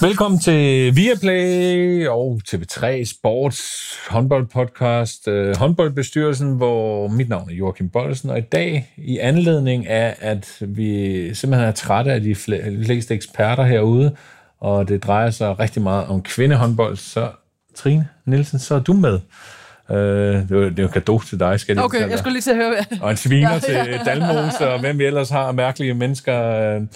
Velkommen 0.00 0.40
til 0.40 0.96
Viaplay 0.96 2.06
og 2.06 2.40
TV3 2.48 3.04
Sports 3.04 3.60
håndboldpodcast, 4.08 5.28
øh, 5.28 5.56
håndboldbestyrelsen, 5.56 6.56
hvor 6.56 7.08
mit 7.08 7.28
navn 7.28 7.50
er 7.50 7.54
Joachim 7.54 7.90
Bollesen, 7.90 8.30
og 8.30 8.38
i 8.38 8.42
dag 8.52 8.94
i 8.96 9.18
anledning 9.18 9.86
af, 9.86 10.16
at 10.20 10.56
vi 10.60 11.34
simpelthen 11.34 11.68
er 11.68 11.72
trætte 11.72 12.12
af 12.12 12.20
de 12.20 12.34
fleste 12.34 13.14
eksperter 13.14 13.64
herude, 13.64 14.16
og 14.60 14.88
det 14.88 15.04
drejer 15.04 15.30
sig 15.30 15.58
rigtig 15.58 15.82
meget 15.82 16.06
om 16.06 16.22
kvindehåndbold, 16.22 16.96
så 16.96 17.30
Trine 17.74 18.08
Nielsen, 18.24 18.58
så 18.58 18.74
er 18.74 18.80
du 18.80 18.92
med. 18.92 19.20
Uh, 19.90 19.96
det, 19.96 20.50
var, 20.50 20.68
det 20.68 20.84
var 20.84 20.88
en 20.88 21.02
gave 21.04 21.20
til 21.20 21.40
dig, 21.40 21.60
skal 21.60 21.76
jeg 21.76 21.84
Okay, 21.84 22.10
jeg 22.10 22.18
skulle 22.18 22.32
lige 22.32 22.42
til 22.42 22.50
at 22.50 22.56
høre. 22.56 22.74
Og 23.00 23.10
en 23.10 23.16
sviner 23.16 23.52
ja, 23.54 23.58
til 23.58 23.74
ja. 23.74 24.02
Dalmos, 24.04 24.60
og 24.60 24.80
hvem 24.80 24.98
vi 24.98 25.04
ellers 25.04 25.30
har 25.30 25.52
mærkelige 25.52 25.94
mennesker. 25.94 26.86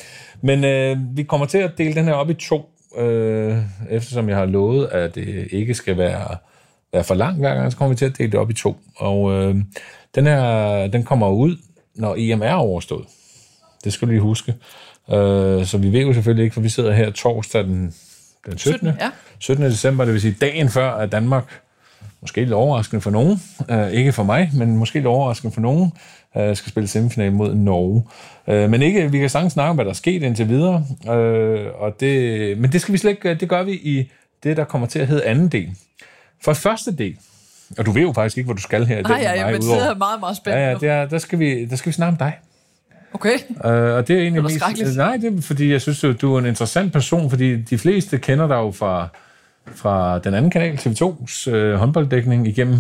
Men 0.42 0.58
uh, 0.64 1.16
vi 1.16 1.22
kommer 1.22 1.46
til 1.46 1.58
at 1.58 1.70
dele 1.78 1.94
den 1.94 2.04
her 2.04 2.12
op 2.12 2.30
i 2.30 2.34
to 2.34 2.71
øh, 2.96 3.59
eftersom 3.90 4.29
jeg 4.29 4.36
har 4.36 4.46
lovet, 4.46 4.86
at 4.86 5.14
det 5.14 5.48
ikke 5.50 5.75
skal 5.75 5.98
være, 5.98 6.36
være 6.93 7.04
for 7.04 7.14
langt 7.14 7.39
hver 7.39 7.54
gang, 7.54 7.72
så 7.72 7.79
kommer 7.79 7.94
vi 7.94 7.96
til 7.96 8.04
at 8.04 8.18
dele 8.18 8.32
det 8.32 8.40
op 8.40 8.50
i 8.50 8.54
to. 8.54 8.76
Og 8.96 9.32
øh, 9.32 9.57
den 10.14 10.26
her, 10.26 10.86
den 10.86 11.04
kommer 11.04 11.29
ud, 11.29 11.57
når 11.94 12.14
EM 12.18 12.43
er 12.43 12.52
overstået. 12.52 13.07
Det 13.85 13.93
skal 13.93 14.08
du 14.08 14.11
lige 14.11 14.21
huske. 14.22 14.54
Øh, 15.11 15.66
så 15.66 15.79
vi 15.79 15.93
ved 15.93 16.00
jo 16.00 16.13
selvfølgelig 16.13 16.44
ikke, 16.44 16.54
for 16.54 16.61
vi 16.61 16.68
sidder 16.68 16.93
her 16.93 17.11
torsdag 17.11 17.64
den, 17.64 17.94
den 18.46 18.58
17. 18.58 18.58
17, 18.58 18.89
ja. 19.00 19.11
17. 19.38 19.64
december, 19.64 20.04
det 20.04 20.13
vil 20.13 20.21
sige 20.21 20.36
dagen 20.40 20.68
før, 20.68 20.90
at 20.90 21.13
Danmark 21.13 21.63
måske 22.21 22.40
lidt 22.40 22.52
overraskende 22.52 23.00
for 23.00 23.11
nogen, 23.11 23.43
øh, 23.71 23.90
ikke 23.90 24.13
for 24.13 24.22
mig, 24.22 24.50
men 24.54 24.77
måske 24.77 24.94
lidt 24.94 25.07
overraskende 25.07 25.54
for 25.54 25.61
nogen, 25.61 25.93
øh, 26.36 26.57
skal 26.57 26.71
spille 26.71 26.89
semifinal 26.89 27.32
mod 27.32 27.54
Norge. 27.54 28.04
Øh, 28.49 28.71
men 28.71 28.82
ikke, 28.82 29.11
vi 29.11 29.18
kan 29.18 29.31
sagtens 29.31 29.53
snakke 29.53 29.71
om, 29.71 29.77
hvad 29.77 29.85
der 29.85 29.91
er 29.91 29.95
sket 29.95 30.22
indtil 30.22 30.49
videre, 30.49 30.85
øh, 31.11 31.67
og 31.79 32.00
det, 32.00 32.58
men 32.58 32.72
det 32.72 32.81
skal 32.81 32.92
vi 32.92 32.98
slet 32.98 33.11
ikke, 33.11 33.34
det 33.34 33.48
gør 33.48 33.62
vi 33.62 33.72
i 33.72 34.11
det, 34.42 34.56
der 34.56 34.64
kommer 34.64 34.86
til 34.86 34.98
at 34.98 35.06
hedde 35.06 35.25
anden 35.25 35.48
del. 35.48 35.70
For 36.45 36.53
første 36.53 36.97
del, 36.97 37.16
og 37.78 37.86
du 37.86 37.91
ved 37.91 38.02
jo 38.02 38.12
faktisk 38.12 38.39
ikke, 38.39 38.47
hvor 38.47 38.55
du 38.55 38.62
skal 38.62 38.86
her 38.86 38.98
i 38.98 39.02
dag. 39.02 39.11
Nej, 39.11 39.20
ja, 39.22 39.33
ja, 39.34 39.52
men 39.52 39.61
det 39.61 39.70
er 39.70 39.94
meget, 39.94 40.20
meget 40.20 40.36
spændende. 40.36 40.64
Ja, 40.64 40.70
ja, 40.70 41.00
der, 41.00 41.08
der, 41.08 41.19
skal 41.19 41.39
vi, 41.39 41.64
der 41.64 41.77
skal 41.77 41.91
vi 41.91 41.94
snakke 41.94 42.12
om 42.12 42.16
dig. 42.16 42.39
Okay. 43.14 43.39
Øh, 43.64 43.96
og 43.96 44.08
det 44.08 44.17
er 44.17 44.20
egentlig 44.20 44.42
det 44.42 44.52
mest... 44.52 44.96
Nej, 44.96 45.17
det 45.17 45.39
er, 45.39 45.42
fordi 45.42 45.72
jeg 45.72 45.80
synes, 45.80 46.05
du 46.20 46.34
er 46.34 46.39
en 46.39 46.46
interessant 46.46 46.92
person, 46.92 47.30
fordi 47.30 47.56
de 47.56 47.78
fleste 47.78 48.19
kender 48.19 48.46
dig 48.48 48.55
jo 48.55 48.70
fra, 48.70 49.08
fra 49.74 50.19
den 50.19 50.34
anden 50.34 50.50
kanal, 50.50 50.74
TV2's 50.74 51.50
øh, 51.50 51.74
håndbolddækning 51.74 52.48
igennem 52.48 52.78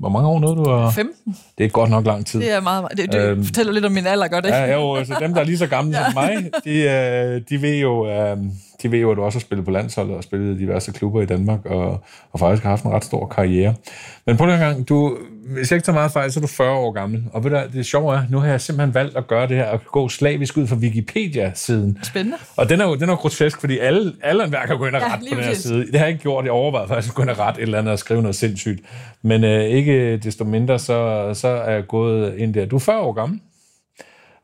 hvor 0.00 0.08
mange 0.08 0.28
år 0.28 0.40
nåede 0.40 0.56
du? 0.56 0.86
At... 0.86 0.94
15. 0.94 1.36
Det 1.58 1.64
er 1.64 1.68
godt 1.68 1.90
nok 1.90 2.06
lang 2.06 2.26
tid. 2.26 2.40
Det 2.40 2.52
er 2.52 2.60
meget. 2.60 2.86
Det, 2.96 3.12
det 3.12 3.20
øhm, 3.20 3.44
fortæller 3.44 3.72
lidt 3.72 3.84
om 3.84 3.92
min 3.92 4.06
alder, 4.06 4.28
gør 4.28 4.40
det? 4.40 4.48
Ja, 4.48 4.74
jo, 4.74 4.94
altså 4.94 5.16
dem, 5.20 5.34
der 5.34 5.40
er 5.40 5.44
lige 5.44 5.58
så 5.58 5.66
gamle 5.66 5.96
ja. 5.98 6.04
som 6.04 6.14
mig, 6.14 6.50
de, 6.64 6.70
øh, 6.70 7.40
de 7.48 7.62
ved 7.62 7.76
jo, 7.76 8.08
øh, 8.08 8.36
de 8.82 8.90
ved 8.90 8.98
jo, 8.98 9.10
at 9.10 9.16
du 9.16 9.22
også 9.22 9.38
har 9.38 9.40
spillet 9.40 9.64
på 9.64 9.70
landsholdet 9.70 10.16
og 10.16 10.24
spillet 10.24 10.56
i 10.56 10.58
diverse 10.58 10.92
klubber 10.92 11.22
i 11.22 11.26
Danmark, 11.26 11.66
og, 11.66 12.00
og 12.32 12.40
faktisk 12.40 12.62
har 12.62 12.70
haft 12.70 12.84
en 12.84 12.90
ret 12.90 13.04
stor 13.04 13.26
karriere. 13.26 13.74
Men 14.26 14.36
på 14.36 14.46
den 14.46 14.58
gang, 14.58 14.88
du, 14.88 15.18
hvis 15.46 15.70
jeg 15.70 15.76
ikke 15.76 15.84
tager 15.84 15.94
meget 15.94 16.12
fejl, 16.12 16.32
så 16.32 16.40
er 16.40 16.42
du 16.42 16.46
40 16.46 16.70
år 16.70 16.92
gammel. 16.92 17.24
Og 17.32 17.44
ved 17.44 17.50
du, 17.50 17.60
det 17.72 17.86
sjove 17.86 18.14
er, 18.14 18.22
nu 18.30 18.38
har 18.38 18.48
jeg 18.48 18.60
simpelthen 18.60 18.94
valgt 18.94 19.16
at 19.16 19.26
gøre 19.26 19.48
det 19.48 19.56
her, 19.56 19.64
og 19.64 19.80
gå 19.84 20.08
slavisk 20.08 20.56
ud 20.56 20.66
fra 20.66 20.76
Wikipedia-siden. 20.76 21.98
Spændende. 22.02 22.36
Og 22.56 22.68
den 22.68 22.80
er 22.80 22.84
jo 22.84 22.94
den 22.94 23.08
er 23.08 23.16
grotesk, 23.16 23.60
fordi 23.60 23.78
alle, 23.78 24.12
alle 24.22 24.44
enhver 24.44 24.66
kan 24.66 24.78
gå 24.78 24.86
ind 24.86 24.96
og 24.96 25.02
rette 25.02 25.24
ja, 25.24 25.34
på 25.34 25.40
den 25.40 25.44
her 25.44 25.54
side. 25.54 25.86
Det 25.86 25.94
har 25.94 26.00
jeg 26.00 26.08
ikke 26.08 26.22
gjort. 26.22 26.44
Jeg 26.44 26.52
overvejede 26.52 26.88
faktisk 26.88 27.12
at 27.12 27.14
gå 27.14 27.22
ind 27.22 27.30
og 27.30 27.38
rette 27.38 27.60
et 27.60 27.62
eller 27.62 27.78
andet 27.78 27.92
og 27.92 27.98
skrive 27.98 28.22
noget 28.22 28.36
sindssygt. 28.36 28.80
Men 29.22 29.44
øh, 29.44 29.64
ikke 29.64 30.16
desto 30.16 30.44
mindre, 30.44 30.78
så, 30.78 31.30
så 31.34 31.48
er 31.48 31.72
jeg 31.72 31.86
gået 31.86 32.34
ind 32.36 32.54
der. 32.54 32.66
Du 32.66 32.76
er 32.76 32.80
40 32.80 33.00
år 33.00 33.12
gammel. 33.12 33.40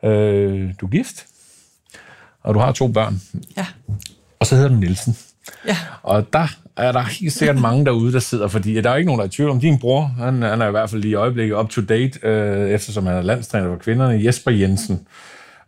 Øh, 0.05 0.73
du 0.81 0.87
er 0.87 0.91
gift. 0.91 1.27
Og 2.43 2.55
du 2.55 2.59
har 2.59 2.73
to 2.73 2.89
børn. 2.89 3.21
Ja. 3.57 3.67
Og 4.41 4.47
så 4.47 4.55
hedder 4.55 4.69
du 4.69 4.75
Nielsen. 4.75 5.17
Ja. 5.67 5.77
Og 6.03 6.33
der 6.33 6.47
er 6.77 6.93
der 6.93 7.01
helt 7.01 7.33
sikkert 7.33 7.61
mange 7.61 7.85
derude, 7.85 8.13
der 8.13 8.19
sidder, 8.19 8.49
fordi 8.49 8.81
der 8.81 8.91
er 8.91 8.97
ikke 8.97 9.07
nogen, 9.07 9.19
der 9.19 9.25
er 9.25 9.29
i 9.29 9.31
tvivl 9.31 9.51
om. 9.51 9.61
Din 9.61 9.79
bror, 9.79 10.15
han, 10.19 10.43
han 10.43 10.63
er 10.63 10.69
i 10.69 10.71
hvert 10.71 10.91
fald 10.91 11.03
lige 11.03 11.13
i 11.13 11.15
øjeblikket 11.15 11.57
up 11.57 11.69
to 11.69 11.81
date, 11.81 12.19
øh, 12.23 12.71
eftersom 12.71 13.07
han 13.07 13.17
er 13.17 13.23
landstræner 13.23 13.69
for 13.69 13.77
kvinderne, 13.77 14.25
Jesper 14.25 14.51
Jensen. 14.51 15.07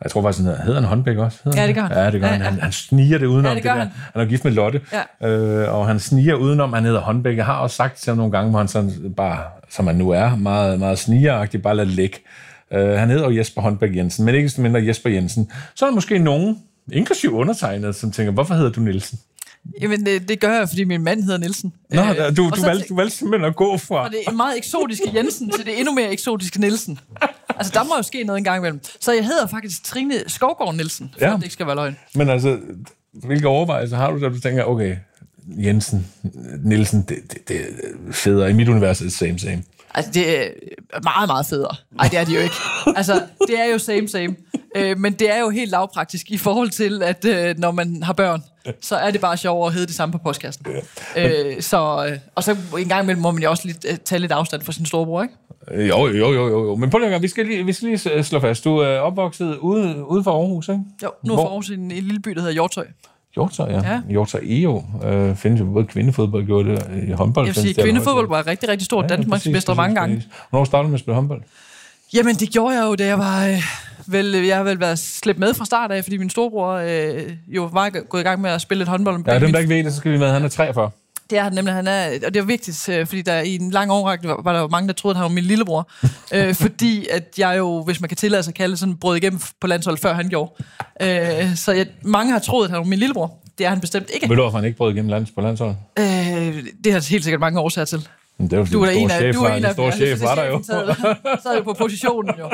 Jeg 0.02 0.10
tror 0.10 0.22
faktisk, 0.22 0.38
han 0.38 0.46
hedder, 0.46 0.64
hedder 0.64 0.80
han 0.80 0.88
Håndbæk 0.88 1.16
også? 1.16 1.38
Hedder 1.44 1.60
ja, 1.60 1.66
det 1.66 1.74
gør 1.74 1.82
han. 1.82 1.96
Ja, 1.96 2.10
det 2.10 2.20
gør 2.20 2.28
han. 2.28 2.40
han. 2.40 2.60
Han 2.60 2.72
sniger 2.72 3.18
det 3.18 3.26
udenom. 3.26 3.44
Ja, 3.44 3.54
det, 3.54 3.62
det 3.62 3.70
der. 3.70 3.78
Han. 3.78 3.88
han 4.12 4.22
er 4.22 4.26
gift 4.26 4.44
med 4.44 4.52
Lotte, 4.52 4.80
ja. 5.22 5.28
øh, 5.28 5.74
og 5.74 5.86
han 5.86 6.00
sniger 6.00 6.34
udenom, 6.34 6.72
han 6.72 6.84
hedder 6.84 7.00
Håndbæk. 7.00 7.36
Jeg 7.36 7.46
har 7.46 7.54
også 7.54 7.76
sagt 7.76 7.96
til 7.96 8.10
ham 8.10 8.16
nogle 8.16 8.32
gange, 8.32 8.50
hvor 8.50 8.58
han 8.58 8.68
sådan 8.68 9.14
bare, 9.16 9.38
som 9.70 9.86
han 9.86 9.96
nu 9.96 10.10
er, 10.10 10.36
meget, 10.36 10.78
meget 10.78 10.98
snigeragtigt, 10.98 11.62
bare 11.62 11.76
lader 11.76 11.88
ligge. 11.88 12.18
Øh, 12.72 12.98
han 12.98 13.10
hedder 13.10 13.30
jo 13.30 13.36
Jesper 13.36 13.62
Håndbæk 13.62 13.96
Jensen, 13.96 14.24
men 14.24 14.34
ikke 14.34 14.60
mindre 14.60 14.86
Jesper 14.86 15.10
Jensen. 15.10 15.50
Så 15.74 15.84
er 15.84 15.90
der 15.90 15.94
måske 15.94 16.18
nogen, 16.18 16.58
inklusiv 16.92 17.34
undertegnet, 17.34 17.94
som 17.96 18.12
tænker, 18.12 18.32
hvorfor 18.32 18.54
hedder 18.54 18.70
du 18.70 18.80
Nielsen? 18.80 19.18
Jamen, 19.80 20.06
det, 20.06 20.28
det 20.28 20.40
gør 20.40 20.58
jeg, 20.58 20.68
fordi 20.68 20.84
min 20.84 21.02
mand 21.02 21.22
hedder 21.22 21.38
Nielsen. 21.38 21.72
Nå, 21.90 22.02
øh, 22.02 22.36
du, 22.36 22.50
du, 22.56 22.62
valgte, 22.62 22.88
du 22.88 22.96
valgte 22.96 23.16
simpelthen 23.16 23.48
at 23.48 23.56
gå 23.56 23.76
fra... 23.76 24.04
Og 24.04 24.10
det 24.10 24.18
er 24.26 24.32
meget 24.32 24.58
eksotiske 24.58 25.10
Jensen 25.14 25.50
til 25.50 25.66
det 25.66 25.78
endnu 25.78 25.94
mere 25.94 26.12
eksotiske 26.12 26.60
Nielsen. 26.60 26.98
Altså, 27.48 27.72
der 27.74 27.84
må 27.84 27.96
jo 27.96 28.02
ske 28.02 28.24
noget 28.24 28.38
en 28.38 28.44
gang 28.44 28.58
imellem. 28.58 28.80
Så 29.00 29.12
jeg 29.12 29.24
hedder 29.24 29.46
faktisk 29.46 29.84
Trine 29.84 30.14
Skovgaard 30.26 30.74
Nielsen, 30.74 31.14
for 31.18 31.26
ja. 31.26 31.32
det 31.32 31.42
ikke 31.42 31.52
skal 31.52 31.66
være 31.66 31.76
løgn. 31.76 31.96
Men 32.14 32.28
altså, 32.28 32.58
hvilke 33.12 33.48
overvejelser 33.48 33.96
har 33.96 34.10
du, 34.10 34.20
da 34.20 34.28
du 34.28 34.40
tænker, 34.40 34.64
okay, 34.64 34.96
Jensen, 35.64 36.06
Nielsen, 36.64 37.04
det, 37.08 37.16
det, 37.32 37.48
det 37.48 37.56
er 37.56 37.64
federe. 38.12 38.50
I 38.50 38.52
mit 38.52 38.68
univers 38.68 39.00
er 39.00 39.04
det 39.04 39.12
same, 39.12 39.38
same. 39.38 39.62
Altså, 39.94 40.10
det 40.14 40.46
er 40.46 40.50
meget, 41.02 41.28
meget 41.28 41.46
federe. 41.46 41.76
Nej, 41.92 42.08
det 42.08 42.18
er 42.18 42.24
det 42.24 42.34
jo 42.34 42.40
ikke. 42.40 42.54
Altså, 42.96 43.22
det 43.46 43.60
er 43.60 43.64
jo 43.64 43.78
same, 43.78 44.08
same. 44.08 44.36
Øh, 44.76 44.98
men 44.98 45.12
det 45.12 45.34
er 45.34 45.40
jo 45.40 45.50
helt 45.50 45.70
lavpraktisk 45.70 46.30
i 46.30 46.36
forhold 46.36 46.70
til, 46.70 47.02
at 47.02 47.24
øh, 47.24 47.58
når 47.58 47.70
man 47.70 48.02
har 48.02 48.12
børn, 48.12 48.42
så 48.80 48.96
er 48.96 49.10
det 49.10 49.20
bare 49.20 49.36
sjovere 49.36 49.66
at 49.66 49.72
hedde 49.72 49.86
det 49.86 49.94
samme 49.94 50.12
på 50.12 50.18
postkassen. 50.18 50.66
Øh, 51.16 51.60
så, 51.62 52.06
øh, 52.10 52.18
og 52.34 52.44
så 52.44 52.56
en 52.78 52.88
gang 52.88 53.02
imellem 53.02 53.22
må 53.22 53.30
man 53.30 53.42
jo 53.42 53.50
også 53.50 53.66
lidt, 53.66 53.86
øh, 53.90 53.96
tage 54.04 54.18
lidt 54.18 54.32
afstand 54.32 54.62
fra 54.62 54.72
sin 54.72 54.86
storebror, 54.86 55.22
ikke? 55.22 55.34
Øh, 55.70 55.88
jo, 55.88 56.06
jo, 56.06 56.32
jo, 56.32 56.48
jo, 56.48 56.64
jo. 56.64 56.76
Men 56.76 56.90
på 56.90 56.98
den 56.98 57.22
vi 57.22 57.28
skal 57.28 57.46
lige, 57.46 57.64
vi 57.64 57.72
skal 57.72 57.88
lige 57.88 58.24
slå 58.24 58.40
fast. 58.40 58.64
Du 58.64 58.76
er 58.76 58.98
opvokset 58.98 59.56
ude, 59.56 60.04
ude 60.06 60.24
for 60.24 60.32
Aarhus, 60.40 60.68
ikke? 60.68 60.80
Jo, 61.02 61.10
nu 61.24 61.32
er 61.32 61.36
for 61.36 61.44
Aarhus 61.44 61.70
en, 61.70 61.80
en 61.80 61.90
lille 61.90 62.20
by, 62.20 62.30
der 62.30 62.40
hedder 62.40 62.52
Hjortøj. 62.52 62.86
Hjortøj, 63.34 63.70
ja. 63.70 63.92
ja. 63.92 64.00
Hjortøj 64.08 64.40
EO 64.44 64.84
øh, 65.04 65.36
findes 65.36 65.60
jo 65.60 65.64
både 65.64 65.84
kvindefodbold 65.84 66.46
gjorde 66.46 66.70
det 66.70 67.08
i 67.08 67.12
håndbold. 67.12 67.46
Jeg 67.46 67.56
vil 67.56 67.62
sige, 67.62 67.82
kvindefodbold 67.82 68.28
var 68.28 68.46
rigtig, 68.46 68.68
rigtig 68.68 68.86
stort. 68.86 69.10
Ja, 69.10 69.16
Danmarks 69.16 69.46
mester 69.46 69.74
mange 69.74 69.94
gange. 69.94 70.24
Hvornår 70.50 70.64
startede 70.64 70.84
du 70.84 70.88
med 70.88 70.94
at 70.94 71.00
spille 71.00 71.14
håndbold? 71.14 71.42
Jamen, 72.14 72.36
det 72.36 72.50
gjorde 72.50 72.76
jeg 72.76 72.84
jo, 72.84 72.94
da 72.94 73.06
jeg 73.06 73.18
var... 73.18 73.46
Øh, 73.46 73.62
vel, 74.08 74.32
jeg 74.32 74.56
har 74.56 74.64
vel 74.64 74.80
været 74.80 74.98
slæbt 74.98 75.38
med 75.38 75.54
fra 75.54 75.64
start 75.64 75.92
af, 75.92 76.04
fordi 76.04 76.16
min 76.16 76.30
storebror 76.30 76.72
øh, 76.72 77.32
jo 77.46 77.64
var 77.72 77.90
gået 78.08 78.20
i 78.20 78.24
gang 78.24 78.40
med 78.40 78.50
at 78.50 78.60
spille 78.60 78.82
et 78.82 78.88
håndbold. 78.88 79.24
Ja, 79.26 79.38
dem 79.38 79.52
der 79.52 79.58
ikke 79.58 79.74
ved 79.74 79.84
det, 79.84 79.92
så 79.92 79.98
skal 79.98 80.12
vi 80.12 80.18
med, 80.18 80.30
han 80.30 80.44
er 80.44 80.48
43. 80.48 80.90
Det 81.30 81.38
er 81.38 81.42
han 81.42 81.52
nemlig, 81.52 81.74
han 81.74 81.86
er, 81.86 82.10
og 82.26 82.34
det 82.34 82.40
er 82.40 82.44
vigtigt, 82.44 82.88
øh, 82.88 83.06
fordi 83.06 83.22
der 83.22 83.40
i 83.40 83.54
en 83.54 83.70
lang 83.70 83.90
årrække 83.90 84.28
var, 84.28 84.40
var 84.44 84.52
der 84.52 84.60
jo 84.60 84.68
mange, 84.68 84.88
der 84.88 84.94
troede, 84.94 85.12
at 85.12 85.16
han 85.16 85.22
var 85.22 85.28
min 85.28 85.44
lillebror. 85.44 85.90
øh, 86.34 86.54
fordi 86.54 87.06
at 87.10 87.34
jeg 87.38 87.58
jo, 87.58 87.82
hvis 87.82 88.00
man 88.00 88.08
kan 88.08 88.16
tillade 88.16 88.42
sig 88.42 88.50
at 88.50 88.54
kalde 88.54 88.76
sådan 88.76 88.96
brød 88.96 89.16
igennem 89.16 89.40
på 89.60 89.66
landsholdet, 89.66 90.02
før 90.02 90.14
han 90.14 90.28
gjorde. 90.28 90.52
Øh, 91.02 91.56
så 91.56 91.72
jeg, 91.72 91.86
mange 92.02 92.32
har 92.32 92.38
troet, 92.38 92.64
at 92.64 92.70
han 92.70 92.78
var 92.78 92.84
min 92.84 92.98
lillebror. 92.98 93.38
Det 93.58 93.66
er 93.66 93.70
han 93.70 93.80
bestemt 93.80 94.10
ikke. 94.14 94.28
Ved 94.28 94.36
du, 94.36 94.42
hvorfor 94.42 94.58
han 94.58 94.64
ikke 94.64 94.76
brød 94.76 94.92
igennem 94.92 95.10
lands 95.10 95.30
på 95.30 95.40
landsholdet? 95.40 95.76
Øh, 95.98 96.04
det 96.84 96.92
har 96.92 97.10
helt 97.10 97.24
sikkert 97.24 97.40
mange 97.40 97.60
årsager 97.60 97.84
til. 97.84 98.08
Men 98.38 98.50
det 98.50 98.58
var, 98.58 98.64
du 98.64 98.82
er 98.82 98.90
en 98.90 99.10
af, 99.10 99.32
du 99.32 99.42
er 99.42 99.54
en 99.54 99.64
af 99.64 99.72
store 99.72 99.92
chef, 99.92 100.22
var 100.22 100.34
der 100.34 100.46
jo. 100.46 100.62
Så 101.42 101.54
jo 101.56 101.62
på 101.62 101.72
positionen 101.72 102.34
jo. 102.38 102.50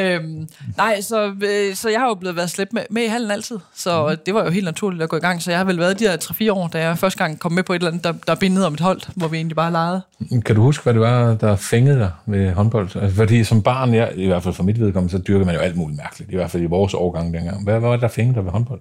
øhm, 0.00 0.48
nej, 0.76 1.00
så, 1.00 1.34
øh, 1.42 1.74
så 1.74 1.88
jeg 1.88 2.00
har 2.00 2.08
jo 2.08 2.14
blevet 2.14 2.36
været 2.36 2.50
slæbt 2.50 2.72
med, 2.72 2.82
med 2.90 3.02
i 3.02 3.06
hallen 3.06 3.30
altid, 3.30 3.58
så 3.74 4.08
mm. 4.08 4.16
det 4.26 4.34
var 4.34 4.44
jo 4.44 4.50
helt 4.50 4.64
naturligt 4.64 5.02
at 5.02 5.08
gå 5.08 5.16
i 5.16 5.20
gang. 5.20 5.42
Så 5.42 5.50
jeg 5.50 5.58
har 5.58 5.64
vel 5.64 5.78
været 5.78 5.98
de 5.98 6.04
her 6.04 6.16
3-4 6.16 6.52
år, 6.52 6.68
da 6.68 6.80
jeg 6.80 6.98
første 6.98 7.18
gang 7.18 7.38
kom 7.38 7.52
med 7.52 7.62
på 7.62 7.72
et 7.72 7.76
eller 7.76 7.90
andet, 7.90 8.04
der, 8.04 8.12
der 8.26 8.34
bindede 8.34 8.66
om 8.66 8.74
et 8.74 8.80
hold, 8.80 9.00
hvor 9.16 9.28
vi 9.28 9.36
egentlig 9.36 9.56
bare 9.56 9.72
legede. 9.72 10.02
Kan 10.44 10.56
du 10.56 10.62
huske, 10.62 10.82
hvad 10.82 10.94
det 10.94 11.02
var, 11.02 11.34
der 11.34 11.56
fængede 11.56 11.98
dig 11.98 12.10
ved 12.26 12.52
håndbold? 12.52 12.96
Altså, 12.96 13.16
fordi 13.16 13.44
som 13.44 13.62
barn, 13.62 13.94
jeg, 13.94 14.12
i 14.14 14.26
hvert 14.26 14.42
fald 14.42 14.54
for 14.54 14.62
mit 14.62 14.80
vedkommende, 14.80 15.12
så 15.12 15.18
dyrker 15.18 15.46
man 15.46 15.54
jo 15.54 15.60
alt 15.60 15.76
muligt 15.76 15.96
mærkeligt, 15.96 16.32
i 16.32 16.36
hvert 16.36 16.50
fald 16.50 16.62
i 16.62 16.66
vores 16.66 16.94
årgang 16.94 17.34
dengang. 17.34 17.64
Hvad, 17.64 17.78
hvad 17.78 17.88
var 17.88 17.96
det, 17.96 18.02
der 18.02 18.08
fængede 18.08 18.34
dig 18.34 18.44
ved 18.44 18.52
håndbold? 18.52 18.80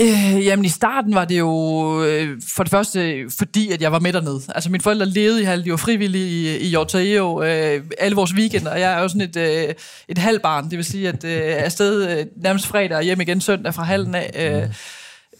Øh, 0.00 0.46
jamen 0.46 0.64
i 0.64 0.68
starten 0.68 1.14
var 1.14 1.24
det 1.24 1.38
jo 1.38 2.04
øh, 2.04 2.40
for 2.54 2.62
det 2.62 2.70
første 2.70 3.24
fordi, 3.38 3.72
at 3.72 3.82
jeg 3.82 3.92
var 3.92 3.98
med 3.98 4.12
dernede. 4.12 4.40
Altså 4.48 4.70
mine 4.70 4.82
forældre 4.82 5.06
levede 5.06 5.40
i 5.40 5.44
Hal, 5.44 5.64
de 5.64 5.70
var 5.70 5.76
frivillige 5.76 6.58
i, 6.58 6.58
i 6.58 6.68
Hjortøjeo 6.68 7.42
øh, 7.42 7.84
alle 7.98 8.16
vores 8.16 8.34
weekender, 8.34 8.70
og 8.70 8.80
jeg 8.80 8.92
er 8.92 9.02
jo 9.02 9.08
sådan 9.08 9.20
et, 9.20 9.36
øh, 9.36 9.74
et 10.08 10.18
halvbarn, 10.18 10.70
det 10.70 10.76
vil 10.76 10.84
sige, 10.84 11.08
at 11.08 11.24
øh, 11.24 11.40
afsted 11.44 12.18
øh, 12.18 12.26
nærmest 12.36 12.66
fredag 12.66 12.96
og 12.96 13.02
hjem 13.02 13.20
igen 13.20 13.40
søndag 13.40 13.74
fra 13.74 13.82
hallen 13.82 14.14
af. 14.14 14.62
Øh, 14.62 14.74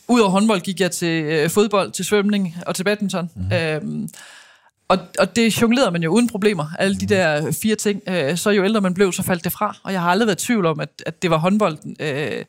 Udover 0.09 0.31
håndbold 0.31 0.61
gik 0.61 0.81
jeg 0.81 0.91
til 0.91 1.23
øh, 1.25 1.51
fodbold, 1.51 1.93
til 1.93 2.05
svømning 2.05 2.57
og 2.67 2.75
til 2.75 2.85
badminton. 2.85 3.31
Mm. 3.37 3.57
Øh, 3.57 4.09
og, 4.89 4.99
og 5.19 5.37
det 5.37 5.63
jonglerede 5.63 5.91
man 5.91 6.03
jo 6.03 6.11
uden 6.11 6.29
problemer, 6.29 6.67
alle 6.79 6.97
de 6.97 7.07
der 7.07 7.53
fire 7.63 7.75
ting. 7.75 8.03
Øh, 8.09 8.37
så 8.37 8.51
jo 8.51 8.65
ældre 8.65 8.81
man 8.81 8.95
blev, 8.95 9.13
så 9.13 9.23
faldt 9.23 9.45
det 9.45 9.53
fra. 9.53 9.77
Og 9.83 9.93
jeg 9.93 10.01
har 10.01 10.11
aldrig 10.11 10.27
været 10.27 10.43
i 10.43 10.47
tvivl 10.47 10.67
om, 10.67 10.81
at, 10.81 10.89
at 11.07 11.23
det 11.23 11.31
var 11.31 11.37
håndbolden. 11.37 11.97
Øh, 12.01 12.45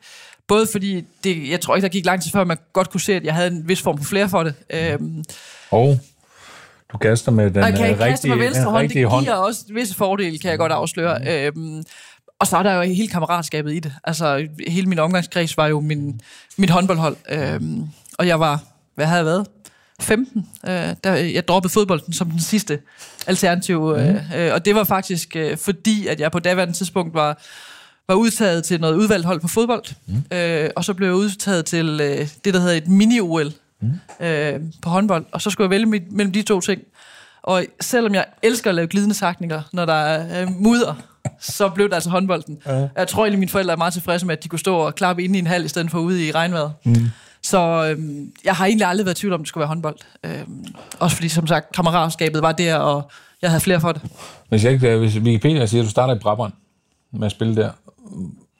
Både 0.52 0.66
fordi, 0.72 1.04
det, 1.24 1.50
jeg 1.50 1.60
tror 1.60 1.76
ikke, 1.76 1.84
der 1.84 1.92
gik 1.92 2.06
lang 2.06 2.22
tid 2.22 2.30
før, 2.30 2.44
man 2.44 2.58
godt 2.72 2.90
kunne 2.90 3.00
se, 3.00 3.14
at 3.14 3.24
jeg 3.24 3.34
havde 3.34 3.48
en 3.48 3.68
vis 3.68 3.82
form 3.82 3.98
for 3.98 4.04
flere 4.04 4.28
for 4.28 4.42
det. 4.42 4.54
Øhm, 4.70 5.24
og 5.70 5.98
du 6.92 6.98
kaster 6.98 7.32
med 7.32 7.50
den 7.50 7.62
og 7.62 7.72
kan 7.72 7.94
øh, 7.94 8.00
rigtige, 8.00 8.30
med 8.30 8.44
venstre 8.44 8.70
hånd. 8.70 8.82
Det 8.82 8.92
giver 8.92 9.08
hånd. 9.08 9.28
også 9.28 9.64
visse 9.74 9.94
fordele, 9.94 10.38
kan 10.38 10.50
jeg 10.50 10.58
godt 10.58 10.72
afsløre. 10.72 11.18
Mm. 11.18 11.62
Øhm, 11.64 11.84
og 12.38 12.46
så 12.46 12.56
er 12.56 12.62
der 12.62 12.74
jo 12.74 12.82
hele 12.82 13.08
kammeratskabet 13.08 13.72
i 13.72 13.78
det. 13.78 13.92
Altså, 14.04 14.48
hele 14.68 14.86
min 14.86 14.98
omgangskreds 14.98 15.56
var 15.56 15.66
jo 15.66 15.80
min, 15.80 16.20
mit 16.56 16.70
håndboldhold. 16.70 17.16
Øhm, 17.28 17.88
og 18.18 18.26
jeg 18.26 18.40
var, 18.40 18.60
hvad 18.94 19.06
havde 19.06 19.18
jeg 19.18 19.26
været? 19.26 19.46
15, 20.00 20.46
øh, 20.66 20.72
der 21.04 21.12
jeg 21.12 21.48
droppede 21.48 21.72
fodbolden 21.72 22.12
som 22.12 22.30
den 22.30 22.40
sidste 22.40 22.80
alternativ. 23.26 23.94
Øh, 23.98 24.14
øh, 24.36 24.54
og 24.54 24.64
det 24.64 24.74
var 24.74 24.84
faktisk 24.84 25.36
øh, 25.36 25.56
fordi, 25.56 26.06
at 26.06 26.20
jeg 26.20 26.32
på 26.32 26.38
daværende 26.38 26.74
tidspunkt 26.74 27.14
var, 27.14 27.42
var 28.12 28.18
udtaget 28.18 28.64
til 28.64 28.80
noget 28.80 28.94
udvalgt 28.94 29.26
hold 29.26 29.40
på 29.40 29.48
fodbold. 29.48 29.84
Mm. 30.06 30.36
Øh, 30.36 30.70
og 30.76 30.84
så 30.84 30.94
blev 30.94 31.08
jeg 31.08 31.16
udtaget 31.16 31.64
til 31.64 32.00
øh, 32.02 32.28
det, 32.44 32.54
der 32.54 32.60
hedder 32.60 32.74
et 32.74 32.86
mini-OL 32.86 33.52
mm. 33.80 34.26
øh, 34.26 34.60
på 34.82 34.90
håndbold. 34.90 35.24
Og 35.32 35.42
så 35.42 35.50
skulle 35.50 35.64
jeg 35.64 35.70
vælge 35.70 35.86
mit, 35.86 36.12
mellem 36.12 36.32
de 36.32 36.42
to 36.42 36.60
ting. 36.60 36.82
Og 37.42 37.64
selvom 37.80 38.14
jeg 38.14 38.24
elsker 38.42 38.70
at 38.70 38.74
lave 38.74 38.88
glidende 38.88 39.14
takninger, 39.14 39.62
når 39.72 39.84
der 39.84 39.92
er 39.92 40.42
øh, 40.42 40.48
mudder, 40.58 40.94
så 41.40 41.68
blev 41.68 41.88
det 41.88 41.94
altså 41.94 42.10
håndbolden. 42.10 42.58
Ja. 42.66 42.88
Jeg 42.96 43.08
tror 43.08 43.24
egentlig, 43.24 43.38
mine 43.38 43.50
forældre 43.50 43.72
er 43.72 43.76
meget 43.76 43.92
tilfredse 43.92 44.26
med, 44.26 44.36
at 44.36 44.44
de 44.44 44.48
kunne 44.48 44.58
stå 44.58 44.76
og 44.76 44.94
klappe 44.94 45.24
inde 45.24 45.36
i 45.36 45.38
en 45.38 45.46
hal, 45.46 45.64
i 45.64 45.68
stedet 45.68 45.90
for 45.90 45.98
ude 45.98 46.26
i 46.26 46.32
regnvejret. 46.32 46.72
Mm. 46.84 46.94
Så 47.42 47.58
øhm, 47.90 48.32
jeg 48.44 48.54
har 48.54 48.66
egentlig 48.66 48.86
aldrig 48.86 49.06
været 49.06 49.18
i 49.18 49.20
tvivl 49.20 49.32
om, 49.32 49.40
det 49.40 49.48
skulle 49.48 49.62
være 49.62 49.68
håndbold. 49.68 49.96
Øhm, 50.24 50.64
også 50.98 51.16
fordi, 51.16 51.28
som 51.28 51.46
sagt, 51.46 51.72
kammeratskabet 51.74 52.42
var 52.42 52.52
der, 52.52 52.76
og 52.76 53.10
jeg 53.42 53.50
havde 53.50 53.60
flere 53.60 53.80
for 53.80 53.92
det. 53.92 54.02
Hvis, 54.48 54.64
jeg 54.64 54.72
ikke, 54.72 54.96
hvis 54.96 55.18
Wikipedia 55.18 55.66
siger, 55.66 55.82
at 55.82 55.86
du 55.86 55.90
starter 55.90 56.14
i 56.14 56.18
Brabrand 56.18 56.52
med 57.12 57.26
at 57.26 57.32
spille 57.32 57.56
der, 57.56 57.70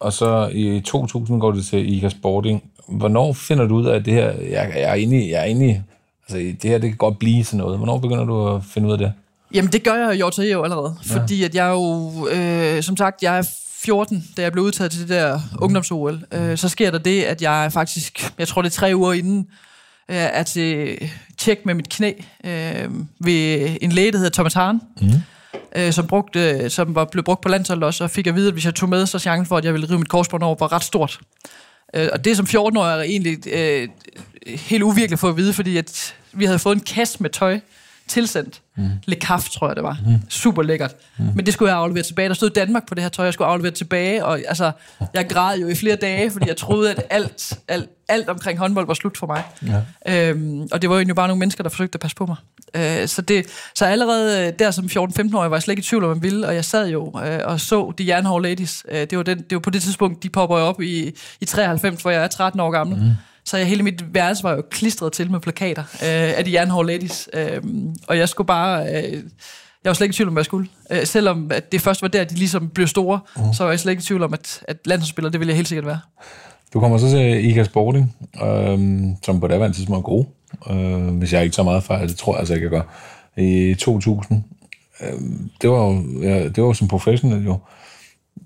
og 0.01 0.13
så 0.13 0.51
i 0.53 0.81
2000 0.81 1.41
går 1.41 1.51
du 1.51 1.63
til 1.63 1.93
ICA 1.93 2.09
Sporting. 2.09 2.63
Hvornår 2.89 3.33
finder 3.33 3.67
du 3.67 3.75
ud 3.75 3.87
af, 3.87 3.97
at 3.97 4.05
det 4.05 4.15
her, 4.15 4.31
jeg, 4.31 4.73
jeg 4.75 4.83
er 4.83 4.95
inde 4.95 5.25
i, 5.25 5.31
jeg 5.31 5.41
er 5.41 5.45
inde 5.45 5.71
i, 5.71 5.81
altså 6.29 6.57
det 6.63 6.71
her, 6.71 6.79
det 6.79 6.91
kan 6.91 6.97
godt 6.97 7.19
blive 7.19 7.45
sådan 7.45 7.59
noget. 7.59 7.79
Hvornår 7.79 7.99
begynder 7.99 8.25
du 8.25 8.49
at 8.49 8.65
finde 8.65 8.89
ud 8.89 8.93
af 8.93 8.99
det? 8.99 9.13
Jamen, 9.55 9.73
det 9.73 9.85
gør 9.85 10.09
jeg 10.09 10.21
jo 10.21 10.31
til 10.31 10.51
jo 10.51 10.63
allerede. 10.63 10.97
Ja. 11.11 11.21
Fordi 11.21 11.45
at 11.45 11.55
jeg 11.55 11.71
jo, 11.71 12.13
øh, 12.29 12.83
som 12.83 12.97
sagt, 12.97 13.23
jeg 13.23 13.39
er 13.39 13.43
14, 13.83 14.25
da 14.37 14.43
jeg 14.43 14.53
blev 14.53 14.65
udtaget 14.65 14.91
til 14.93 15.01
det 15.01 15.09
der 15.09 15.41
ungdoms-OL. 15.61 16.25
Øh, 16.33 16.59
så 16.59 16.69
sker 16.69 16.91
der 16.91 16.99
det, 16.99 17.23
at 17.23 17.43
jeg 17.43 17.73
faktisk, 17.73 18.33
jeg 18.39 18.49
tror 18.49 18.63
det 18.63 18.69
er 18.69 18.75
tre 18.75 18.93
uger 18.95 19.13
inden, 19.13 19.47
øh, 20.09 20.17
er 20.17 20.43
til 20.43 20.99
tjek 21.39 21.67
med 21.67 21.75
mit 21.75 21.89
knæ 21.89 22.13
øh, 22.45 22.91
ved 23.19 23.77
en 23.81 23.93
læge, 23.93 24.13
der 24.13 24.19
hedder 24.19 24.31
Thomas 24.31 24.55
Hahn. 24.55 24.81
Mm. 25.01 25.09
Øh, 25.77 25.93
som, 25.93 26.07
brugte, 26.07 26.51
øh, 26.51 26.71
som 26.71 26.95
var 26.95 27.05
blevet 27.05 27.25
brugt 27.25 27.41
på 27.41 27.49
landsholdet 27.49 27.85
også, 27.85 28.05
og 28.05 28.11
fik 28.11 28.27
at 28.27 28.35
vide, 28.35 28.49
at 28.49 28.53
hvis 28.53 28.65
jeg 28.65 28.75
tog 28.75 28.89
med, 28.89 29.07
så 29.07 29.19
chancen 29.19 29.47
for, 29.47 29.57
at 29.57 29.65
jeg 29.65 29.73
ville 29.73 29.89
rive 29.89 29.99
mit 29.99 30.09
korsbånd 30.09 30.43
over, 30.43 30.57
var 30.59 30.73
ret 30.73 30.85
stort. 30.85 31.21
Øh, 31.95 32.09
og 32.13 32.25
det 32.25 32.37
som 32.37 32.47
14-årig 32.47 32.99
er 32.99 33.03
egentlig 33.03 33.47
øh, 33.47 33.89
helt 34.47 34.83
uvirkeligt 34.83 35.21
for 35.21 35.29
at 35.29 35.37
vide, 35.37 35.53
fordi 35.53 35.77
at 35.77 36.15
vi 36.33 36.45
havde 36.45 36.59
fået 36.59 36.75
en 36.75 36.81
kasse 36.81 37.23
med 37.23 37.31
tøj, 37.31 37.61
tilsendt. 38.13 38.61
Mm. 38.77 38.91
Le 39.05 39.17
Caf, 39.17 39.49
tror 39.49 39.69
jeg 39.69 39.77
det 39.77 39.85
var. 39.85 39.99
Mm. 40.07 40.15
Super 40.29 40.63
lækkert. 40.63 40.97
Mm. 41.19 41.25
Men 41.35 41.47
det 41.47 41.55
skulle 41.55 41.73
jeg 41.73 41.79
aflevere 41.79 42.03
tilbage. 42.03 42.29
Der 42.29 42.35
stod 42.35 42.51
Danmark 42.51 42.89
på 42.89 42.95
det 42.95 43.03
her 43.03 43.09
tøj, 43.09 43.25
jeg 43.25 43.35
skulle 43.35 43.49
aflevere 43.49 43.73
tilbage. 43.73 44.25
Og 44.25 44.39
altså, 44.49 44.73
jeg 45.15 45.29
græd 45.29 45.59
jo 45.59 45.69
i 45.69 45.75
flere 45.75 45.97
dage, 45.97 46.31
fordi 46.31 46.49
jeg 46.49 46.57
troede, 46.57 46.91
at 46.91 47.03
alt, 47.11 47.59
alt, 47.69 47.91
alt 48.09 48.29
omkring 48.29 48.59
håndbold 48.59 48.87
var 48.87 48.95
slut 48.95 49.19
for 49.19 49.27
mig. 49.27 49.43
Ja. 50.07 50.29
Øhm, 50.29 50.69
og 50.73 50.83
det 50.83 50.91
var 50.91 50.99
jo 51.01 51.15
bare 51.15 51.29
nogle 51.29 51.39
mennesker, 51.39 51.63
der 51.63 51.71
forsøgte 51.71 51.97
at 51.97 52.01
passe 52.01 52.17
på 52.17 52.27
mig. 52.27 52.37
Øh, 52.75 53.09
så, 53.09 53.23
det, 53.23 53.47
så 53.75 53.85
allerede 53.85 54.47
øh, 54.47 54.53
der 54.59 54.71
som 54.71 54.85
14-15-årig 54.85 55.51
var 55.51 55.57
jeg 55.57 55.63
slet 55.63 55.73
ikke 55.73 55.81
i 55.81 55.85
tvivl 55.85 56.05
om, 56.05 56.11
man 56.11 56.23
ville. 56.23 56.47
Og 56.47 56.55
jeg 56.55 56.65
sad 56.65 56.89
jo 56.89 57.21
øh, 57.25 57.41
og 57.45 57.61
så 57.61 57.93
de 57.99 58.09
Jernhårde 58.09 58.43
Ladies. 58.43 58.85
Øh, 58.89 59.01
det, 59.01 59.19
var 59.19 59.25
den, 59.25 59.39
det 59.39 59.55
var 59.55 59.61
på 59.61 59.71
det 59.71 59.83
tidspunkt, 59.83 60.23
de 60.23 60.29
popper 60.29 60.57
op 60.57 60.81
i, 60.81 61.15
i 61.41 61.45
93, 61.45 62.03
hvor 62.03 62.11
jeg 62.11 62.25
er 62.25 62.29
13 62.29 62.61
år 62.61 62.71
gammel. 62.71 62.99
Mm. 62.99 63.11
Så 63.45 63.57
jeg, 63.57 63.67
hele 63.67 63.83
mit 63.83 64.15
værelse 64.15 64.43
var 64.43 64.53
jo 64.53 64.63
klistret 64.71 65.13
til 65.13 65.31
med 65.31 65.41
plakater 65.41 65.83
øh, 65.83 66.39
af 66.39 66.45
de 66.45 66.53
jernhårde 66.53 66.87
ladies. 66.87 67.29
Øh, 67.33 67.63
og 68.09 68.19
jeg 68.19 68.29
skulle 68.29 68.47
bare... 68.47 68.87
Øh, 68.87 69.23
jeg 69.85 69.91
var 69.91 69.95
slet 69.95 70.05
ikke 70.05 70.13
i 70.13 70.17
tvivl 70.17 70.29
om, 70.29 70.33
hvad 70.33 70.41
jeg 70.41 70.47
skulle. 70.47 70.69
Øh, 70.91 71.07
selvom 71.07 71.51
at 71.55 71.73
det 71.73 71.81
først 71.81 72.03
var 72.03 72.09
der, 72.09 72.25
de 72.25 72.35
ligesom 72.35 72.69
blev 72.69 72.87
store, 72.87 73.21
uh. 73.37 73.55
så 73.55 73.65
var 73.65 73.71
jeg 73.71 73.81
slet 73.81 73.93
ikke 73.93 74.01
i 74.01 74.05
tvivl 74.05 74.23
om, 74.23 74.33
at, 74.33 74.65
at 74.69 74.77
landsholdsspiller, 74.85 75.31
det 75.31 75.41
ville 75.41 75.51
jeg 75.51 75.57
helt 75.57 75.69
sikkert 75.69 75.87
være. 75.87 76.01
Du 76.75 76.81
kommer 76.81 76.99
så 76.99 77.09
til 77.09 77.51
IKA 77.51 77.65
Sporting, 77.65 78.17
øh, 78.43 78.79
som 79.23 79.41
på 79.41 79.47
daværende 79.47 79.77
tidspunkt 79.77 79.99
er 79.99 80.03
god. 80.03 80.25
Øh, 80.71 81.19
hvis 81.19 81.33
jeg 81.33 81.43
ikke 81.43 81.57
så 81.57 81.63
meget 81.63 81.83
fejl, 81.83 82.09
det 82.09 82.17
tror 82.17 82.33
jeg 82.33 82.39
altså 82.39 82.55
ikke, 82.55 82.65
jeg 82.65 82.71
gør. 82.71 82.83
I 83.43 83.75
2000. 83.75 84.45
Øh, 85.01 85.13
det, 85.63 85.71
var 85.71 85.77
jo, 85.77 86.03
ja, 86.23 86.49
det 86.49 86.63
var 86.63 86.73
som 86.73 86.89
professionel 86.89 87.45
jo. 87.45 87.59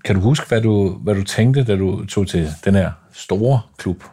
Kan 0.05 0.15
du 0.15 0.21
huske, 0.21 0.47
hvad 0.47 0.61
du, 0.61 0.89
hvad 0.89 1.15
du 1.15 1.23
tænkte, 1.23 1.63
da 1.63 1.75
du 1.75 2.05
tog 2.05 2.27
til 2.27 2.49
den 2.65 2.75
her 2.75 2.91
store 3.13 3.61
klub? 3.77 4.03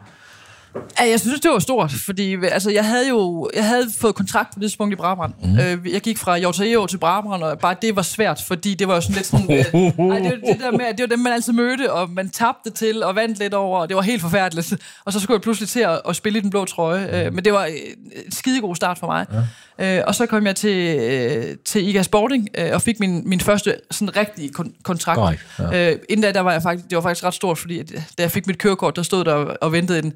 Ja, 0.99 1.09
jeg 1.09 1.19
synes, 1.19 1.41
det 1.41 1.51
var 1.51 1.59
stort, 1.59 1.91
fordi 1.91 2.37
altså, 2.51 2.71
jeg 2.71 2.85
havde 2.85 3.09
jo 3.09 3.49
jeg 3.55 3.65
havde 3.67 3.85
fået 3.99 4.15
kontrakt 4.15 4.53
på 4.53 4.59
det 4.59 4.61
tidspunkt 4.61 4.93
i 4.93 4.95
Brabrand. 4.95 5.33
Mm. 5.43 5.59
Øh, 5.59 5.93
jeg 5.93 6.01
gik 6.01 6.17
fra 6.17 6.37
Jorteo 6.37 6.85
til 6.85 6.97
Brabrand, 6.97 7.43
og 7.43 7.59
bare 7.59 7.75
det 7.81 7.95
var 7.95 8.01
svært, 8.01 8.41
fordi 8.47 8.73
det 8.73 8.87
var 8.87 8.95
jo 8.95 9.01
sådan 9.01 9.15
lidt 9.15 9.25
sådan... 9.25 9.51
Øh, 9.51 9.57
ej, 9.57 10.19
det, 10.19 10.31
var 10.31 10.53
det, 10.53 10.59
der 10.59 10.71
med, 10.71 10.85
det 10.91 11.01
var 11.01 11.07
dem, 11.07 11.19
man 11.19 11.33
altid 11.33 11.53
mødte, 11.53 11.93
og 11.93 12.09
man 12.09 12.29
tabte 12.29 12.69
til 12.69 13.03
og 13.03 13.15
vandt 13.15 13.39
lidt 13.39 13.53
over, 13.53 13.79
og 13.79 13.89
det 13.89 13.95
var 13.95 14.01
helt 14.01 14.21
forfærdeligt. 14.21 14.73
Og 15.05 15.13
så 15.13 15.19
skulle 15.19 15.35
jeg 15.35 15.41
pludselig 15.41 15.69
til 15.69 15.79
at, 15.79 16.01
at 16.09 16.15
spille 16.15 16.39
i 16.39 16.41
den 16.41 16.49
blå 16.49 16.65
trøje. 16.65 17.25
Øh, 17.25 17.33
men 17.33 17.45
det 17.45 17.53
var 17.53 17.65
en 17.65 18.31
skidegod 18.31 18.75
start 18.75 18.97
for 18.97 19.07
mig. 19.07 19.25
Ja. 19.33 19.97
Øh, 19.97 20.03
og 20.07 20.15
så 20.15 20.25
kom 20.25 20.45
jeg 20.45 20.55
til, 20.55 20.99
øh, 20.99 21.55
til 21.65 21.87
IGA 21.87 22.01
Sporting 22.01 22.47
øh, 22.57 22.69
og 22.73 22.81
fik 22.81 22.99
min, 22.99 23.29
min 23.29 23.39
første 23.39 23.75
sådan 23.91 24.17
rigtige 24.17 24.51
kon- 24.59 24.81
kontrakt. 24.83 25.19
Nej, 25.19 25.37
ja. 25.59 25.91
øh, 25.91 25.99
inden 26.09 26.23
da, 26.23 26.31
der 26.31 26.39
var 26.39 26.51
jeg 26.51 26.61
faktisk, 26.61 26.89
det 26.89 26.95
var 26.95 27.01
faktisk 27.01 27.23
ret 27.23 27.33
stort, 27.33 27.57
fordi 27.57 27.83
da 27.83 28.01
jeg 28.17 28.31
fik 28.31 28.47
mit 28.47 28.57
kørekort, 28.57 28.95
der 28.95 29.03
stod 29.03 29.25
der 29.25 29.33
og 29.33 29.71
ventede 29.71 29.99
en 29.99 30.13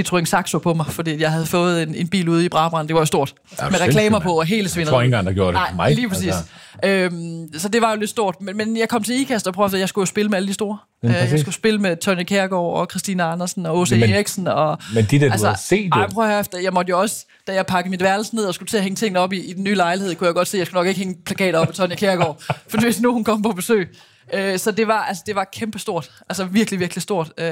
Citroën 0.00 0.24
Saxo 0.24 0.58
på 0.58 0.74
mig, 0.74 0.86
fordi 0.86 1.20
jeg 1.20 1.32
havde 1.32 1.46
fået 1.46 1.82
en, 1.82 1.94
en 1.94 2.08
bil 2.08 2.28
ude 2.28 2.44
i 2.44 2.48
Brabrand. 2.48 2.88
Det 2.88 2.94
var 2.94 3.00
jo 3.00 3.06
stort. 3.06 3.34
Ja, 3.58 3.70
med 3.70 3.80
reklamer 3.80 4.18
på 4.18 4.38
og 4.38 4.46
hele 4.46 4.68
svindet. 4.68 4.86
Jeg 4.86 4.92
tror 4.92 5.02
ikke 5.02 5.06
engang, 5.06 5.26
der 5.26 5.32
gjorde 5.32 5.58
det. 5.58 5.76
Nej, 5.76 5.92
lige 5.92 6.08
præcis. 6.08 6.26
Altså. 6.26 6.44
Øhm, 6.84 7.58
så 7.58 7.68
det 7.68 7.82
var 7.82 7.90
jo 7.90 7.96
lidt 7.96 8.10
stort. 8.10 8.36
Men, 8.40 8.56
men 8.56 8.76
jeg 8.76 8.88
kom 8.88 9.02
til 9.02 9.20
IKAST 9.20 9.46
og 9.46 9.54
prøvede, 9.54 9.76
at 9.76 9.80
jeg 9.80 9.88
skulle 9.88 10.06
spille 10.06 10.28
med 10.28 10.36
alle 10.36 10.48
de 10.48 10.54
store. 10.54 10.78
Ja, 11.02 11.08
øh, 11.08 11.30
jeg 11.30 11.40
skulle 11.40 11.54
spille 11.54 11.78
med 11.80 11.96
Tony 11.96 12.22
Kærgaard 12.22 12.74
og 12.74 12.86
Christina 12.90 13.32
Andersen 13.32 13.66
og 13.66 13.78
Åse 13.78 14.00
Eriksen. 14.00 14.48
Og, 14.48 14.78
men 14.94 15.04
de 15.04 15.20
der, 15.20 15.32
altså, 15.32 15.46
du 15.46 15.50
har 15.50 15.60
set 15.64 15.90
ej, 15.92 16.08
prøv 16.08 16.24
at 16.24 16.30
høre 16.30 16.40
efter. 16.40 16.58
Jeg 16.58 16.72
måtte 16.72 16.90
jo 16.90 17.00
også, 17.00 17.26
da 17.46 17.54
jeg 17.54 17.66
pakkede 17.66 17.90
mit 17.90 18.02
værelse 18.02 18.34
ned 18.34 18.44
og 18.44 18.54
skulle 18.54 18.68
til 18.68 18.76
at 18.76 18.82
hænge 18.82 18.96
tingene 18.96 19.20
op 19.20 19.32
i, 19.32 19.38
i 19.38 19.52
den 19.52 19.64
nye 19.64 19.74
lejlighed, 19.74 20.14
kunne 20.14 20.26
jeg 20.26 20.34
godt 20.34 20.48
se, 20.48 20.56
at 20.56 20.58
jeg 20.58 20.66
skulle 20.66 20.78
nok 20.78 20.86
ikke 20.86 20.98
hænge 20.98 21.16
plakater 21.26 21.58
op 21.58 21.66
på 21.66 21.72
Tony 21.72 21.94
Kærgaard. 21.94 22.42
for 22.70 22.80
hvis 22.80 23.00
nu 23.00 23.12
hun 23.12 23.24
kom 23.24 23.42
på 23.42 23.52
besøg. 23.52 23.88
Øh, 24.32 24.58
så 24.58 24.70
det 24.70 24.88
var, 24.88 25.02
altså, 25.02 25.22
det 25.26 25.34
var 25.34 25.48
kæmpestort. 25.52 26.10
Altså 26.28 26.44
virkelig, 26.44 26.80
virkelig 26.80 27.02
stort. 27.02 27.32
Øh, 27.38 27.46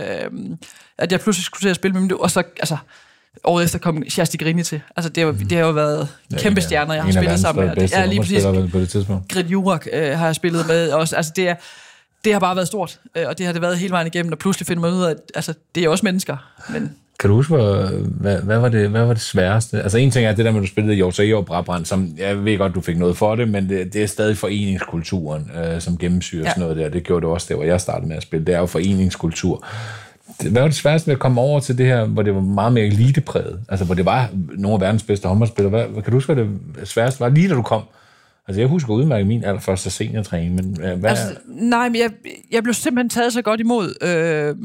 at 0.98 1.12
jeg 1.12 1.20
pludselig 1.20 1.44
skulle 1.44 1.62
til 1.62 1.68
at 1.68 1.76
spille 1.76 2.00
med 2.00 2.08
dem. 2.08 2.20
Og 2.20 2.30
så, 2.30 2.42
altså, 2.58 2.76
året 3.44 3.64
efter 3.64 3.78
kom 3.78 4.04
Shasti 4.08 4.36
Grini 4.36 4.62
til. 4.62 4.80
Altså, 4.96 5.10
det, 5.10 5.24
har, 5.24 5.32
mm. 5.32 5.38
det 5.38 5.58
har 5.58 5.64
jo 5.64 5.70
været 5.72 6.08
kæmpe 6.38 6.60
stjerner, 6.60 6.94
jeg 6.94 7.04
har 7.04 7.12
spillet 7.12 7.40
sammen 7.40 7.66
med. 7.66 7.76
Det 7.76 7.96
er 7.96 8.06
lige 8.06 8.20
præcis. 8.20 8.44
På 8.44 8.78
det 8.78 8.88
tidspunkt. 8.88 9.28
Grit 9.32 9.46
Jurak 9.46 9.86
øh, 9.92 10.18
har 10.18 10.26
jeg 10.26 10.34
spillet 10.34 10.66
med 10.66 10.90
også. 10.90 11.16
Altså, 11.16 11.32
det 11.36 11.48
er, 11.48 11.54
det 12.24 12.32
har 12.32 12.40
bare 12.40 12.56
været 12.56 12.68
stort, 12.68 13.00
øh, 13.14 13.24
og 13.28 13.38
det 13.38 13.46
har 13.46 13.52
det 13.52 13.62
været 13.62 13.78
hele 13.78 13.90
vejen 13.90 14.06
igennem, 14.06 14.32
og 14.32 14.38
pludselig 14.38 14.66
finder 14.66 14.80
man 14.80 14.92
ud 14.92 15.02
af, 15.02 15.10
at 15.10 15.16
altså, 15.34 15.54
det 15.74 15.84
er 15.84 15.88
også 15.88 16.04
mennesker. 16.06 16.36
Men 16.68 16.96
kan 17.18 17.30
du 17.30 17.36
huske, 17.36 17.54
hvad, 17.54 17.88
hvad, 18.20 18.42
hvad, 18.42 18.58
var 18.58 18.68
det, 18.68 18.90
hvad 18.90 19.04
var 19.04 19.12
det 19.12 19.22
sværeste? 19.22 19.82
Altså 19.82 19.98
en 19.98 20.10
ting 20.10 20.26
er 20.26 20.34
det 20.34 20.44
der 20.44 20.50
med, 20.50 20.60
at 20.60 20.62
du 20.62 20.68
spillede 20.68 20.94
i 20.94 20.96
Hjort 20.96 21.20
og 21.20 21.46
Brabrand, 21.46 21.84
som 21.84 22.14
jeg 22.18 22.44
ved 22.44 22.58
godt, 22.58 22.74
du 22.74 22.80
fik 22.80 22.98
noget 22.98 23.16
for 23.16 23.34
det, 23.34 23.48
men 23.48 23.68
det, 23.68 23.92
det 23.92 24.02
er 24.02 24.06
stadig 24.06 24.36
foreningskulturen, 24.36 25.50
øh, 25.64 25.80
som 25.80 25.98
gennemsyrer 25.98 26.42
ja. 26.42 26.50
sådan 26.50 26.60
noget 26.60 26.76
der. 26.76 26.88
Det 26.88 27.04
gjorde 27.04 27.26
det 27.26 27.32
også 27.32 27.46
der, 27.48 27.54
hvor 27.54 27.64
jeg 27.64 27.80
startede 27.80 28.08
med 28.08 28.16
at 28.16 28.22
spille. 28.22 28.46
Det 28.46 28.54
er 28.54 28.58
jo 28.58 28.66
foreningskultur. 28.66 29.66
Hvad 30.50 30.62
var 30.62 30.68
det 30.68 30.76
sværeste 30.76 31.06
ved 31.06 31.14
at 31.14 31.20
komme 31.20 31.40
over 31.40 31.60
til 31.60 31.78
det 31.78 31.86
her, 31.86 32.04
hvor 32.04 32.22
det 32.22 32.34
var 32.34 32.40
meget 32.40 32.72
mere 32.72 32.84
elitepræget? 32.84 33.60
Altså, 33.68 33.84
hvor 33.84 33.94
det 33.94 34.04
var 34.04 34.30
nogle 34.34 34.74
af 34.74 34.80
verdens 34.80 35.02
bedste 35.02 35.28
håndboldspillere. 35.28 35.70
Hvad, 35.70 36.02
kan 36.02 36.04
du 36.04 36.16
huske, 36.16 36.34
hvad 36.34 36.44
det 36.44 36.88
sværeste 36.88 37.20
var, 37.20 37.28
lige 37.28 37.48
da 37.48 37.54
du 37.54 37.62
kom? 37.62 37.82
Altså, 38.48 38.60
jeg 38.60 38.68
husker 38.68 38.92
udmærket 38.92 39.26
min 39.26 39.44
allerførste 39.44 39.90
seniortræning, 39.90 40.54
men 40.54 40.78
øh, 40.82 40.98
hvad... 40.98 41.10
Altså, 41.10 41.36
nej, 41.46 41.88
men 41.88 42.00
jeg, 42.00 42.10
jeg 42.50 42.62
blev 42.62 42.74
simpelthen 42.74 43.10
taget 43.10 43.32
så 43.32 43.42
godt 43.42 43.60
imod. 43.60 43.94
Øh, 44.02 44.56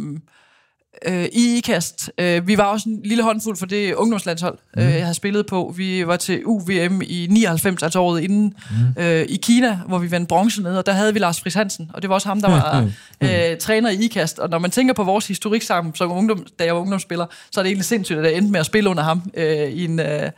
øh, 1.06 1.26
i 1.34 1.58
IKAST. 1.58 2.12
Øh, 2.18 2.48
vi 2.48 2.58
var 2.58 2.64
også 2.64 2.90
en 2.90 3.00
lille 3.04 3.24
håndfuld 3.24 3.58
for 3.58 3.66
det 3.66 3.94
ungdomslandshold, 3.94 4.58
mm. 4.76 4.82
øh, 4.82 4.94
jeg 4.94 5.02
havde 5.02 5.14
spillet 5.14 5.46
på. 5.46 5.74
Vi 5.78 6.08
var 6.08 6.18
til 6.18 6.42
UVM 6.46 7.02
i 7.02 7.28
99, 7.30 7.84
altså 7.84 8.00
året 8.00 8.22
inden, 8.22 8.54
mm. 8.96 9.04
øh, 9.04 9.26
i 9.30 9.40
Kina, 9.44 9.80
hvor 9.88 9.98
vi 9.98 10.12
vandt 10.12 10.30
bronze 10.30 10.64
ned, 10.64 10.78
og 10.78 10.86
der 10.86 10.92
havde 10.92 11.14
vi 11.14 11.20
Lars 11.20 11.42
Friis 11.42 11.54
Hansen, 11.54 11.92
og 11.94 12.02
det 12.02 12.10
var 12.10 12.16
også 12.16 12.28
ham, 12.28 12.42
der 12.42 12.50
var 12.50 12.90
øh, 13.24 13.58
træner 13.58 13.90
i 13.90 13.96
IKAST. 13.96 14.40
Og 14.40 14.50
når 14.50 14.60
man 14.60 14.72
tænker 14.72 14.94
på 14.94 15.04
vores 15.04 15.28
historik 15.28 15.62
sammen, 15.62 15.96
som 15.96 16.12
ungdom, 16.12 16.46
da 16.60 16.66
jeg 16.66 16.76
var 16.76 16.82
ungdomsspiller, 16.82 17.26
så 17.52 17.60
er 17.60 17.64
det 17.64 17.70
egentlig 17.70 17.86
sindssygt, 17.86 18.20
at 18.20 18.26
jeg 18.26 18.34
endte 18.34 18.52
med 18.52 18.60
at 18.60 18.66
spille 18.66 18.90
under 18.90 19.04
ham 19.04 19.32
øh, 19.34 19.70
i 19.70 19.86
en... 19.86 20.00
Øh, 20.00 20.30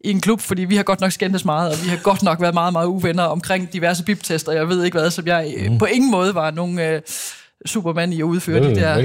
i 0.00 0.10
en 0.10 0.20
klub, 0.20 0.40
fordi 0.40 0.64
vi 0.64 0.76
har 0.76 0.82
godt 0.82 1.00
nok 1.00 1.12
skændtes 1.12 1.44
meget, 1.44 1.72
og 1.72 1.84
vi 1.84 1.88
har 1.88 1.96
godt 1.96 2.22
nok 2.22 2.40
været 2.40 2.54
meget, 2.54 2.72
meget 2.72 2.86
uvenner 2.86 3.22
omkring 3.22 3.72
diverse 3.72 4.04
biptester, 4.04 4.52
jeg 4.52 4.68
ved 4.68 4.84
ikke 4.84 4.98
hvad, 4.98 5.10
som 5.10 5.26
jeg 5.26 5.54
mm. 5.68 5.78
på 5.78 5.84
ingen 5.84 6.10
måde 6.10 6.34
var 6.34 6.50
nogen... 6.50 6.78
Øh, 6.78 7.02
Superman 7.66 8.12
i 8.12 8.20
at 8.20 8.24
udføre 8.24 8.62
ja, 8.62 8.70
de 8.70 8.74
der, 8.74 8.96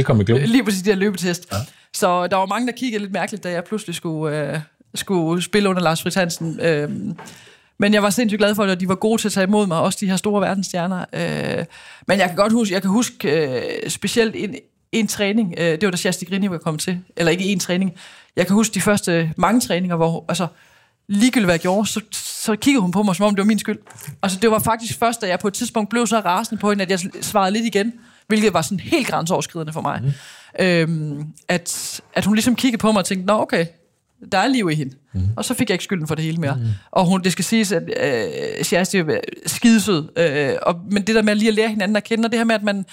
lige 0.47 0.63
præcis 0.63 0.81
de 0.81 0.89
der 0.89 0.95
løbetest. 0.95 1.47
Ja. 1.51 1.57
Så 1.93 2.27
der 2.27 2.37
var 2.37 2.45
mange, 2.45 2.67
der 2.67 2.73
kiggede 2.73 3.01
lidt 3.01 3.13
mærkeligt, 3.13 3.43
da 3.43 3.51
jeg 3.51 3.63
pludselig 3.63 3.95
skulle, 3.95 4.53
øh, 4.53 4.59
skulle 4.95 5.43
spille 5.43 5.69
under 5.69 5.81
Lars 5.81 6.01
Friis 6.01 6.15
Hansen. 6.15 6.59
Øh, 6.59 6.89
men 7.79 7.93
jeg 7.93 8.03
var 8.03 8.09
sindssygt 8.09 8.39
glad 8.39 8.55
for 8.55 8.63
det, 8.63 8.71
og 8.71 8.79
de 8.79 8.87
var 8.87 8.95
gode 8.95 9.21
til 9.21 9.27
at 9.27 9.31
tage 9.31 9.43
imod 9.43 9.67
mig, 9.67 9.79
også 9.79 9.97
de 10.01 10.09
her 10.09 10.15
store 10.15 10.41
verdensstjerner. 10.41 11.05
Øh, 11.13 11.65
men 12.07 12.19
jeg 12.19 12.27
kan 12.27 12.35
godt 12.35 12.53
huske, 12.53 12.73
jeg 12.73 12.81
kan 12.81 12.91
huske 12.91 13.47
øh, 13.47 13.89
specielt 13.89 14.35
en, 14.35 14.55
en 14.91 15.07
træning, 15.07 15.55
øh, 15.57 15.65
det 15.65 15.83
var 15.83 15.91
da 15.91 15.97
Shasti 15.97 16.25
Grini 16.25 16.49
var 16.49 16.57
kommet 16.57 16.81
til, 16.81 16.99
eller 17.17 17.31
ikke 17.31 17.43
en 17.43 17.59
træning. 17.59 17.93
Jeg 18.35 18.47
kan 18.47 18.53
huske 18.53 18.73
de 18.73 18.81
første 18.81 19.33
mange 19.37 19.61
træninger, 19.61 19.95
hvor 19.95 20.25
altså, 20.29 20.47
ligegyldigt 21.07 21.45
hvad 21.45 21.53
jeg 21.53 21.59
gjorde, 21.59 21.87
så, 21.87 22.01
så 22.11 22.55
kiggede 22.55 22.81
hun 22.81 22.91
på 22.91 23.03
mig, 23.03 23.15
som 23.15 23.25
om 23.25 23.35
det 23.35 23.41
var 23.41 23.47
min 23.47 23.59
skyld. 23.59 23.77
Altså, 24.23 24.39
det 24.41 24.51
var 24.51 24.59
faktisk 24.59 24.99
først, 24.99 25.21
da 25.21 25.27
jeg 25.27 25.39
på 25.39 25.47
et 25.47 25.53
tidspunkt 25.53 25.89
blev 25.89 26.07
så 26.07 26.19
rasende 26.19 26.61
på 26.61 26.69
hende, 26.69 26.83
at 26.83 26.89
jeg 26.89 26.99
svarede 27.21 27.51
lidt 27.51 27.65
igen 27.65 27.93
hvilket 28.29 28.53
var 28.53 28.61
sådan 28.61 28.79
helt 28.79 29.07
grænseoverskridende 29.07 29.73
for 29.73 29.81
mig. 29.81 30.01
Mm. 30.03 30.65
Øhm, 30.65 31.25
at, 31.47 32.01
at 32.13 32.25
hun 32.25 32.35
ligesom 32.35 32.55
kiggede 32.55 32.81
på 32.81 32.91
mig 32.91 32.99
og 32.99 33.05
tænkte, 33.05 33.27
nå 33.27 33.41
okay, 33.41 33.65
der 34.31 34.37
er 34.37 34.47
liv 34.47 34.69
i 34.71 34.75
hende. 34.75 34.95
Mm. 35.13 35.21
Og 35.35 35.45
så 35.45 35.53
fik 35.53 35.69
jeg 35.69 35.73
ikke 35.73 35.83
skylden 35.83 36.07
for 36.07 36.15
det 36.15 36.23
hele 36.23 36.37
mere. 36.37 36.55
Mm. 36.55 36.67
Og 36.91 37.05
hun, 37.05 37.23
det 37.23 37.31
skal 37.31 37.45
siges, 37.45 37.71
at 37.71 37.83
øh, 38.01 38.63
Shasti 38.63 38.97
er 38.97 39.19
skidesød. 39.45 40.09
Øh, 40.17 40.55
og, 40.61 40.79
men 40.91 41.07
det 41.07 41.15
der 41.15 41.21
med 41.21 41.35
lige 41.35 41.49
at 41.49 41.55
lære 41.55 41.69
hinanden 41.69 41.95
at 41.95 42.03
kende, 42.03 42.25
og 42.25 42.31
det 42.31 42.39
her 42.39 42.43
med, 42.43 42.55
at 42.55 42.63
man, 42.63 42.85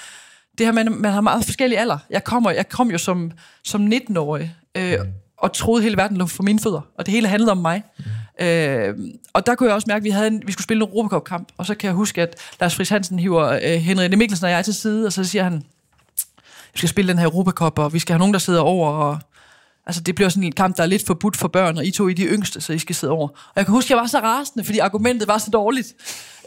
det 0.58 0.66
her 0.66 0.72
med, 0.72 0.86
at 0.86 0.92
man 0.92 1.12
har 1.12 1.20
meget 1.20 1.44
forskellige 1.44 1.78
alder. 1.78 1.98
Jeg, 2.10 2.24
kommer, 2.24 2.50
jeg 2.50 2.68
kom 2.68 2.90
jo 2.90 2.98
som, 2.98 3.32
som 3.64 3.86
19-årig, 3.86 4.54
øh, 4.74 5.00
mm. 5.00 5.06
og 5.38 5.52
troede 5.52 5.82
hele 5.82 5.96
verden 5.96 6.16
lå 6.16 6.26
for 6.26 6.42
mine 6.42 6.60
fødder. 6.60 6.80
Og 6.98 7.06
det 7.06 7.14
hele 7.14 7.28
handlede 7.28 7.50
om 7.50 7.58
mig. 7.58 7.82
Mm. 7.98 8.04
Øh, 8.40 8.94
og 9.32 9.46
der 9.46 9.54
kunne 9.54 9.66
jeg 9.66 9.74
også 9.74 9.86
mærke, 9.88 10.00
at 10.00 10.04
vi, 10.04 10.10
havde 10.10 10.26
en, 10.26 10.42
vi 10.46 10.52
skulle 10.52 10.64
spille 10.64 10.84
en 10.84 10.90
Robocop-kamp, 10.90 11.48
Og 11.58 11.66
så 11.66 11.74
kan 11.74 11.86
jeg 11.86 11.94
huske, 11.94 12.22
at 12.22 12.36
Lars 12.60 12.74
Friis 12.74 12.88
Hansen 12.88 13.18
hiver 13.18 13.60
øh, 13.62 13.80
Henrik 13.80 14.18
Mikkelsen 14.18 14.44
og 14.44 14.50
jeg 14.50 14.64
til 14.64 14.74
side, 14.74 15.06
og 15.06 15.12
så 15.12 15.24
siger 15.24 15.42
han, 15.44 15.62
vi 16.72 16.78
skal 16.78 16.88
spille 16.88 17.08
den 17.08 17.18
her 17.18 17.26
Robocop, 17.26 17.78
og 17.78 17.92
vi 17.92 17.98
skal 17.98 18.12
have 18.12 18.18
nogen, 18.18 18.32
der 18.32 18.38
sidder 18.38 18.60
over, 18.60 18.90
og 18.90 19.18
Altså, 19.86 20.02
det 20.02 20.14
bliver 20.14 20.28
sådan 20.28 20.42
en 20.42 20.52
kamp, 20.52 20.76
der 20.76 20.82
er 20.82 20.86
lidt 20.86 21.06
forbudt 21.06 21.36
for 21.36 21.48
børn, 21.48 21.78
og 21.78 21.86
I 21.86 21.90
to 21.90 22.08
er 22.08 22.14
de 22.14 22.22
yngste, 22.22 22.60
så 22.60 22.72
I 22.72 22.78
skal 22.78 22.94
sidde 22.94 23.12
over. 23.12 23.28
Og 23.28 23.52
jeg 23.56 23.64
kan 23.64 23.72
huske, 23.72 23.86
at 23.86 23.90
jeg 23.90 23.98
var 23.98 24.06
så 24.06 24.18
rasende, 24.18 24.64
fordi 24.64 24.78
argumentet 24.78 25.28
var 25.28 25.38
så 25.38 25.50
dårligt. 25.50 25.94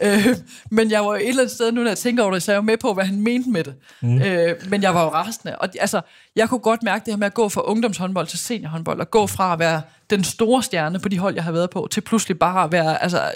Øh, 0.01 0.27
men 0.71 0.91
jeg 0.91 1.05
var 1.05 1.15
et 1.15 1.27
eller 1.27 1.41
andet 1.41 1.55
sted 1.55 1.71
nu, 1.71 1.81
når 1.81 1.89
jeg 1.89 1.97
tænker 1.97 2.23
over 2.23 2.33
det, 2.33 2.43
så 2.43 2.51
jeg 2.51 2.57
var 2.57 2.63
med 2.63 2.77
på, 2.77 2.93
hvad 2.93 3.05
han 3.05 3.21
mente 3.21 3.49
med 3.49 3.63
det. 3.63 3.73
Mm. 4.01 4.21
Øh, 4.21 4.55
men 4.69 4.81
jeg 4.81 4.93
var 4.93 5.03
jo 5.03 5.09
rasende. 5.09 5.55
Og 5.55 5.69
altså, 5.79 6.01
jeg 6.35 6.49
kunne 6.49 6.59
godt 6.59 6.83
mærke 6.83 7.05
det 7.05 7.13
her 7.13 7.17
med 7.17 7.27
at 7.27 7.33
gå 7.33 7.49
fra 7.49 7.61
ungdomshåndbold 7.65 8.27
til 8.27 8.39
seniorhåndbold, 8.39 8.99
og 8.99 9.11
gå 9.11 9.27
fra 9.27 9.53
at 9.53 9.59
være 9.59 9.81
den 10.09 10.23
store 10.23 10.63
stjerne 10.63 10.99
på 10.99 11.09
de 11.09 11.19
hold, 11.19 11.35
jeg 11.35 11.43
har 11.43 11.51
været 11.51 11.69
på, 11.69 11.87
til 11.91 12.01
pludselig 12.01 12.39
bare 12.39 12.63
at 12.63 12.71
være 12.71 13.03
altså, 13.03 13.31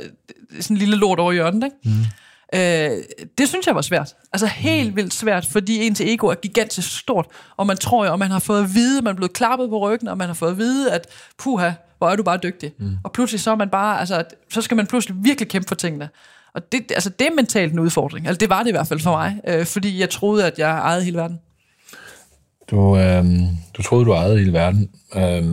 sådan 0.60 0.75
en 0.75 0.79
lille 0.79 0.95
lort 0.95 1.19
over 1.19 1.33
hjørnet. 1.33 1.63
Ikke? 1.63 1.77
Mm. 1.83 2.05
Øh, 2.53 3.03
det 3.38 3.50
synes 3.50 3.67
jeg 3.67 3.75
var 3.75 3.81
svært. 3.81 4.13
Altså 4.33 4.48
helt 4.48 4.95
vildt 4.95 5.13
svært, 5.13 5.45
fordi 5.51 5.88
ens 5.88 6.01
ego 6.01 6.27
er 6.27 6.36
gigantisk 6.36 7.00
stort, 7.00 7.25
og 7.57 7.67
man 7.67 7.77
tror 7.77 8.05
jo, 8.05 8.12
og 8.12 8.19
man 8.19 8.31
har 8.31 8.39
fået 8.39 8.63
at 8.63 8.74
vide, 8.74 9.01
man 9.01 9.12
er 9.12 9.15
blevet 9.15 9.33
klappet 9.33 9.69
på 9.69 9.79
ryggen, 9.79 10.07
og 10.07 10.17
man 10.17 10.27
har 10.27 10.33
fået 10.33 10.51
at 10.51 10.57
vide, 10.57 10.91
at 10.91 11.07
puha, 11.38 11.72
hvor 11.98 12.10
er 12.10 12.15
du 12.15 12.24
bare 12.24 12.39
dygtig. 12.43 12.72
Mm. 12.79 12.98
Og 13.03 13.12
pludselig 13.12 13.41
så 13.41 13.51
er 13.51 13.55
man 13.55 13.69
bare, 13.69 14.00
altså, 14.00 14.24
så 14.51 14.62
skal 14.62 14.77
man 14.77 14.88
pludselig 14.88 15.17
virkelig 15.22 15.50
kæmpe 15.50 15.67
for 15.67 15.75
tingene. 15.75 16.10
Og 16.53 16.72
det, 16.72 16.91
altså, 16.91 17.10
det 17.10 17.27
er 17.27 17.31
mentalt 17.36 17.74
en 17.74 17.79
udfordring. 17.79 18.27
Altså, 18.27 18.39
det 18.39 18.50
var 18.50 18.63
det 18.63 18.69
i 18.69 18.72
hvert 18.72 18.88
fald 18.88 19.00
for 19.00 19.12
mig, 19.12 19.41
øh, 19.48 19.65
fordi 19.65 20.00
jeg 20.00 20.10
troede, 20.10 20.48
at 20.48 20.60
jeg 20.60 20.77
ejede 20.77 21.03
hele 21.03 21.17
verden. 21.17 21.39
Du, 22.72 22.98
øh, 22.98 23.25
du 23.77 23.81
troede, 23.81 24.05
du 24.05 24.12
ejede 24.12 24.39
hele 24.39 24.53
verden. 24.53 24.89
Øh, 25.15 25.43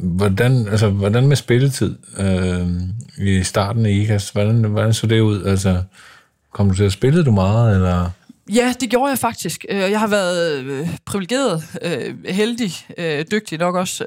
hvordan, 0.00 0.68
altså, 0.68 0.88
hvordan 0.88 1.26
med 1.26 1.36
spilletid 1.36 1.96
øh, 2.18 2.68
i 3.18 3.42
starten 3.42 3.86
af 3.86 3.90
IKAS? 3.90 4.30
Hvordan, 4.30 4.64
hvordan 4.64 4.94
så 4.94 5.06
det 5.06 5.20
ud? 5.20 5.44
Altså, 5.44 5.82
Kom 6.54 6.68
du 6.68 6.74
til 6.74 6.84
at 6.84 6.92
spille 6.92 7.24
du 7.24 7.30
meget, 7.30 7.74
eller... 7.74 8.10
Ja, 8.54 8.74
det 8.80 8.90
gjorde 8.90 9.10
jeg 9.10 9.18
faktisk. 9.18 9.64
Øh, 9.68 9.78
jeg 9.78 10.00
har 10.00 10.06
været 10.06 10.64
øh, 10.64 10.88
privilegeret, 11.06 11.64
øh, 11.82 12.14
heldig, 12.28 12.72
dygtig 13.32 13.58
nok 13.58 13.74
også, 13.74 14.04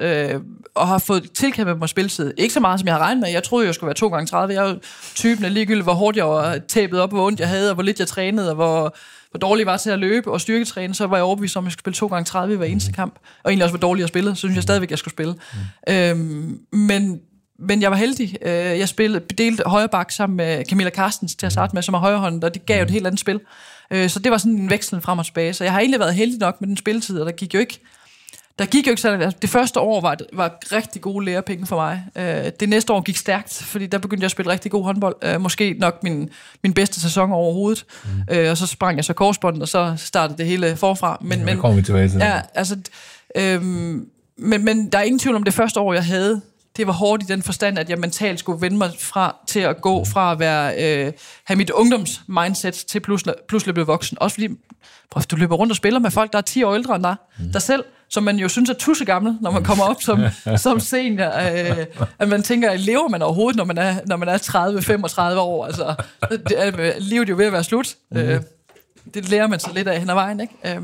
og 0.74 0.88
har 0.88 0.98
fået 0.98 1.32
tilkæmpet 1.32 1.78
mig 1.78 1.88
spilletid. 1.88 2.32
Ikke 2.36 2.54
så 2.54 2.60
meget, 2.60 2.80
som 2.80 2.86
jeg 2.86 2.94
har 2.94 3.00
regnet 3.00 3.20
med. 3.20 3.28
Jeg 3.28 3.42
troede, 3.42 3.66
jeg 3.66 3.74
skulle 3.74 3.88
være 3.88 3.94
2 3.94 4.08
gange 4.08 4.26
30 4.26 4.54
Jeg 4.54 4.64
er 4.64 4.68
jo 4.68 4.78
typen 5.14 5.44
af 5.44 5.54
ligegyldigt, 5.54 5.84
hvor 5.84 5.92
hårdt 5.92 6.16
jeg 6.16 6.28
var 6.28 6.58
tabet 6.68 7.00
op, 7.00 7.10
hvor 7.12 7.26
ondt 7.26 7.40
jeg 7.40 7.48
havde, 7.48 7.70
og 7.70 7.74
hvor 7.74 7.82
lidt 7.82 7.98
jeg 7.98 8.06
trænede, 8.06 8.48
og 8.48 8.54
hvor, 8.54 8.96
hvor 9.30 9.38
dårlig 9.38 9.60
jeg 9.60 9.72
var 9.72 9.76
til 9.76 9.90
at 9.90 9.98
løbe 9.98 10.32
og 10.32 10.40
styrketræne, 10.40 10.94
så 10.94 11.06
var 11.06 11.16
jeg 11.16 11.24
overbevist 11.24 11.56
om, 11.56 11.64
at 11.64 11.66
jeg 11.66 11.72
skulle 11.72 11.82
spille 11.82 11.94
2 11.94 12.06
gange 12.06 12.24
30 12.24 12.54
i 12.54 12.56
hver 12.56 12.66
eneste 12.66 12.92
kamp. 12.92 13.14
Og 13.44 13.50
egentlig 13.50 13.64
også, 13.64 13.76
hvor 13.78 13.88
dårligt 13.88 14.02
jeg 14.02 14.08
spillede, 14.08 14.34
så 14.34 14.40
synes 14.40 14.54
jeg 14.54 14.62
stadigvæk, 14.62 14.90
jeg 14.90 14.98
skulle 14.98 15.14
spille. 15.14 15.34
Mm. 15.88 15.94
Øhm, 15.94 16.58
men 16.72 17.20
men 17.58 17.82
jeg 17.82 17.90
var 17.90 17.96
heldig. 17.96 18.36
Øh, 18.42 18.52
jeg 18.52 18.88
spillede, 18.88 19.24
delte 19.38 19.62
højre 19.66 19.88
bak 19.88 20.10
sammen 20.10 20.36
med 20.36 20.64
Camilla 20.68 20.90
Carstens 20.90 21.34
til 21.34 21.46
at 21.46 21.52
starte 21.52 21.76
med, 21.76 21.82
som 21.82 21.94
er 21.94 21.98
højrehånden, 21.98 22.44
og 22.44 22.54
det 22.54 22.66
gav 22.66 22.78
jo 22.78 22.84
et 22.84 22.90
helt 22.90 23.06
andet 23.06 23.20
spil. 23.20 23.40
Øh, 23.90 24.10
så 24.10 24.18
det 24.18 24.32
var 24.32 24.38
sådan 24.38 24.58
en 24.58 24.70
vekslen 24.70 25.02
frem 25.02 25.18
og 25.18 25.24
tilbage. 25.24 25.52
Så 25.52 25.64
jeg 25.64 25.72
har 25.72 25.80
egentlig 25.80 26.00
været 26.00 26.14
heldig 26.14 26.38
nok 26.38 26.60
med 26.60 26.68
den 26.68 26.76
spilletid, 26.76 27.20
og 27.20 27.26
der 27.26 27.32
gik 27.32 27.54
jo 27.54 27.58
ikke 27.58 27.80
der 28.58 28.66
gik 28.66 28.86
jo 28.86 28.90
ikke 28.90 29.02
sådan, 29.02 29.22
altså 29.22 29.38
det 29.42 29.50
første 29.50 29.80
år 29.80 30.00
var, 30.00 30.16
var 30.32 30.58
rigtig 30.72 31.02
gode 31.02 31.24
lærepenge 31.24 31.66
for 31.66 31.76
mig. 31.76 32.04
Øh, 32.16 32.52
det 32.60 32.68
næste 32.68 32.92
år 32.92 33.00
gik 33.00 33.16
stærkt, 33.16 33.62
fordi 33.64 33.86
der 33.86 33.98
begyndte 33.98 34.22
jeg 34.22 34.26
at 34.26 34.30
spille 34.30 34.52
rigtig 34.52 34.70
god 34.70 34.84
håndbold. 34.84 35.38
måske 35.38 35.76
nok 35.78 36.02
min, 36.02 36.30
min 36.62 36.72
bedste 36.72 37.00
sæson 37.00 37.32
overhovedet. 37.32 37.84
Mm. 38.04 38.50
og 38.50 38.56
så 38.56 38.66
sprang 38.66 38.96
jeg 38.96 39.04
så 39.04 39.12
korsbåndet, 39.12 39.62
og 39.62 39.68
så 39.68 39.94
startede 39.96 40.38
det 40.38 40.46
hele 40.46 40.76
forfra. 40.76 41.18
Men, 41.20 41.38
ja, 41.38 41.44
men, 41.44 41.58
kommer 41.58 41.76
vi 41.76 41.82
tilbage 41.82 42.08
til. 42.08 42.18
Ja, 42.18 42.40
altså, 42.54 42.76
øhm, 43.36 44.08
men, 44.38 44.64
men 44.64 44.92
der 44.92 44.98
er 44.98 45.02
ingen 45.02 45.18
tvivl 45.18 45.36
om 45.36 45.42
det 45.42 45.54
første 45.54 45.80
år, 45.80 45.92
jeg 45.92 46.04
havde 46.04 46.40
det 46.78 46.86
var 46.86 46.92
hårdt 46.92 47.22
i 47.22 47.26
den 47.26 47.42
forstand, 47.42 47.78
at 47.78 47.90
jeg 47.90 47.98
mentalt 47.98 48.38
skulle 48.38 48.60
vende 48.60 48.76
mig 48.76 48.90
fra 48.98 49.36
til 49.46 49.60
at 49.60 49.80
gå 49.80 50.04
fra 50.04 50.32
at 50.32 50.38
være, 50.38 50.74
øh, 50.84 51.12
have 51.44 51.56
mit 51.56 51.70
ungdomsmindset 51.70 52.74
til 52.74 53.00
pludselig, 53.00 53.34
pludselig 53.48 53.74
blive 53.74 53.86
voksen. 53.86 54.18
Også 54.20 54.34
fordi, 54.34 54.48
prøv, 55.10 55.22
du 55.22 55.36
løber 55.36 55.56
rundt 55.56 55.72
og 55.72 55.76
spiller 55.76 56.00
med 56.00 56.10
folk, 56.10 56.32
der 56.32 56.38
er 56.38 56.42
10 56.42 56.62
år 56.62 56.74
ældre 56.74 56.96
end 56.96 57.04
dig, 57.04 57.16
mm. 57.38 57.52
dig 57.52 57.62
selv, 57.62 57.84
som 58.10 58.22
man 58.22 58.36
jo 58.36 58.48
synes 58.48 58.70
er 58.70 58.74
tusse 58.74 59.04
gammel, 59.04 59.36
når 59.40 59.50
man 59.50 59.64
kommer 59.64 59.84
op 59.84 60.02
som, 60.02 60.20
som 60.56 60.80
senior. 60.80 61.26
Øh, 61.26 61.86
at 62.18 62.28
man 62.28 62.42
tænker, 62.42 62.76
lever 62.76 63.08
man 63.08 63.22
overhovedet, 63.22 63.56
når 63.56 63.64
man 63.64 63.78
er, 63.78 63.94
når 64.06 64.16
man 64.16 64.28
er 64.28 65.34
30-35 65.34 65.38
år? 65.38 65.66
Altså, 65.66 65.94
det, 66.30 66.66
er, 66.66 66.92
livet 67.00 67.28
er 67.28 67.30
jo 67.30 67.36
ved 67.36 67.46
at 67.46 67.52
være 67.52 67.64
slut. 67.64 67.94
Mm. 68.10 68.18
Øh, 68.18 68.40
det 69.14 69.28
lærer 69.28 69.46
man 69.46 69.60
så 69.60 69.70
lidt 69.74 69.88
af 69.88 70.00
hen 70.00 70.10
ad 70.10 70.14
vejen, 70.14 70.40
ikke? 70.40 70.54
Øh, 70.64 70.82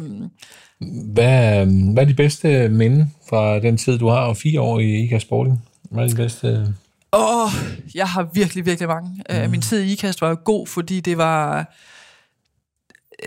hvad, 1.13 1.67
hvad 1.93 2.03
er 2.03 2.07
de 2.07 2.15
bedste 2.15 2.69
minde 2.69 3.09
fra 3.29 3.61
den 3.61 3.77
tid, 3.77 3.99
du 3.99 4.09
har 4.09 4.35
fire 4.35 4.61
år 4.61 4.79
i 4.79 5.05
IKA 5.05 5.19
Sporting? 5.19 5.63
Hvad 5.95 6.05
er 6.05 6.09
det 6.09 6.17
bedste? 6.17 6.75
Åh, 7.13 7.45
oh, 7.45 7.51
jeg 7.95 8.09
har 8.09 8.29
virkelig, 8.33 8.67
virkelig 8.67 8.89
mange. 8.89 9.25
Mm. 9.45 9.51
min 9.51 9.63
tid 9.63 9.83
i 9.83 9.93
IKAST 9.93 10.21
var 10.21 10.29
jo 10.29 10.37
god, 10.45 10.67
fordi 10.67 11.01
det 11.01 11.19
var... 11.19 11.73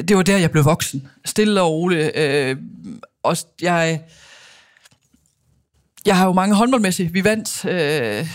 Det 0.07 0.17
var 0.17 0.23
der, 0.23 0.37
jeg 0.37 0.51
blev 0.51 0.65
voksen. 0.65 1.07
Stille 1.25 1.61
og 1.61 1.71
roligt. 1.71 2.11
Øh, 2.15 2.57
og 3.23 3.37
jeg... 3.61 4.01
Jeg 6.05 6.17
har 6.17 6.25
jo 6.25 6.33
mange 6.33 6.55
håndboldmæssige. 6.55 7.13
Vi 7.13 7.23
vandt 7.23 7.65
øh, 7.65 8.27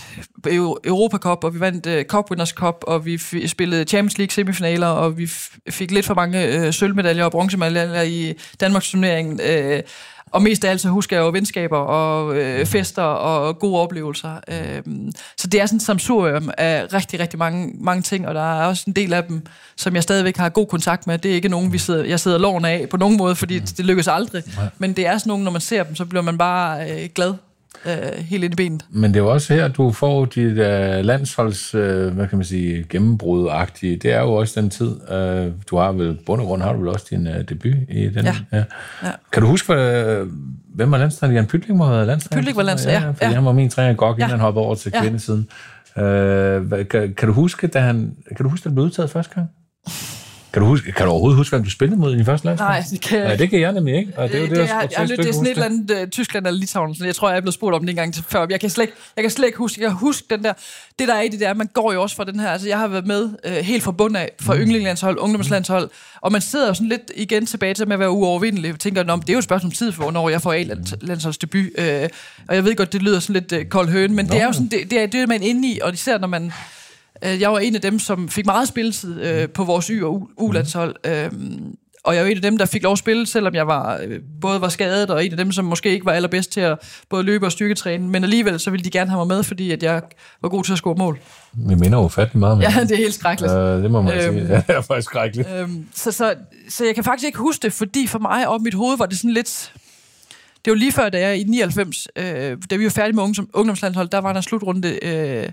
Europa 0.85 1.17
Cup, 1.17 1.43
og 1.43 1.53
vi 1.53 1.59
vandt 1.59 1.85
øh, 1.85 2.05
Cup 2.05 2.31
Winners 2.31 2.49
Cup, 2.49 2.75
og 2.87 3.05
vi 3.05 3.17
spillede 3.47 3.83
Champions 3.83 4.17
League 4.17 4.31
semifinaler, 4.31 4.87
og 4.87 5.17
vi 5.17 5.27
fik 5.69 5.91
lidt 5.91 6.05
for 6.05 6.13
mange 6.13 6.47
øh, 6.47 6.73
sølvmedaljer 6.73 7.25
og 7.25 7.31
bronzemedaljer 7.31 8.01
i 8.01 8.33
Danmarks 8.59 8.89
turnering. 8.89 9.41
Øh, 9.43 9.81
og 10.33 10.41
mest 10.41 10.65
af 10.65 10.69
alt 10.69 10.81
så 10.81 10.89
husker 10.89 11.17
jeg 11.17 11.23
jo 11.23 11.29
venskaber 11.29 11.77
og 11.77 12.35
øh, 12.35 12.65
fester 12.65 13.03
og 13.03 13.59
gode 13.59 13.81
oplevelser. 13.81 14.35
Øh, 14.47 14.81
så 15.37 15.47
det 15.47 15.61
er 15.61 15.65
sådan 15.65 15.77
et 15.77 15.83
samsurium 15.83 16.51
af 16.57 16.93
rigtig, 16.93 17.19
rigtig 17.19 17.39
mange, 17.39 17.73
mange 17.79 18.01
ting, 18.01 18.27
og 18.27 18.35
der 18.35 18.61
er 18.61 18.67
også 18.67 18.83
en 18.87 18.93
del 18.93 19.13
af 19.13 19.23
dem, 19.23 19.45
som 19.77 19.95
jeg 19.95 20.03
stadigvæk 20.03 20.37
har 20.37 20.49
god 20.49 20.67
kontakt 20.67 21.07
med. 21.07 21.17
Det 21.17 21.31
er 21.31 21.35
ikke 21.35 21.49
nogen, 21.49 21.73
vi 21.73 21.77
sidder, 21.77 22.03
jeg 22.03 22.19
sidder 22.19 22.37
loven 22.37 22.65
af 22.65 22.87
på 22.89 22.97
nogen 22.97 23.17
måde, 23.17 23.35
fordi 23.35 23.59
det 23.59 23.85
lykkes 23.85 24.07
aldrig. 24.07 24.43
Men 24.77 24.93
det 24.93 25.07
er 25.07 25.17
sådan 25.17 25.29
nogen, 25.29 25.43
når 25.43 25.51
man 25.51 25.61
ser 25.61 25.83
dem, 25.83 25.95
så 25.95 26.05
bliver 26.05 26.23
man 26.23 26.37
bare 26.37 26.91
øh, 26.91 27.09
glad 27.15 27.33
øh, 27.85 27.93
helt 28.17 28.43
ind 28.43 28.53
i 28.53 28.55
benet. 28.55 28.85
Men 28.89 29.13
det 29.13 29.19
er 29.19 29.23
jo 29.23 29.31
også 29.31 29.53
her, 29.53 29.67
du 29.67 29.91
får 29.91 30.25
dit 30.25 30.51
uh, 30.51 31.05
landsholds, 31.05 31.75
uh, 31.75 31.81
hvad 31.81 32.27
kan 32.27 32.37
man 32.37 32.45
sige, 32.45 32.85
gennembrud 32.89 33.49
Det 33.81 34.05
er 34.05 34.21
jo 34.21 34.33
også 34.33 34.61
den 34.61 34.69
tid, 34.69 34.87
uh, 34.87 35.51
du 35.69 35.77
har 35.77 35.91
vel, 35.91 36.19
bund 36.25 36.41
og 36.41 36.47
grund 36.47 36.61
har 36.61 36.73
du 36.73 36.79
vel 36.79 36.87
også 36.87 37.05
din 37.09 37.27
uh, 37.27 37.41
debut 37.49 37.75
i 37.89 38.09
den. 38.09 38.25
Ja. 38.25 38.35
Ja. 38.51 38.63
ja. 39.03 39.11
Kan 39.31 39.41
du 39.41 39.47
huske, 39.47 39.73
uh, 39.73 40.27
hvem 40.75 40.91
var 40.91 40.97
landstræner? 40.97 41.33
Jan 41.33 41.45
Pytling 41.45 41.79
var 41.79 42.05
landstræner? 42.05 42.41
Pytling 42.41 42.57
var 42.57 42.63
landstræner, 42.63 43.01
ja. 43.01 43.07
Fordi 43.07 43.25
ja. 43.25 43.33
han 43.33 43.45
var 43.45 43.51
min 43.51 43.69
træner 43.69 43.93
godt, 43.93 44.17
inden 44.17 44.21
ja. 44.21 44.27
han 44.27 44.39
hoppede 44.39 44.65
over 44.65 44.75
til 44.75 44.91
kvindesiden. 44.91 45.47
Ja. 45.97 46.59
Uh, 46.59 46.69
kan, 46.69 47.13
kan, 47.13 47.27
du 47.27 47.33
huske, 47.33 47.67
da 47.67 47.79
han, 47.79 48.15
kan 48.35 48.43
du 48.43 48.49
huske, 48.49 48.63
da 48.63 48.69
han 48.69 48.75
blev 48.75 48.85
udtaget 48.85 49.09
første 49.09 49.35
gang? 49.35 49.49
Kan 50.53 50.61
du, 50.61 50.67
huske, 50.67 50.91
kan 50.91 51.05
du 51.05 51.11
overhovedet 51.11 51.37
huske, 51.37 51.55
hvem 51.55 51.63
du 51.63 51.69
spillede 51.69 51.99
mod 51.99 52.13
i 52.13 52.17
din 52.17 52.25
første 52.25 52.45
landskamp? 52.45 52.69
Nej, 52.69 52.83
det 52.91 53.01
kan 53.01 53.19
Nej, 53.19 53.35
det 53.35 53.49
kan 53.49 53.59
jeg 53.59 53.71
nemlig 53.71 53.95
ikke. 53.95 54.13
Og 54.17 54.29
det, 54.29 54.35
er 54.35 54.39
jo 54.39 54.47
det, 54.47 54.57
det, 54.57 54.57
jeg, 54.57 54.89
jeg, 54.97 55.07
det 55.07 55.19
er 55.27 55.33
sådan 55.33 55.45
et 55.45 55.51
eller 55.51 55.65
andet 55.65 56.01
uh, 56.01 56.09
Tyskland 56.09 56.47
eller 56.47 56.59
Litauen. 56.59 56.95
Jeg 56.99 57.15
tror, 57.15 57.29
jeg 57.29 57.37
er 57.37 57.41
blevet 57.41 57.53
spurgt 57.53 57.75
om 57.75 57.81
det 57.81 57.89
en 57.89 57.95
gang 57.95 58.13
til 58.13 58.23
før. 58.29 58.45
Jeg 58.49 58.59
kan 58.59 58.69
slet, 58.69 58.89
jeg 59.15 59.23
kan 59.23 59.31
slet 59.31 59.45
ikke 59.45 59.57
huske, 59.57 59.81
jeg 59.81 59.89
kan 59.89 59.97
huske 59.97 60.27
den 60.29 60.43
der, 60.43 60.53
det 60.99 61.07
der 61.07 61.13
er 61.13 61.21
i 61.21 61.27
det 61.27 61.39
der, 61.39 61.53
man 61.53 61.69
går 61.73 61.93
jo 61.93 62.01
også 62.01 62.15
fra 62.15 62.23
den 62.23 62.39
her, 62.39 62.49
altså 62.49 62.67
jeg 62.67 62.79
har 62.79 62.87
været 62.87 63.07
med 63.07 63.23
uh, 63.23 63.51
helt 63.51 63.83
fra 63.83 63.91
bunden 63.91 64.15
af, 64.15 64.29
fra 64.41 64.53
mm. 64.53 64.61
yndlingslandshold, 64.61 65.17
ungdomslandshold, 65.19 65.89
og 66.21 66.31
man 66.31 66.41
sidder 66.41 66.67
jo 66.67 66.73
sådan 66.73 66.89
lidt 66.89 67.11
igen 67.15 67.45
tilbage 67.45 67.73
til 67.73 67.87
med 67.87 67.93
at 67.93 67.99
være 67.99 68.11
uovervindelig. 68.11 68.67
Jeg 68.67 68.79
tænker, 68.79 69.03
det 69.03 69.29
er 69.29 69.33
jo 69.33 69.37
et 69.37 69.43
spørgsmål 69.43 69.67
om 69.67 69.71
tid 69.71 69.91
for, 69.91 70.11
når 70.11 70.29
jeg 70.29 70.41
får 70.41 70.53
A-landsholdsdebut. 70.53 71.65
Uh, 71.77 71.85
og 72.47 72.55
jeg 72.55 72.65
ved 72.65 72.75
godt, 72.75 72.93
det 72.93 73.01
lyder 73.01 73.19
sådan 73.19 73.33
lidt 73.33 73.61
uh, 73.61 73.69
kold 73.69 73.89
høn, 73.89 74.13
men 74.13 74.25
Nå, 74.25 74.33
det 74.33 74.41
er 74.41 74.45
jo 74.45 74.53
sådan, 74.53 74.67
det, 74.67 74.91
det, 74.91 75.01
er, 75.01 75.05
det 75.05 75.21
er 75.21 75.27
man 75.27 75.43
inde 75.43 75.67
i, 75.67 75.79
og 75.83 75.93
især 75.93 76.17
når 76.17 76.27
man 76.27 76.53
jeg 77.21 77.51
var 77.51 77.59
en 77.59 77.75
af 77.75 77.81
dem, 77.81 77.99
som 77.99 78.29
fik 78.29 78.45
meget 78.45 78.67
spilletid 78.67 79.21
øh, 79.21 79.49
på 79.49 79.63
vores 79.63 79.87
Y- 79.87 80.03
og 80.03 80.29
U-landshold. 80.37 80.95
Øh, 81.05 81.31
og 82.03 82.15
jeg 82.15 82.23
var 82.23 82.29
en 82.29 82.35
af 82.35 82.41
dem, 82.41 82.57
der 82.57 82.65
fik 82.65 82.83
lov 82.83 82.91
at 82.91 82.97
spille, 82.97 83.27
selvom 83.27 83.55
jeg 83.55 83.67
var, 83.67 83.99
øh, 84.03 84.19
både 84.41 84.61
var 84.61 84.69
skadet, 84.69 85.09
og 85.09 85.25
en 85.25 85.31
af 85.31 85.37
dem, 85.37 85.51
som 85.51 85.65
måske 85.65 85.89
ikke 85.89 86.05
var 86.05 86.11
allerbedst 86.11 86.51
til 86.51 86.61
at 86.61 86.79
både 87.09 87.23
løbe 87.23 87.45
og 87.45 87.51
styrketræne. 87.51 88.07
Men 88.07 88.23
alligevel, 88.23 88.59
så 88.59 88.71
ville 88.71 88.83
de 88.83 88.89
gerne 88.89 89.09
have 89.09 89.25
mig 89.25 89.27
med, 89.27 89.43
fordi 89.43 89.71
at 89.71 89.83
jeg 89.83 90.01
var 90.41 90.49
god 90.49 90.63
til 90.63 90.71
at 90.71 90.77
score 90.77 90.95
mål. 90.95 91.19
Vi 91.53 91.75
minder 91.75 91.97
jo 91.97 92.07
fattelig 92.07 92.39
meget 92.39 92.57
med 92.57 92.67
Ja, 92.67 92.81
det 92.81 92.91
er 92.91 92.95
helt 92.95 93.13
skrækkeligt. 93.13 93.53
Øh, 93.53 93.83
det 93.83 93.91
må 93.91 94.01
man 94.01 94.13
øhm, 94.13 94.39
sige. 94.39 94.53
Ja, 94.53 94.63
det 94.67 94.75
er 94.75 94.81
faktisk 94.81 95.09
skrækkeligt. 95.09 95.49
Øhm, 95.55 95.87
så, 95.95 96.11
så, 96.11 96.35
så 96.69 96.85
jeg 96.85 96.95
kan 96.95 97.03
faktisk 97.03 97.25
ikke 97.25 97.37
huske 97.37 97.63
det, 97.63 97.73
fordi 97.73 98.07
for 98.07 98.19
mig 98.19 98.47
op 98.47 98.61
i 98.61 98.63
mit 98.63 98.73
hoved 98.73 98.97
var 98.97 99.05
det 99.05 99.17
sådan 99.17 99.33
lidt... 99.33 99.73
Det 100.65 100.71
var 100.71 100.77
lige 100.77 100.91
før, 100.91 101.09
da 101.09 101.19
jeg 101.19 101.37
i 101.37 101.43
99, 101.43 102.07
øh, 102.15 102.57
da 102.69 102.75
vi 102.75 102.83
var 102.83 102.89
færdige 102.89 103.15
med 103.15 103.23
ungdoms, 103.23 103.49
ungdomslandshold, 103.53 104.09
der 104.09 104.21
var 104.21 104.33
der 104.33 104.41
slutrunde... 104.41 105.05
Øh, 105.05 105.49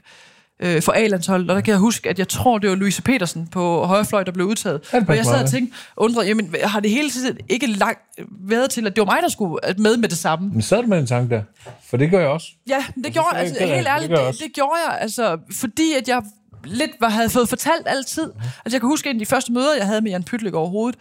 øh, 0.60 0.82
for 0.82 0.92
A-landsholdet, 0.92 1.50
og 1.50 1.56
der 1.56 1.60
kan 1.60 1.72
jeg 1.72 1.78
huske, 1.78 2.08
at 2.08 2.18
jeg 2.18 2.28
tror, 2.28 2.58
det 2.58 2.70
var 2.70 2.76
Louise 2.76 3.02
Petersen 3.02 3.46
på 3.46 3.84
højrefløj, 3.84 4.22
der 4.22 4.32
blev 4.32 4.46
udtaget. 4.46 4.80
Ja, 4.92 5.00
det 5.00 5.08
og 5.08 5.16
jeg 5.16 5.24
sad 5.24 5.42
og 5.42 5.50
tænkte, 5.50 5.76
undrede, 5.96 6.26
jamen, 6.26 6.54
har 6.64 6.80
det 6.80 6.90
hele 6.90 7.10
tiden 7.10 7.38
ikke 7.48 7.66
langt 7.66 8.00
været 8.40 8.70
til, 8.70 8.86
at 8.86 8.96
det 8.96 9.00
var 9.00 9.12
mig, 9.12 9.22
der 9.22 9.28
skulle 9.28 9.58
med 9.78 9.96
med 9.96 10.08
det 10.08 10.18
samme? 10.18 10.50
Men 10.52 10.62
sad 10.62 10.82
du 10.82 10.86
med 10.86 10.98
en 10.98 11.06
tanke 11.06 11.34
der? 11.34 11.42
For 11.90 11.96
det 11.96 12.10
gør 12.10 12.20
jeg 12.20 12.28
også. 12.28 12.46
Ja, 12.68 12.84
det 13.04 13.12
gjorde 13.12 13.28
det 13.30 13.36
er 13.36 13.40
altså, 13.40 13.54
ikke 13.54 13.66
det, 13.66 13.74
helt 13.74 13.86
det 13.86 13.92
ærligt, 13.92 14.10
jeg 14.10 14.18
det, 14.18 14.26
også. 14.26 14.44
det 14.44 14.54
gjorde 14.54 14.76
jeg, 14.88 14.98
altså, 15.00 15.38
fordi 15.52 15.92
at 15.92 16.08
jeg 16.08 16.22
lidt 16.64 16.90
var, 17.00 17.08
havde 17.08 17.30
fået 17.30 17.48
fortalt 17.48 17.86
altid. 17.86 18.30
Altså, 18.42 18.76
jeg 18.76 18.80
kan 18.80 18.88
huske, 18.88 19.10
en 19.10 19.16
af 19.16 19.20
de 19.20 19.26
første 19.26 19.52
møder, 19.52 19.76
jeg 19.76 19.86
havde 19.86 20.00
med 20.00 20.10
Jan 20.10 20.22
Pytlik 20.22 20.54
overhovedet, 20.54 20.98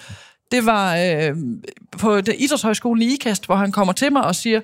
det 0.51 0.65
var 0.65 0.95
øh, 0.95 1.35
på 1.97 2.21
den 2.21 2.35
idrætshøjskolen 2.37 3.01
i 3.01 3.13
IKAST, 3.13 3.45
hvor 3.45 3.55
han 3.55 3.71
kommer 3.71 3.93
til 3.93 4.11
mig 4.11 4.23
og 4.23 4.35
siger, 4.35 4.61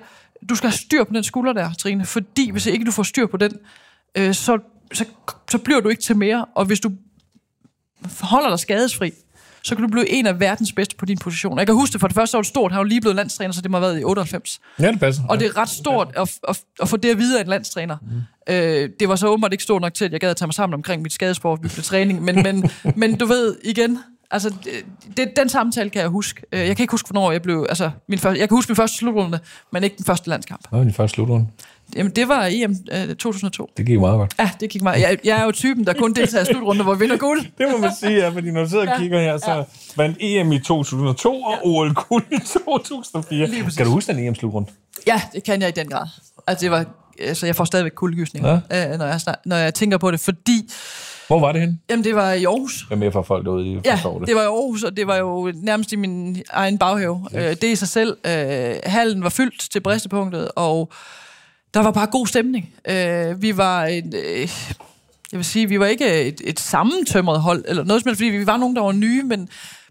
du 0.48 0.54
skal 0.54 0.70
have 0.70 0.78
styr 0.78 1.04
på 1.04 1.12
den 1.14 1.24
skulder 1.24 1.52
der, 1.52 1.72
Trine, 1.78 2.04
fordi 2.04 2.50
hvis 2.50 2.66
ikke 2.66 2.84
du 2.84 2.90
får 2.90 3.02
styr 3.02 3.26
på 3.26 3.36
den, 3.36 3.52
øh, 4.14 4.34
så, 4.34 4.58
så, 4.92 5.04
så 5.50 5.58
bliver 5.58 5.80
du 5.80 5.88
ikke 5.88 6.02
til 6.02 6.16
mere, 6.16 6.44
og 6.54 6.64
hvis 6.64 6.80
du 6.80 6.90
holder 8.20 8.48
dig 8.48 8.58
skadesfri, 8.58 9.12
så 9.66 9.74
kan 9.74 9.82
du 9.84 9.90
blive 9.90 10.10
en 10.10 10.26
af 10.26 10.40
verdens 10.40 10.72
bedste 10.72 10.96
på 10.96 11.06
din 11.06 11.18
position. 11.18 11.58
Jeg 11.58 11.66
kan 11.66 11.74
huske 11.74 11.92
det, 11.92 12.00
for 12.00 12.08
det 12.08 12.14
første 12.14 12.38
det 12.38 12.46
stort, 12.46 12.72
han 12.72 12.78
var 12.78 12.84
lige 12.84 13.00
blevet 13.00 13.16
landstræner, 13.16 13.52
så 13.52 13.60
det 13.60 13.70
må 13.70 13.76
have 13.78 13.88
været 13.88 14.00
i 14.00 14.04
98. 14.04 14.60
Ja, 14.80 14.92
det 14.92 15.00
passer. 15.00 15.22
Og 15.28 15.40
det 15.40 15.46
er 15.46 15.56
ret 15.56 15.68
stort 15.68 16.08
at, 16.16 16.38
at, 16.48 16.60
at 16.82 16.88
få 16.88 16.96
det 16.96 17.10
at 17.10 17.18
vide 17.18 17.38
af 17.38 17.42
en 17.42 17.48
landstræner. 17.48 17.96
Mm. 18.02 18.54
Øh, 18.54 18.90
det 19.00 19.08
var 19.08 19.16
så 19.16 19.28
åbenbart 19.28 19.52
ikke 19.52 19.64
stort 19.64 19.82
nok 19.82 19.94
til, 19.94 20.04
at 20.04 20.12
jeg 20.12 20.20
gad 20.20 20.30
at 20.30 20.36
tage 20.36 20.46
mig 20.46 20.54
sammen 20.54 20.74
omkring 20.74 21.02
mit 21.02 21.12
skadesport, 21.12 21.58
vi 21.62 21.68
træning. 21.82 22.22
Men, 22.22 22.42
men, 22.42 22.70
men 22.96 23.18
du 23.18 23.26
ved, 23.26 23.56
igen, 23.64 23.98
altså, 24.30 24.54
det, 24.64 25.16
det, 25.16 25.28
den 25.36 25.48
samtale 25.48 25.90
kan 25.90 26.00
jeg 26.00 26.08
huske. 26.08 26.42
Øh, 26.52 26.58
Jeg 26.58 26.76
kan 26.76 26.82
ikke 26.84 26.90
huske, 26.90 27.10
hvornår 27.10 27.32
jeg 27.32 27.42
blev... 27.42 27.66
Altså, 27.68 27.90
min 28.08 28.18
første, 28.18 28.40
jeg 28.40 28.48
kan 28.48 28.56
huske 28.56 28.70
min 28.70 28.76
første 28.76 28.96
slutrunde, 28.96 29.38
men 29.72 29.84
ikke 29.84 29.96
den 29.96 30.04
første 30.04 30.28
landskamp. 30.28 30.68
Hvad 30.68 30.78
var 30.78 30.84
din 30.84 30.94
første 30.94 31.14
slutrunde? 31.14 31.46
Jamen, 31.96 32.12
det 32.12 32.28
var 32.28 32.48
EM 32.52 32.76
øh, 32.92 33.08
2002. 33.16 33.70
Det 33.76 33.86
gik 33.86 34.00
meget 34.00 34.18
godt. 34.18 34.34
Ja, 34.38 34.50
det 34.60 34.70
gik 34.70 34.82
meget. 34.82 35.00
Jeg, 35.02 35.18
jeg 35.24 35.40
er 35.40 35.44
jo 35.44 35.52
typen, 35.52 35.86
der 35.86 35.92
kun 35.92 36.12
deltager 36.14 36.42
i 36.42 36.46
slutrunder, 36.46 36.82
hvor 36.84 36.94
vi 36.94 37.00
vinder 37.00 37.16
guld. 37.16 37.40
Det 37.58 37.66
må 37.72 37.78
man 37.78 37.90
sige, 38.00 38.12
ja, 38.12 38.28
fordi 38.28 38.50
når 38.50 38.62
du 38.62 38.68
sidder 38.68 38.82
og 38.84 38.88
Ja. 38.92 38.98
kigger 38.98 39.20
her, 39.20 39.38
så 39.38 39.64
vandt 39.96 40.16
EM 40.20 40.52
i 40.52 40.58
2002 40.58 41.42
og 41.42 41.54
OL-guld 41.64 42.24
i 42.32 42.38
2004. 42.64 43.46
Lige 43.46 43.62
præcis. 43.64 43.76
Kan 43.76 43.86
du 43.86 43.92
huske 43.92 44.12
den 44.12 44.26
EM-slutrunde? 44.26 44.70
Ja, 45.06 45.20
det 45.32 45.44
kan 45.44 45.60
jeg 45.60 45.68
i 45.68 45.72
den 45.80 45.88
grad. 45.88 46.06
Altså, 46.46 46.62
det 46.64 46.70
var, 46.70 46.84
altså 47.20 47.46
jeg 47.46 47.56
får 47.56 47.64
stadigvæk 47.64 47.92
kuldegysninger, 47.92 48.60
ja. 48.70 48.92
øh, 48.92 48.98
når, 48.98 49.06
jeg, 49.06 49.20
snak- 49.20 49.40
når 49.44 49.56
jeg 49.56 49.74
tænker 49.74 49.98
på 49.98 50.10
det, 50.10 50.20
fordi 50.20 50.70
Hvor 51.28 51.40
var 51.40 51.52
det 51.52 51.60
henne? 51.60 51.78
jamen, 51.90 52.04
det 52.04 52.14
var 52.14 52.32
i 52.32 52.44
Aarhus. 52.44 52.86
Jeg 52.90 52.96
er 52.96 52.98
mere 53.00 53.12
for 53.12 53.22
folk 53.22 53.44
derude, 53.44 53.66
I 53.66 53.78
Ja, 53.84 54.00
det. 54.04 54.26
det 54.28 54.34
var 54.34 54.42
i 54.42 54.46
Aarhus, 54.46 54.82
og 54.82 54.96
det 54.96 55.06
var 55.06 55.16
jo 55.16 55.52
nærmest 55.54 55.92
i 55.92 55.96
min 55.96 56.42
egen 56.50 56.78
baghave. 56.78 57.28
Ja. 57.32 57.50
Øh, 57.50 57.56
det 57.56 57.64
i 57.64 57.76
sig 57.76 57.88
selv. 57.88 58.16
Øh, 58.26 58.74
hallen 58.84 59.22
var 59.22 59.28
fyldt 59.28 59.70
til 59.72 59.80
bristepunktet, 59.80 60.48
og 60.56 60.92
der 61.76 61.82
var 61.82 61.90
bare 61.90 62.06
god 62.06 62.26
stemning. 62.26 62.68
Øh, 62.88 63.42
vi 63.42 63.56
var 63.56 63.84
en... 63.84 64.14
Øh, 64.14 64.50
jeg 65.32 65.38
vil 65.38 65.44
sige, 65.44 65.68
vi 65.68 65.80
var 65.80 65.86
ikke 65.86 66.22
et, 66.22 66.40
et 66.44 66.60
sammentømret 66.60 67.40
hold, 67.40 67.64
eller 67.68 67.84
noget 67.84 68.02
som 68.02 68.08
helst, 68.08 68.18
fordi 68.18 68.30
vi 68.30 68.46
var 68.46 68.56
nogen, 68.56 68.76
der 68.76 68.82
var 68.82 68.92
nye, 68.92 69.22
men, 69.22 69.48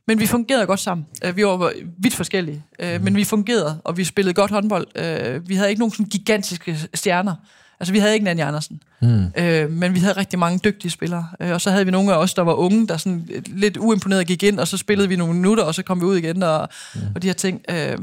men 0.07 0.19
vi 0.19 0.25
fungerede 0.25 0.65
godt 0.65 0.79
sammen. 0.79 1.07
Øh, 1.23 1.37
vi 1.37 1.45
var 1.45 1.71
vidt 1.97 2.13
forskellige, 2.13 2.63
øh, 2.79 3.03
men 3.03 3.15
vi 3.15 3.23
fungerede, 3.23 3.81
og 3.83 3.97
vi 3.97 4.03
spillede 4.03 4.33
godt 4.33 4.51
håndbold. 4.51 4.87
Øh, 4.95 5.49
vi 5.49 5.55
havde 5.55 5.69
ikke 5.69 5.79
nogen 5.79 5.91
sådan 5.91 6.05
gigantiske 6.05 6.77
stjerner. 6.93 7.35
Altså, 7.79 7.93
vi 7.93 7.99
havde 7.99 8.13
ikke 8.13 8.23
Nanny 8.23 8.41
Andersen. 8.41 8.81
Mm. 9.01 9.25
Øh, 9.37 9.71
men 9.71 9.93
vi 9.93 9.99
havde 9.99 10.17
rigtig 10.17 10.39
mange 10.39 10.59
dygtige 10.63 10.91
spillere. 10.91 11.27
Og 11.39 11.61
så 11.61 11.71
havde 11.71 11.85
vi 11.85 11.91
nogle 11.91 12.13
af 12.13 12.17
os, 12.17 12.33
der 12.33 12.41
var 12.41 12.53
unge, 12.53 12.87
der 12.87 12.97
sådan 12.97 13.29
lidt 13.47 13.77
uimponeret 13.77 14.27
gik 14.27 14.43
ind, 14.43 14.59
og 14.59 14.67
så 14.67 14.77
spillede 14.77 15.09
vi 15.09 15.15
nogle 15.15 15.33
minutter, 15.33 15.63
og 15.63 15.75
så 15.75 15.83
kom 15.83 16.01
vi 16.01 16.05
ud 16.05 16.17
igen, 16.17 16.43
og, 16.43 16.69
mm. 16.95 17.01
og 17.15 17.21
de 17.21 17.27
her 17.27 17.33
ting. 17.33 17.61
Øh, 17.69 17.97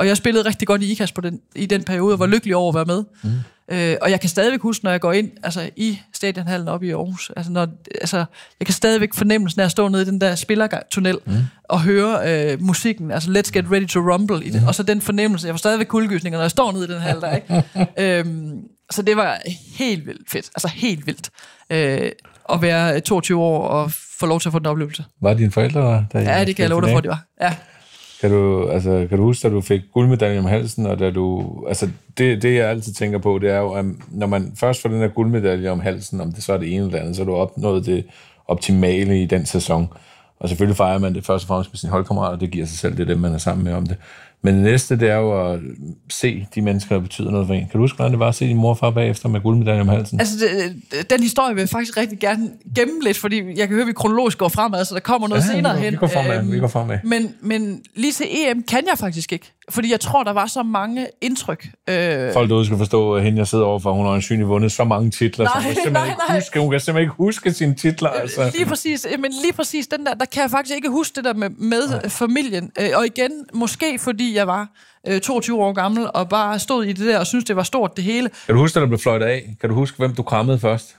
og 0.00 0.06
jeg 0.06 0.16
spillede 0.16 0.48
rigtig 0.48 0.68
godt 0.68 0.82
i 0.82 0.90
IKAS 0.90 1.12
på 1.12 1.20
den, 1.20 1.40
i 1.54 1.66
den 1.66 1.82
periode, 1.84 2.12
og 2.12 2.18
var 2.18 2.26
lykkelig 2.26 2.56
over 2.56 2.68
at 2.68 2.74
være 2.74 2.96
med. 2.96 3.04
Mm. 3.22 3.30
Øh, 3.76 3.96
og 4.02 4.10
jeg 4.10 4.20
kan 4.20 4.28
stadigvæk 4.28 4.60
huske, 4.60 4.84
når 4.84 4.90
jeg 4.90 5.00
går 5.00 5.12
ind 5.12 5.30
altså, 5.42 5.70
i 5.76 5.98
stadionhallen 6.12 6.68
oppe 6.68 6.86
i 6.86 6.90
Aarhus, 6.90 7.30
altså, 7.36 7.52
når, 7.52 7.68
altså, 8.00 8.24
jeg 8.60 8.66
kan 8.66 8.74
stadigvæk 8.74 9.14
fornemmelsen 9.14 9.60
af 9.60 9.64
at 9.64 9.70
stå 9.70 9.88
nede 9.88 10.02
i 10.02 10.04
den 10.04 10.20
der 10.20 10.34
spillertunnel 10.34 11.18
mm. 11.26 11.32
og 11.64 11.80
høre 11.80 12.30
øh, 12.52 12.62
musikken, 12.62 13.10
altså 13.10 13.30
Let's 13.30 13.50
Get 13.50 13.64
Ready 13.72 13.86
to 13.86 14.00
Rumble, 14.00 14.44
i 14.44 14.50
det, 14.50 14.62
og 14.66 14.74
så 14.74 14.82
den 14.82 15.00
fornemmelse, 15.00 15.46
jeg 15.46 15.52
får 15.52 15.58
stadigvæk 15.58 15.86
kuldegysninger, 15.86 16.38
når 16.38 16.44
jeg 16.44 16.50
står 16.50 16.72
nede 16.72 16.84
i 16.84 16.88
den 16.88 17.00
hal 17.00 17.20
der, 17.20 17.34
ikke? 17.34 17.64
øhm, 18.18 18.62
så 18.90 19.02
det 19.02 19.16
var 19.16 19.38
helt 19.78 20.06
vildt 20.06 20.30
fedt, 20.30 20.46
altså 20.46 20.68
helt 20.68 21.06
vildt, 21.06 21.30
øh, 21.70 22.10
at 22.52 22.62
være 22.62 23.00
22 23.00 23.42
år 23.42 23.68
og 23.68 23.92
få 23.92 24.26
lov 24.26 24.40
til 24.40 24.48
at 24.48 24.52
få 24.52 24.58
den 24.58 24.66
oplevelse. 24.66 25.04
Var 25.22 25.34
dine 25.34 25.50
forældre 25.50 25.80
der? 25.80 26.04
der 26.12 26.20
Ja, 26.20 26.44
det 26.44 26.56
kan 26.56 26.62
jeg 26.62 26.70
love 26.70 26.82
dig 26.82 26.90
for, 26.90 27.00
det 27.00 27.08
var. 27.08 27.24
Ja. 27.40 27.54
Kan 28.20 28.30
du, 28.30 28.68
altså, 28.68 29.06
kan 29.08 29.18
du 29.18 29.24
huske, 29.24 29.48
da 29.48 29.54
du 29.54 29.60
fik 29.60 29.80
guldmedaljen 29.92 30.38
om 30.38 30.44
halsen, 30.44 30.86
og 30.86 30.98
da 30.98 31.10
du... 31.10 31.46
Altså, 31.68 31.88
det, 32.18 32.42
det, 32.42 32.54
jeg 32.54 32.70
altid 32.70 32.92
tænker 32.92 33.18
på, 33.18 33.38
det 33.38 33.50
er 33.50 33.58
jo, 33.58 33.72
at 33.72 33.84
når 34.10 34.26
man 34.26 34.52
først 34.56 34.82
får 34.82 34.88
den 34.88 34.98
her 34.98 35.08
guldmedalje 35.08 35.70
om 35.70 35.80
halsen, 35.80 36.20
om 36.20 36.32
det 36.32 36.42
så 36.42 36.52
er 36.52 36.58
det 36.58 36.74
ene 36.74 36.84
eller 36.84 36.98
andet, 36.98 37.16
så 37.16 37.22
har 37.22 37.26
du 37.26 37.36
opnået 37.36 37.86
det 37.86 38.04
optimale 38.46 39.22
i 39.22 39.26
den 39.26 39.46
sæson. 39.46 39.88
Og 40.40 40.48
selvfølgelig 40.48 40.76
fejrer 40.76 40.98
man 40.98 41.14
det 41.14 41.26
først 41.26 41.44
og 41.44 41.48
fremmest 41.48 41.72
med 41.72 41.78
sine 41.78 41.92
holdkammerater, 41.92 42.38
det 42.38 42.50
giver 42.50 42.66
sig 42.66 42.78
selv, 42.78 42.96
det 42.96 43.02
er 43.02 43.06
dem, 43.06 43.18
man 43.18 43.34
er 43.34 43.38
sammen 43.38 43.64
med 43.64 43.72
om 43.72 43.86
det. 43.86 43.96
Men 44.42 44.54
det 44.54 44.62
næste, 44.62 44.96
det 44.96 45.08
er 45.10 45.16
jo 45.16 45.52
at 45.52 45.60
se 46.10 46.46
de 46.54 46.62
mennesker, 46.62 46.94
der 46.94 47.02
betyder 47.02 47.30
noget 47.30 47.46
for 47.46 47.54
en. 47.54 47.60
Kan 47.60 47.70
du 47.72 47.78
huske, 47.78 47.96
hvordan 47.96 48.10
det 48.12 48.18
var 48.20 48.28
at 48.28 48.34
se 48.34 48.46
din 48.46 48.56
mor 48.56 48.70
og 48.70 48.78
far 48.78 48.90
bagefter 48.90 49.28
med 49.28 49.40
guldmedaljen 49.40 49.80
om 49.80 49.88
halsen? 49.88 50.20
Altså, 50.20 50.34
det, 50.92 51.10
den 51.10 51.22
historie 51.22 51.54
vil 51.54 51.60
jeg 51.62 51.68
faktisk 51.68 51.96
rigtig 51.96 52.18
gerne 52.18 52.50
gemme 52.76 52.94
lidt, 53.02 53.18
fordi 53.18 53.36
jeg 53.46 53.68
kan 53.68 53.68
høre, 53.68 53.80
at 53.82 53.86
vi 53.88 53.92
kronologisk 53.92 54.38
går 54.38 54.48
fremad, 54.48 54.84
så 54.84 54.94
der 54.94 55.00
kommer 55.00 55.28
noget 55.28 55.42
Ja, 55.42 55.46
senere 55.52 55.74
vi 55.74 55.78
går- 55.78 55.84
hen. 55.84 55.92
vi 55.92 55.96
går 55.96 56.06
fremad, 56.06 56.38
Øhm, 56.38 56.52
vi 56.52 56.58
går 56.58 56.68
fremad. 56.68 56.98
Men, 57.04 57.34
men 57.40 57.82
lige 57.96 58.12
til 58.12 58.26
EM 58.30 58.62
kan 58.62 58.82
jeg 58.90 58.98
faktisk 58.98 59.32
ikke, 59.32 59.52
fordi 59.70 59.90
jeg 59.90 60.00
tror, 60.00 60.22
der 60.24 60.32
var 60.32 60.46
så 60.46 60.62
mange 60.62 61.06
indtryk. 61.20 61.66
Øh, 61.90 62.32
Folk 62.32 62.48
derude 62.50 62.66
skal 62.66 62.78
forstå, 62.78 63.14
at 63.14 63.22
hende, 63.24 63.38
jeg 63.38 63.46
sidder 63.46 63.64
overfor, 63.64 63.92
hun 63.92 64.06
har 64.06 64.12
ansynligt 64.12 64.48
vundet 64.48 64.72
så 64.72 64.84
mange 64.84 65.10
titler, 65.10 65.46
så 65.46 65.50
Nej, 65.54 65.62
hun 65.62 65.72
kan 65.72 65.82
simpelthen 65.82 65.92
nej, 65.92 66.04
ikke 66.06 66.22
nej. 66.28 66.36
huske, 66.38 66.60
hun 66.60 66.70
kan 66.70 66.80
simpelthen 66.80 67.02
ikke 67.04 67.14
huske 67.16 67.52
sine 67.52 67.74
titler. 67.74 68.08
Altså. 68.08 68.50
Lige 68.54 68.66
præcis, 68.66 69.06
men 69.18 69.30
lige 69.42 69.52
præcis 69.52 69.86
den 69.86 70.06
der, 70.06 70.14
der 70.14 70.24
kan 70.24 70.42
jeg 70.42 70.50
faktisk 70.50 70.74
ikke 70.76 70.88
huske 70.88 71.16
det 71.16 71.24
der 71.24 71.34
med, 71.34 71.50
med 71.50 72.10
familien. 72.10 72.70
Øh, 72.80 72.88
Og 72.94 73.06
igen, 73.06 73.30
måske 73.54 73.98
fordi 73.98 74.29
jeg 74.34 74.46
var 74.46 74.68
øh, 75.08 75.20
22 75.20 75.62
år 75.62 75.72
gammel, 75.72 76.06
og 76.14 76.28
bare 76.28 76.58
stod 76.58 76.84
i 76.84 76.92
det 76.92 77.06
der 77.06 77.18
og 77.18 77.26
syntes, 77.26 77.44
det 77.44 77.56
var 77.56 77.62
stort 77.62 77.96
det 77.96 78.04
hele. 78.04 78.30
Kan 78.46 78.54
du 78.54 78.60
huske, 78.60 78.76
at 78.76 78.80
der 78.80 78.88
blev 78.88 78.98
fløjtet 78.98 79.26
af? 79.26 79.56
Kan 79.60 79.68
du 79.68 79.74
huske, 79.74 79.98
hvem 79.98 80.14
du 80.14 80.22
krammede 80.22 80.58
først? 80.58 80.96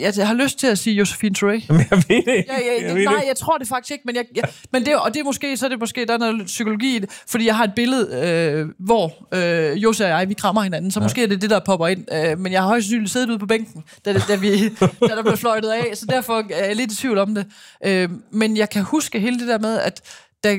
Jeg, 0.00 0.12
jeg 0.16 0.26
har 0.26 0.34
lyst 0.34 0.58
til 0.58 0.66
at 0.66 0.78
sige 0.78 0.96
Josephine 0.96 1.34
Touré. 1.38 1.64
Jamen, 1.68 1.86
jeg 1.90 2.04
ved 2.08 2.22
det 2.26 2.34
ikke. 2.36 2.52
Ja, 2.52 2.58
ja, 2.58 2.88
jeg 2.88 2.94
ved 2.96 3.04
nej, 3.04 3.24
jeg 3.26 3.36
tror 3.36 3.58
det 3.58 3.68
faktisk 3.68 3.92
ikke, 3.92 4.02
men, 4.06 4.16
jeg, 4.16 4.24
jeg, 4.34 4.44
men 4.72 4.86
det, 4.86 4.96
og 4.96 5.14
det 5.14 5.20
er 5.20 5.24
måske, 5.24 5.56
så 5.56 5.64
er 5.64 5.68
det 5.68 5.80
måske, 5.80 6.06
der 6.06 6.14
er 6.14 6.18
noget 6.18 6.46
psykologi 6.46 6.96
i 6.96 6.98
det, 6.98 7.22
fordi 7.26 7.46
jeg 7.46 7.56
har 7.56 7.64
et 7.64 7.72
billede, 7.76 8.26
øh, 8.26 8.68
hvor 8.78 9.28
øh, 9.34 9.82
Jose 9.82 10.04
og 10.04 10.10
jeg, 10.10 10.28
vi 10.28 10.34
krammer 10.34 10.62
hinanden, 10.62 10.90
så 10.90 11.00
ja. 11.00 11.04
måske 11.04 11.22
er 11.22 11.26
det 11.26 11.42
det, 11.42 11.50
der 11.50 11.60
popper 11.60 11.86
ind, 11.86 12.04
øh, 12.12 12.38
men 12.38 12.52
jeg 12.52 12.60
har 12.60 12.68
højst 12.68 12.86
sandsynligt 12.86 13.12
siddet 13.12 13.30
ude 13.30 13.38
på 13.38 13.46
bænken, 13.46 13.84
da, 14.04 14.12
da, 14.12 14.36
vi, 14.36 14.68
da 15.08 15.14
der 15.16 15.22
blev 15.22 15.36
fløjtet 15.36 15.70
af, 15.70 15.96
så 15.96 16.06
derfor 16.06 16.44
er 16.50 16.66
jeg 16.66 16.76
lidt 16.76 16.92
i 16.92 16.96
tvivl 16.96 17.18
om 17.18 17.34
det. 17.34 17.46
Øh, 17.86 18.08
men 18.32 18.56
jeg 18.56 18.70
kan 18.70 18.82
huske 18.82 19.20
hele 19.20 19.38
det 19.38 19.48
der 19.48 19.58
med, 19.58 19.78
at 19.78 20.00
da, 20.44 20.58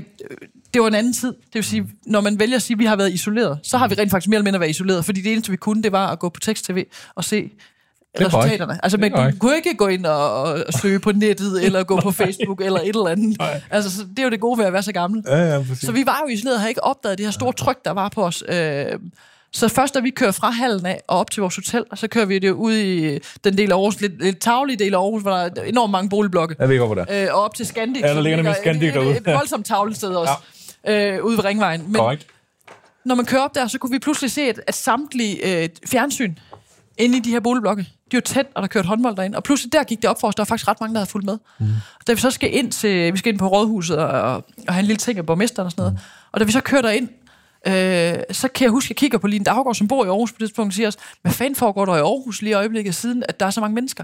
det 0.73 0.81
var 0.81 0.87
en 0.87 0.95
anden 0.95 1.13
tid. 1.13 1.27
Det 1.33 1.53
vil 1.55 1.63
sige, 1.63 1.89
når 2.05 2.21
man 2.21 2.39
vælger 2.39 2.55
at 2.55 2.61
sige, 2.61 2.75
at 2.75 2.79
vi 2.79 2.85
har 2.85 2.95
været 2.95 3.13
isoleret, 3.13 3.59
så 3.63 3.77
har 3.77 3.87
vi 3.87 3.95
rent 3.95 4.11
faktisk 4.11 4.29
mere 4.29 4.35
eller 4.37 4.43
mindre 4.43 4.59
været 4.59 4.69
isoleret, 4.69 5.05
fordi 5.05 5.21
det 5.21 5.31
eneste, 5.31 5.51
vi 5.51 5.57
kunne, 5.57 5.83
det 5.83 5.91
var 5.91 6.07
at 6.07 6.19
gå 6.19 6.29
på 6.29 6.39
tekst-tv 6.39 6.85
og 7.15 7.23
se 7.23 7.49
korrekt. 8.17 8.35
resultaterne. 8.35 8.79
Altså, 8.83 8.97
Det 8.97 9.03
er 9.03 9.09
man 9.09 9.11
kunne, 9.11 9.21
korrekt. 9.23 9.39
kunne 9.39 9.55
ikke 9.55 9.73
gå 9.77 9.87
ind 9.87 10.05
og, 10.05 10.41
og 10.43 10.73
søge 10.81 10.99
på 10.99 11.11
nettet, 11.11 11.63
eller 11.65 11.83
gå 11.83 11.99
på 12.01 12.11
Facebook, 12.11 12.61
eller 12.61 12.79
et 12.79 12.87
eller 12.87 13.07
andet. 13.07 13.37
Nej. 13.39 13.61
Altså, 13.69 13.91
så 13.91 14.01
det 14.09 14.19
er 14.19 14.23
jo 14.23 14.29
det 14.29 14.39
gode 14.39 14.57
ved 14.57 14.65
at 14.65 14.73
være 14.73 14.83
så 14.83 14.91
gammel. 14.91 15.23
Ja, 15.27 15.53
ja, 15.53 15.59
præcis. 15.59 15.79
Så 15.79 15.91
vi 15.91 16.03
var 16.05 16.21
jo 16.27 16.33
isoleret 16.33 16.55
og 16.55 16.61
havde 16.61 16.71
ikke 16.71 16.83
opdaget 16.83 17.17
det 17.17 17.25
her 17.25 17.31
store 17.31 17.53
tryk, 17.53 17.85
der 17.85 17.91
var 17.91 18.09
på 18.09 18.25
os. 18.25 18.43
Øh, 18.49 18.85
så 19.53 19.67
først, 19.67 19.93
da 19.93 19.99
vi 19.99 20.09
kører 20.09 20.31
fra 20.31 20.49
hallen 20.49 20.85
af 20.85 21.01
og 21.07 21.19
op 21.19 21.31
til 21.31 21.41
vores 21.41 21.55
hotel, 21.55 21.83
så 21.95 22.07
kører 22.07 22.25
vi 22.25 22.39
det 22.39 22.51
ud 22.51 22.73
i 22.73 23.19
den 23.43 23.57
del 23.57 23.71
af 23.71 23.75
Aarhus, 23.75 24.01
lidt, 24.01 24.23
lidt 24.23 24.39
taglige 24.39 24.77
del 24.77 24.93
af 24.93 24.97
Aarhus, 24.97 25.21
hvor 25.21 25.31
der 25.31 25.37
er 25.37 25.63
enormt 25.63 25.91
mange 25.91 26.09
boligblokke. 26.09 26.55
Jeg 26.59 26.67
ved 26.67 26.75
ikke, 26.75 26.85
hvor 26.85 26.95
det 26.95 27.05
er. 27.09 27.23
Øh, 27.29 27.35
og 27.35 27.43
op 27.43 27.55
til 27.55 27.65
Scandic. 27.65 28.01
Ja, 28.03 28.13
der 28.15 28.21
ligger 28.21 28.37
nemlig 28.37 28.55
Scandic 28.61 28.93
derude. 28.93 29.11
et, 29.11 29.17
et 29.17 29.25
voldsomt 29.25 29.65
tavlested 29.65 30.09
også, 30.09 30.31
ja. 30.31 30.37
Øh, 30.87 31.23
ude 31.23 31.37
ved 31.37 31.45
Ringvejen. 31.45 31.83
Men 31.83 31.95
Korrekt. 31.95 32.27
når 33.05 33.15
man 33.15 33.25
kører 33.25 33.41
op 33.41 33.55
der, 33.55 33.67
så 33.67 33.77
kunne 33.77 33.91
vi 33.91 33.99
pludselig 33.99 34.31
se, 34.31 34.41
at, 34.41 34.61
at 34.67 34.75
samtlige 34.75 35.63
øh, 35.63 35.69
fjernsyn 35.87 36.35
inde 36.97 37.17
i 37.17 37.19
de 37.19 37.31
her 37.31 37.39
boligblokke, 37.39 37.87
de 38.11 38.17
var 38.17 38.21
tæt, 38.21 38.45
og 38.55 38.61
der 38.61 38.67
kørte 38.67 38.87
håndbold 38.87 39.15
derinde. 39.15 39.35
Og 39.37 39.43
pludselig 39.43 39.73
der 39.73 39.83
gik 39.83 40.01
det 40.01 40.09
op 40.09 40.19
for 40.19 40.27
os, 40.27 40.35
der 40.35 40.41
var 40.41 40.45
faktisk 40.45 40.67
ret 40.67 40.81
mange, 40.81 40.93
der 40.93 40.99
havde 40.99 41.09
fulgt 41.09 41.25
med. 41.25 41.37
Mm. 41.59 41.65
Og 41.99 42.07
da 42.07 42.13
vi 42.13 42.19
så 42.19 42.31
skal 42.31 42.55
ind 42.55 42.71
til, 42.71 43.13
vi 43.13 43.17
skal 43.17 43.31
ind 43.31 43.39
på 43.39 43.47
rådhuset 43.47 43.97
og, 43.97 44.07
og, 44.07 44.45
og 44.67 44.73
have 44.73 44.79
en 44.79 44.85
lille 44.85 44.97
ting 44.97 45.17
af 45.17 45.25
borgmesteren 45.25 45.65
og 45.65 45.71
sådan 45.71 45.81
noget. 45.81 45.93
Mm. 45.93 45.99
Og 46.31 46.39
da 46.39 46.45
vi 46.45 46.51
så 46.51 46.61
kører 46.61 46.81
derind, 46.81 47.09
øh, 47.67 48.23
så 48.31 48.47
kan 48.47 48.63
jeg 48.63 48.71
huske, 48.71 48.85
at 48.85 48.89
jeg 48.89 48.97
kigger 48.97 49.17
på 49.17 49.27
Line 49.27 49.45
Daggaard, 49.45 49.75
som 49.75 49.87
bor 49.87 50.05
i 50.05 50.07
Aarhus 50.07 50.31
på 50.31 50.35
det 50.39 50.47
tidspunkt, 50.47 50.69
og 50.69 50.73
siger 50.73 50.87
os, 50.87 50.97
hvad 51.21 51.31
fanden 51.31 51.55
foregår 51.55 51.85
der 51.85 51.95
i 51.95 51.99
Aarhus 51.99 52.41
lige 52.41 52.51
i 52.51 52.53
øjeblikket, 52.53 52.95
siden 52.95 53.23
at 53.29 53.39
der 53.39 53.45
er 53.45 53.49
så 53.49 53.61
mange 53.61 53.75
mennesker? 53.75 54.03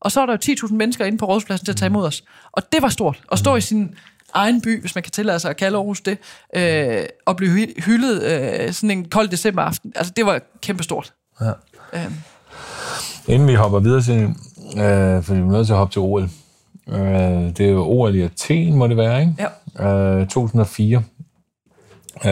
Og 0.00 0.12
så 0.12 0.20
er 0.20 0.26
der 0.26 0.32
jo 0.32 0.66
10.000 0.66 0.74
mennesker 0.74 1.04
inde 1.04 1.18
på 1.18 1.26
rådhuspladsen 1.26 1.64
til 1.64 1.72
at 1.72 1.76
tage 1.76 1.86
imod 1.86 2.06
os. 2.06 2.24
Og 2.52 2.72
det 2.72 2.82
var 2.82 2.88
stort. 2.88 3.22
At 3.32 3.38
stå 3.38 3.56
i 3.56 3.60
sin 3.60 3.94
egen 4.34 4.60
by, 4.60 4.80
hvis 4.80 4.94
man 4.94 5.02
kan 5.02 5.12
tillade 5.12 5.38
sig 5.40 5.50
at 5.50 5.56
kalde 5.56 5.76
Aarhus 5.78 6.00
det, 6.00 6.18
øh, 6.56 7.04
og 7.26 7.36
blive 7.36 7.50
hy- 7.52 7.84
hyldet 7.84 8.22
øh, 8.22 8.72
sådan 8.72 8.90
en 8.90 9.04
kold 9.04 9.28
decemberaften. 9.28 9.92
Altså, 9.96 10.12
det 10.16 10.26
var 10.26 10.40
kæmpestort. 10.62 11.12
Ja. 11.40 11.50
Øh, 11.92 12.10
Inden 13.26 13.48
vi 13.48 13.54
hopper 13.54 13.78
videre 13.80 14.02
til, 14.02 14.20
øh, 14.76 15.22
for 15.22 15.34
vi 15.34 15.40
er 15.40 15.44
nødt 15.44 15.66
til 15.66 15.72
at 15.72 15.78
hoppe 15.78 15.92
til 15.92 16.00
OL. 16.00 16.28
Øh, 16.88 16.98
det 17.56 17.60
er 17.60 17.70
jo 17.70 17.82
OL 17.84 18.14
i 18.14 18.20
Athen, 18.20 18.74
må 18.74 18.86
det 18.86 18.96
være, 18.96 19.20
ikke? 19.20 19.34
ja. 19.78 20.16
Øh, 20.20 20.26
2004. 20.26 21.02
Øh, 22.24 22.30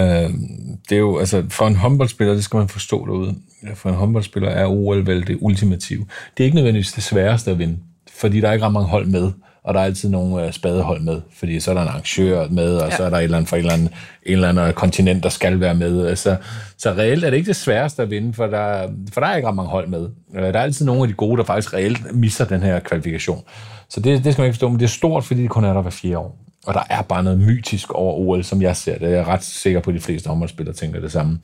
det 0.89 0.93
er 0.93 0.97
jo, 0.97 1.19
altså, 1.19 1.45
for 1.51 1.67
en 1.67 1.77
håndboldspiller, 1.77 2.35
det 2.35 2.45
skal 2.45 2.57
man 2.59 2.69
forstå 2.69 3.07
derude, 3.07 3.35
for 3.75 3.89
en 3.89 3.95
håndboldspiller 3.95 4.49
er 4.49 4.67
OL 4.67 5.07
vel 5.07 5.27
det 5.27 5.39
ultimative. 5.41 6.07
Det 6.37 6.43
er 6.43 6.45
ikke 6.45 6.55
nødvendigvis 6.55 6.93
det 6.93 7.03
sværeste 7.03 7.51
at 7.51 7.59
vinde, 7.59 7.79
fordi 8.19 8.41
der 8.41 8.49
er 8.49 8.53
ikke 8.53 8.67
ret 8.67 8.73
mange 8.73 8.89
hold 8.89 9.07
med, 9.07 9.31
og 9.69 9.75
der 9.75 9.81
er 9.81 9.85
altid 9.85 10.09
nogle 10.09 10.47
øh, 10.47 10.53
spadehold 10.53 11.01
med, 11.01 11.21
fordi 11.33 11.61
så 11.61 11.71
er 11.71 11.75
der 11.75 11.83
en 11.83 11.89
arrangør 11.89 12.49
med, 12.49 12.77
og 12.77 12.91
ja. 12.91 12.97
så 12.97 13.05
er 13.05 13.11
der 13.11 13.17
et 13.17 13.25
eller 13.25 13.37
andet 13.37 13.49
fra 13.49 13.57
et 13.57 13.61
eller 13.61 13.73
andet, 13.73 13.91
en 14.27 14.33
eller 14.33 14.49
anden 14.49 14.73
kontinent, 14.73 15.23
der 15.23 15.29
skal 15.29 15.61
være 15.61 15.75
med. 15.75 16.07
Altså, 16.07 16.37
så 16.79 16.91
reelt 16.91 17.25
er 17.25 17.31
det 17.31 17.37
ikke 17.37 17.47
det 17.47 17.57
sværeste 17.57 18.03
at 18.03 18.11
vinde, 18.11 18.35
for 18.35 18.47
der, 18.47 18.89
for 19.13 19.21
der 19.21 19.29
er 19.29 19.37
ikke 19.37 19.49
ret 19.49 19.55
mange 19.55 19.71
hold 19.71 19.89
med. 19.89 20.09
Øh, 20.35 20.43
der 20.43 20.59
er 20.59 20.63
altid 20.63 20.87
nogle 20.87 21.03
af 21.03 21.09
de 21.09 21.15
gode, 21.15 21.37
der 21.37 21.45
faktisk 21.45 21.75
reelt 21.75 22.15
misser 22.15 22.45
den 22.45 22.63
her 22.63 22.81
kvalifikation. 22.81 23.43
Så 23.89 24.01
det, 24.01 24.25
det 24.25 24.33
skal 24.33 24.43
man 24.43 24.47
ikke 24.47 24.55
forstå, 24.55 24.69
men 24.69 24.79
det 24.79 24.85
er 24.85 24.89
stort, 24.89 25.25
fordi 25.25 25.43
det 25.43 25.51
kun 25.51 25.65
er 25.65 25.73
der 25.73 25.83
hver 25.83 25.91
fire 25.91 26.19
år. 26.19 26.39
Og 26.67 26.75
der 26.75 26.83
er 26.91 27.03
bare 27.03 27.23
noget 27.23 27.39
mytisk 27.39 27.93
over 27.93 28.15
OL, 28.15 28.45
som 28.45 28.63
jeg 28.63 28.77
ser 28.77 28.99
det. 28.99 29.11
Jeg 29.11 29.19
er 29.19 29.29
ret 29.29 29.45
sikker 29.45 29.81
på, 29.81 29.91
at 29.91 29.95
de 29.95 30.01
fleste 30.01 30.29
håndboldspillere 30.29 30.75
tænker 30.75 31.01
det 31.01 31.13
samme. 31.13 31.39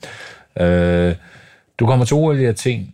Øh, 0.59 1.15
du 1.79 1.85
kommer 1.85 2.05
til 2.05 2.15
OL 2.15 2.39
i 2.39 2.45
Athen, 2.45 2.91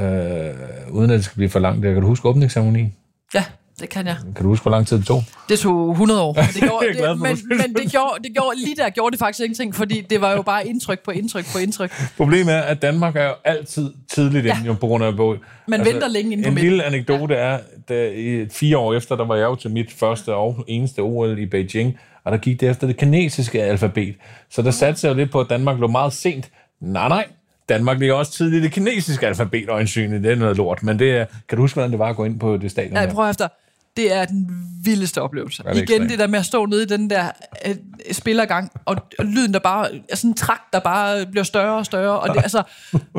øh, 0.00 0.50
uden 0.90 1.10
at 1.10 1.16
det 1.16 1.24
skal 1.24 1.36
blive 1.36 1.50
for 1.50 1.58
langt. 1.58 1.82
Kan 1.82 2.00
du 2.00 2.06
huske 2.06 2.28
åbningsceremonien? 2.28 2.94
Ja, 3.34 3.44
det 3.80 3.88
kan 3.88 4.06
jeg. 4.06 4.16
Kan 4.36 4.42
du 4.42 4.48
huske, 4.48 4.62
hvor 4.62 4.70
lang 4.70 4.86
tid 4.86 4.98
det 4.98 5.06
tog? 5.06 5.22
Det 5.48 5.58
tog 5.58 5.90
100 5.90 6.22
år. 6.22 6.32
Det 6.54 6.62
gjorde, 6.62 6.86
Jeg 6.86 6.94
det, 6.94 7.04
for, 7.04 7.14
men, 7.14 7.38
men 7.48 7.74
det 7.74 7.92
gjorde, 7.92 8.22
det 8.24 8.32
gjorde, 8.34 8.58
lige 8.58 8.76
der 8.76 8.90
gjorde 8.90 9.10
det 9.12 9.18
faktisk 9.18 9.40
ingenting, 9.40 9.74
fordi 9.74 10.00
det 10.00 10.20
var 10.20 10.32
jo 10.32 10.42
bare 10.42 10.66
indtryk 10.66 11.00
på 11.04 11.10
indtryk 11.10 11.44
på 11.52 11.58
indtryk. 11.58 11.92
Problemet 12.16 12.54
er, 12.54 12.60
at 12.60 12.82
Danmark 12.82 13.16
er 13.16 13.24
jo 13.24 13.34
altid 13.44 13.92
tidligt 14.10 14.46
ja. 14.46 14.56
inde, 14.56 14.66
jo, 14.66 14.72
på 14.72 14.86
grund 14.86 15.04
af 15.04 15.16
båd. 15.16 15.38
Man 15.68 15.84
venter 15.84 16.08
længe 16.08 16.32
inde 16.32 16.44
på 16.44 16.48
En 16.48 16.54
lille 16.54 16.84
anekdote 16.84 17.34
er, 17.34 17.58
da 17.88 18.10
i 18.10 18.48
fire 18.48 18.78
år 18.78 18.94
efter, 18.94 19.16
der 19.16 19.24
var 19.24 19.36
jeg 19.36 19.44
jo 19.44 19.54
til 19.54 19.70
mit 19.70 19.92
første 19.92 20.34
og 20.34 20.64
eneste 20.68 21.00
OL 21.00 21.38
i 21.38 21.46
Beijing, 21.46 21.98
og 22.24 22.32
der 22.32 22.38
gik 22.38 22.60
det 22.60 22.68
efter 22.68 22.86
det 22.86 22.96
kinesiske 22.96 23.62
alfabet. 23.62 24.14
Så 24.50 24.62
der 24.62 24.70
satte 24.70 25.00
sig 25.00 25.08
jo 25.08 25.14
lidt 25.14 25.30
på, 25.30 25.40
at 25.40 25.46
Danmark 25.50 25.78
lå 25.78 25.86
meget 25.86 26.12
sent. 26.12 26.50
Nej, 26.80 27.08
nej. 27.08 27.26
Danmark 27.68 27.98
ligger 27.98 28.14
også 28.14 28.32
tidligt 28.32 28.60
i 28.60 28.62
det 28.62 28.72
kinesiske 28.72 29.26
alfabet, 29.26 29.68
øjensynligt. 29.68 30.22
Det 30.22 30.32
er 30.32 30.36
noget 30.36 30.56
lort. 30.56 30.82
Men 30.82 30.98
det 30.98 31.10
er, 31.10 31.24
kan 31.48 31.56
du 31.56 31.62
huske, 31.62 31.74
hvordan 31.74 31.90
det 31.90 31.98
var 31.98 32.08
at 32.08 32.16
gå 32.16 32.24
ind 32.24 32.40
på 32.40 32.56
det 32.56 32.70
stadion? 32.70 32.96
Ja, 32.96 33.12
prøv 33.12 33.30
efter. 33.30 33.48
Det 33.96 34.12
er 34.14 34.24
den 34.24 34.46
vildeste 34.84 35.22
oplevelse. 35.22 35.62
Ja, 35.66 35.70
det 35.70 35.76
Igen 35.76 35.82
ekstremt. 35.82 36.10
det 36.10 36.18
der 36.18 36.26
med 36.26 36.38
at 36.38 36.44
stå 36.46 36.66
nede 36.66 36.82
i 36.82 36.86
den 36.86 37.10
der 37.10 37.26
øh, 37.66 37.74
spillergang, 38.12 38.70
og, 38.84 38.96
og 39.18 39.24
lyden 39.24 39.52
der 39.54 39.58
bare, 39.60 39.88
sådan 40.14 40.30
en 40.30 40.34
trakt, 40.36 40.72
der 40.72 40.78
bare 40.80 41.26
bliver 41.26 41.44
større 41.44 41.76
og 41.78 41.86
større, 41.86 42.20
og 42.20 42.34
det, 42.34 42.42
altså, 42.42 42.62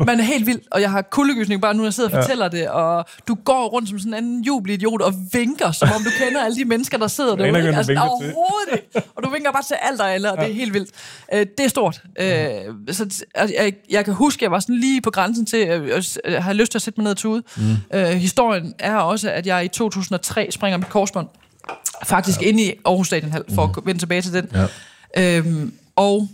man 0.06 0.20
er 0.20 0.24
helt 0.24 0.46
vild, 0.46 0.60
og 0.70 0.80
jeg 0.80 0.90
har 0.90 1.02
kuldegysning 1.02 1.60
bare 1.62 1.74
nu, 1.74 1.78
når 1.78 1.84
jeg 1.86 1.94
sidder 1.94 2.08
og 2.08 2.12
fortæller 2.22 2.48
det, 2.48 2.68
og 2.68 3.04
du 3.28 3.34
går 3.34 3.66
rundt 3.68 3.88
som 3.88 3.98
sådan 3.98 4.10
en 4.10 4.16
anden 4.16 4.42
jubelidiot 4.44 5.02
og 5.02 5.14
vinker, 5.32 5.72
som 5.72 5.88
om 5.96 6.02
du 6.02 6.10
kender 6.24 6.44
alle 6.44 6.56
de 6.56 6.64
mennesker, 6.64 6.98
der 6.98 7.06
sidder 7.06 7.30
derude. 7.36 7.48
ikke, 7.58 7.68
Altså, 7.78 7.92
overhovedet 8.10 8.72
ikke. 8.94 9.08
Og 9.16 9.22
du 9.24 9.30
vinker 9.30 9.52
bare 9.52 9.62
til 9.62 9.76
alt 9.82 10.00
og 10.00 10.12
alle, 10.14 10.32
og 10.32 10.38
det 10.38 10.50
er 10.50 10.54
helt 10.54 10.72
vildt. 10.74 10.90
Øh, 11.34 11.46
det 11.58 11.64
er 11.64 11.68
stort. 11.68 12.02
Øh, 12.20 12.26
så 12.94 13.02
altså, 13.34 13.54
jeg, 13.58 13.72
jeg 13.90 14.04
kan 14.04 14.14
huske, 14.14 14.44
jeg 14.44 14.50
var 14.50 14.60
sådan 14.60 14.74
lige 14.76 15.00
på 15.00 15.10
grænsen 15.10 15.46
til 15.46 15.56
at 15.56 15.82
at- 15.90 16.20
at 16.24 16.42
have 16.42 16.54
lyst 16.56 16.72
til 16.72 16.78
at 16.78 16.82
sætte 16.82 17.00
mig 17.00 17.04
ned 17.04 17.10
og 17.10 17.16
tude. 17.16 17.42
Mm. 17.56 17.62
Øh, 17.94 18.06
historien 18.08 18.74
er 18.78 18.96
også, 18.96 19.30
at 19.30 19.46
jeg 19.46 19.64
i 19.64 19.68
2003 19.68 20.48
springer 20.64 20.78
mit 20.78 20.88
korsbånd 20.88 21.28
faktisk 22.04 22.42
ja. 22.42 22.46
ind 22.46 22.60
i 22.60 22.72
Aarhus 22.84 23.06
Stadionhal, 23.06 23.44
for 23.54 23.62
at 23.78 23.86
vende 23.86 24.00
tilbage 24.00 24.22
til 24.22 24.32
den. 24.32 24.48
Ja. 25.16 25.38
Øhm, 25.38 25.74
og 25.96 26.28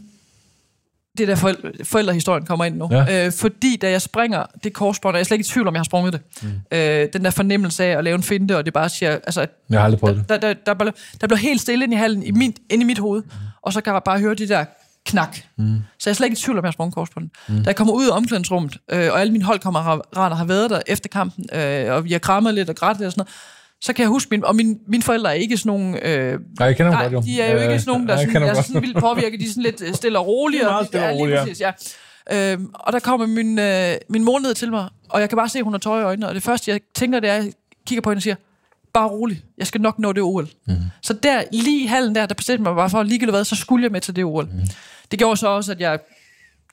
det 1.19 1.23
er 1.23 1.27
der 1.27 1.35
forældre, 1.35 1.71
forældrehistorien 1.85 2.47
kommer 2.47 2.65
ind 2.65 2.77
nu. 2.77 2.89
Ja. 2.91 3.27
Øh, 3.27 3.33
fordi 3.33 3.77
da 3.77 3.91
jeg 3.91 4.03
springer 4.03 4.45
det 4.65 4.73
korsbånd, 4.73 5.15
og 5.15 5.19
jeg 5.19 5.21
er 5.21 5.25
slet 5.25 5.35
ikke 5.35 5.47
i 5.47 5.53
tvivl 5.53 5.69
om, 5.69 5.75
jeg 5.75 5.79
har 5.79 5.85
sprunget 5.85 6.13
det. 6.13 6.21
Mm. 6.43 6.49
Øh, 6.73 7.09
den 7.13 7.25
der 7.25 7.31
fornemmelse 7.31 7.85
af 7.85 7.99
at 7.99 8.05
lave 8.05 8.15
en 8.15 8.23
finte, 8.23 8.57
og 8.57 8.65
det 8.65 8.73
bare 8.73 8.89
siger... 8.89 9.11
Altså, 9.11 9.47
Jeg 9.71 9.79
har 9.79 9.85
aldrig 9.85 10.01
prøvet 10.01 10.17
det. 10.17 10.29
der, 10.29 10.37
der, 10.37 10.55
der, 10.67 10.75
der, 10.75 10.91
der 11.21 11.27
blev 11.27 11.39
helt 11.39 11.61
stille 11.61 11.85
ind 11.85 11.93
i 11.93 11.97
hallen, 11.97 12.23
i 12.23 12.31
min, 12.31 12.55
ind 12.71 12.83
i 12.83 12.85
mit 12.85 12.99
hoved, 12.99 13.23
og 13.63 13.73
så 13.73 13.81
kan 13.81 13.93
jeg 13.93 14.03
bare 14.05 14.19
høre 14.19 14.35
de 14.35 14.49
der 14.49 14.65
knak. 15.05 15.37
Mm. 15.57 15.79
Så 15.99 16.11
jeg 16.11 16.13
er 16.13 16.15
slet 16.15 16.27
ikke 16.27 16.35
i 16.35 16.41
tvivl 16.41 16.59
om, 16.59 16.65
jeg 16.65 16.69
har 16.69 16.73
sprunget 16.73 16.95
korsbåndet. 16.95 17.31
Mm. 17.49 17.57
Da 17.57 17.63
jeg 17.67 17.77
kommer 17.77 17.95
ud 17.95 18.09
af 18.09 18.17
omklædningsrummet, 18.17 18.77
øh, 18.93 19.13
og 19.13 19.21
alle 19.21 19.33
mine 19.33 19.45
holdkammerater 19.45 20.35
har 20.35 20.45
været 20.45 20.71
der 20.71 20.81
efter 20.87 21.09
kampen, 21.09 21.47
øh, 21.53 21.93
og 21.93 22.05
vi 22.05 22.13
har 22.13 22.19
krammet 22.19 22.55
lidt 22.55 22.69
og 22.69 22.77
grædt 22.77 22.99
lidt 22.99 23.07
og 23.07 23.13
sådan 23.13 23.21
noget, 23.21 23.35
så 23.83 23.93
kan 23.93 24.03
jeg 24.03 24.09
huske, 24.09 24.29
min, 24.31 24.45
og 24.45 24.57
mine, 24.57 24.77
mine 24.89 25.03
forældre 25.03 25.31
er 25.31 25.35
ikke 25.35 25.57
sådan 25.57 25.69
nogle... 25.71 26.07
Øh, 26.07 26.39
Nej, 26.59 26.67
jeg 26.67 26.77
kender 26.77 26.91
dem 26.91 26.99
nej, 26.99 27.03
godt, 27.03 27.13
jo. 27.13 27.21
de 27.21 27.41
er 27.41 27.53
jo 27.53 27.61
ikke 27.61 27.75
Øh, 27.75 27.81
sådan 27.81 27.91
nogle, 27.91 28.07
der 28.09 28.15
nej, 28.15 28.21
jeg 28.21 28.29
sådan, 28.29 28.43
kender 28.43 28.55
er 28.59 28.63
sådan 28.63 28.83
vildt 28.83 28.99
påvirket. 28.99 29.41
De 29.41 29.45
er 29.45 29.49
sådan 29.49 29.63
lidt 29.63 29.83
øh, 29.83 29.95
stille 29.95 30.19
og 30.19 30.27
rolige. 30.27 30.61
De 30.61 30.65
er 30.65 30.69
meget 30.69 30.81
og- 30.81 30.87
stille 30.87 31.07
og 31.07 31.13
lige 31.13 31.21
rolige, 31.23 31.37
ja. 31.39 31.45
præcis, 31.45 31.61
ja. 32.31 32.53
Øhm, 32.53 32.71
og 32.75 32.93
der 32.93 32.99
kommer 32.99 33.27
min, 33.27 33.59
øh, 33.59 33.95
min 34.09 34.25
mor 34.25 34.39
ned 34.39 34.55
til 34.55 34.71
mig, 34.71 34.89
og 35.09 35.21
jeg 35.21 35.29
kan 35.29 35.37
bare 35.37 35.49
se, 35.49 35.59
at 35.59 35.65
hun 35.65 35.73
har 35.73 35.79
tøj 35.79 36.01
i 36.01 36.05
øjnene. 36.05 36.29
Og 36.29 36.35
det 36.35 36.43
første, 36.43 36.71
jeg 36.71 36.81
tænker, 36.95 37.21
det 37.21 37.31
er, 37.31 37.35
at 37.35 37.45
jeg 37.45 37.53
kigger 37.87 38.01
på 38.03 38.11
hende 38.11 38.19
og 38.19 38.23
siger, 38.23 38.35
bare 38.93 39.09
rolig, 39.09 39.43
jeg 39.59 39.67
skal 39.67 39.81
nok 39.81 39.99
nå 39.99 40.13
det 40.13 40.23
OL. 40.23 40.49
Mm. 40.67 40.75
Så 41.03 41.13
der, 41.13 41.43
lige 41.53 41.83
i 41.85 41.87
hallen 41.87 42.15
der, 42.15 42.27
der 42.27 42.35
bestemte 42.35 42.63
mig 42.63 42.75
bare 42.75 42.91
for, 42.91 43.03
ligegyldigt 43.03 43.35
hvad, 43.37 43.45
så 43.45 43.57
skulle 43.57 43.83
jeg 43.85 43.93
med 43.93 44.01
til 44.01 44.17
det 44.17 44.25
OL. 44.25 44.45
Mm. 44.45 44.61
Det 45.11 45.19
gjorde 45.19 45.37
så 45.37 45.49
også, 45.49 45.73
at 45.73 45.81
jeg 45.81 45.99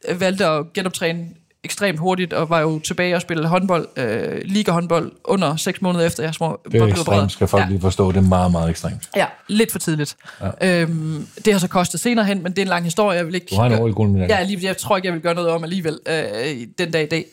øh, 0.07 0.19
valgte 0.21 0.45
at 0.45 0.73
genoptræne 0.73 1.25
ekstremt 1.67 1.99
hurtigt, 1.99 2.33
og 2.33 2.49
var 2.49 2.59
jo 2.59 2.79
tilbage 2.79 3.15
og 3.15 3.21
spille 3.21 3.47
håndbold, 3.47 3.87
øh, 3.95 4.41
liga-håndbold, 4.45 5.11
under 5.23 5.55
seks 5.55 5.81
måneder 5.81 6.05
efter, 6.05 6.23
jeg 6.23 6.33
små, 6.33 6.59
Det 6.71 6.81
er 6.81 6.85
ekstremt, 6.85 7.31
skal 7.31 7.47
folk 7.47 7.63
ja. 7.63 7.69
lige 7.69 7.81
forstå. 7.81 8.11
Det 8.11 8.17
er 8.17 8.21
meget, 8.21 8.51
meget 8.51 8.69
ekstremt. 8.69 9.09
Ja, 9.15 9.25
lidt 9.47 9.71
for 9.71 9.79
tidligt. 9.79 10.15
Ja. 10.61 10.81
Øhm, 10.81 11.27
det 11.45 11.53
har 11.53 11.59
så 11.59 11.67
kostet 11.67 11.99
senere 11.99 12.25
hen, 12.25 12.43
men 12.43 12.51
det 12.51 12.57
er 12.57 12.61
en 12.61 12.67
lang 12.67 12.83
historie. 12.83 13.17
Jeg 13.17 13.25
vil 13.25 13.35
ikke 13.35 13.47
Du 13.51 13.55
har 13.55 13.65
en 13.65 13.73
OL-guldmedalje. 13.73 14.35
Ja, 14.35 14.43
lige, 14.43 14.67
jeg 14.67 14.77
tror 14.77 14.95
ikke, 14.95 15.05
jeg 15.05 15.13
vil 15.13 15.21
gøre 15.21 15.35
noget 15.35 15.49
om 15.49 15.63
alligevel 15.63 15.99
øh, 16.07 16.67
den 16.77 16.91
dag 16.91 17.03
i 17.03 17.07
dag. 17.07 17.25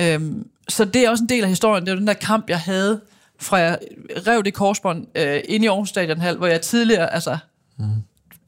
Øhm, 0.00 0.46
så 0.68 0.84
det 0.84 1.04
er 1.04 1.10
også 1.10 1.24
en 1.24 1.28
del 1.28 1.42
af 1.42 1.48
historien. 1.48 1.84
Det 1.84 1.92
var 1.92 1.98
den 1.98 2.06
der 2.06 2.14
kamp, 2.14 2.48
jeg 2.48 2.60
havde, 2.60 3.00
fra 3.40 3.56
jeg 3.56 3.78
rev 4.26 4.42
det 4.42 4.54
korsbånd 4.54 5.06
øh, 5.14 5.40
ind 5.48 5.64
i 5.64 5.66
Aarhus 5.66 5.88
Stadionhal, 5.88 6.36
hvor 6.36 6.46
jeg 6.46 6.60
tidligere, 6.60 7.14
altså 7.14 7.38
mm. 7.78 7.84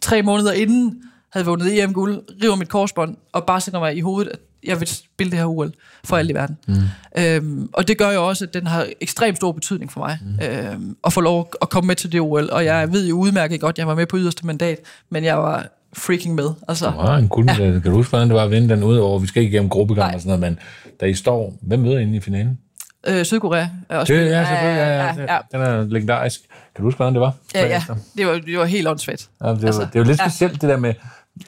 tre 0.03 0.23
måneder 0.23 0.53
inden, 0.53 1.03
havde 1.33 1.47
vundet 1.47 1.83
EM-guld, 1.83 2.23
river 2.43 2.55
mit 2.55 2.69
korsbånd, 2.69 3.17
og 3.33 3.47
bare 3.47 3.61
sætter 3.61 3.81
mig 3.81 3.97
i 3.97 4.01
hovedet, 4.01 4.31
at 4.33 4.39
jeg 4.67 4.81
vil 4.81 4.89
spille 4.89 5.31
det 5.31 5.39
her 5.39 5.47
OL 5.47 5.73
for 6.05 6.17
alt 6.17 6.31
i 6.31 6.35
verden. 6.35 6.59
Mm. 6.69 6.75
Øhm, 7.19 7.69
og 7.73 7.89
det 7.89 7.99
gør 7.99 8.11
jo 8.11 8.29
også, 8.29 8.45
at 8.45 8.55
den 8.55 8.67
har 8.67 8.87
ekstremt 9.01 9.37
stor 9.37 9.53
betydning 9.53 9.93
for 9.93 10.01
mig, 10.01 10.19
mm. 10.23 10.45
øhm, 10.47 10.97
at 11.07 11.13
få 11.13 11.21
lov 11.21 11.53
at 11.63 11.69
komme 11.71 11.87
med 11.87 11.97
til 11.97 12.13
det 12.13 12.21
OL. 12.21 12.49
Og 12.53 12.65
jeg 12.65 12.93
ved 12.93 13.09
jo 13.09 13.17
udmærket 13.17 13.61
godt, 13.61 13.75
at 13.75 13.79
jeg 13.79 13.87
var 13.87 13.95
med 13.95 14.07
på 14.07 14.17
yderste 14.17 14.47
mandat, 14.47 14.79
men 15.11 15.25
jeg 15.25 15.39
var 15.39 15.67
freaking 15.93 16.35
med. 16.35 16.51
Altså, 16.69 16.87
Du 16.87 16.91
har 16.91 17.17
en 17.17 17.29
guldmedalje. 17.29 17.81
Kan 17.81 17.91
du 17.91 17.97
huske, 17.97 18.11
hvordan 18.11 18.29
det 18.29 18.35
var 18.37 18.45
at 18.45 18.51
vinde 18.51 18.69
den 18.69 18.83
ud 18.83 18.97
over? 18.97 19.19
Vi 19.19 19.27
skal 19.27 19.43
ikke 19.43 19.53
igennem 19.53 19.71
gruppegang 19.71 20.15
og 20.15 20.21
sådan 20.21 20.41
noget, 20.41 20.53
men 20.53 20.59
da 21.01 21.07
I 21.07 21.15
står, 21.15 21.55
hvem 21.63 21.81
møder 21.81 21.99
I 21.99 22.03
inde 22.03 22.17
i 22.17 22.21
finalen? 22.21 22.59
øh, 23.07 23.25
Sydkorea 23.25 23.67
er 23.89 23.99
også 23.99 24.13
Det, 24.13 24.19
ja, 24.21 24.45
selvfølgelig. 24.45 24.79
Ja, 24.79 24.89
ja, 24.89 25.15
ja, 25.19 25.35
ja. 25.35 25.39
Den 25.53 25.61
er 25.61 25.85
legendarisk. 25.85 26.41
Kan 26.77 26.83
du 26.83 26.87
huske, 26.87 26.97
hvordan 26.97 27.13
det 27.13 27.21
var? 27.21 27.33
Ja, 27.55 27.67
ja. 27.67 27.83
Det 28.17 28.27
var, 28.27 28.33
det 28.33 28.59
var 28.59 28.65
helt 28.65 28.89
åndssvagt. 28.89 29.29
Ja, 29.43 29.47
det, 29.49 29.53
altså, 29.53 29.67
Altså, 29.67 29.81
det 29.81 29.95
er 29.95 29.99
jo 30.01 30.05
lidt 30.05 30.21
ja. 30.21 30.29
specielt, 30.29 30.61
det 30.61 30.71
der 30.71 30.77
med... 30.77 30.95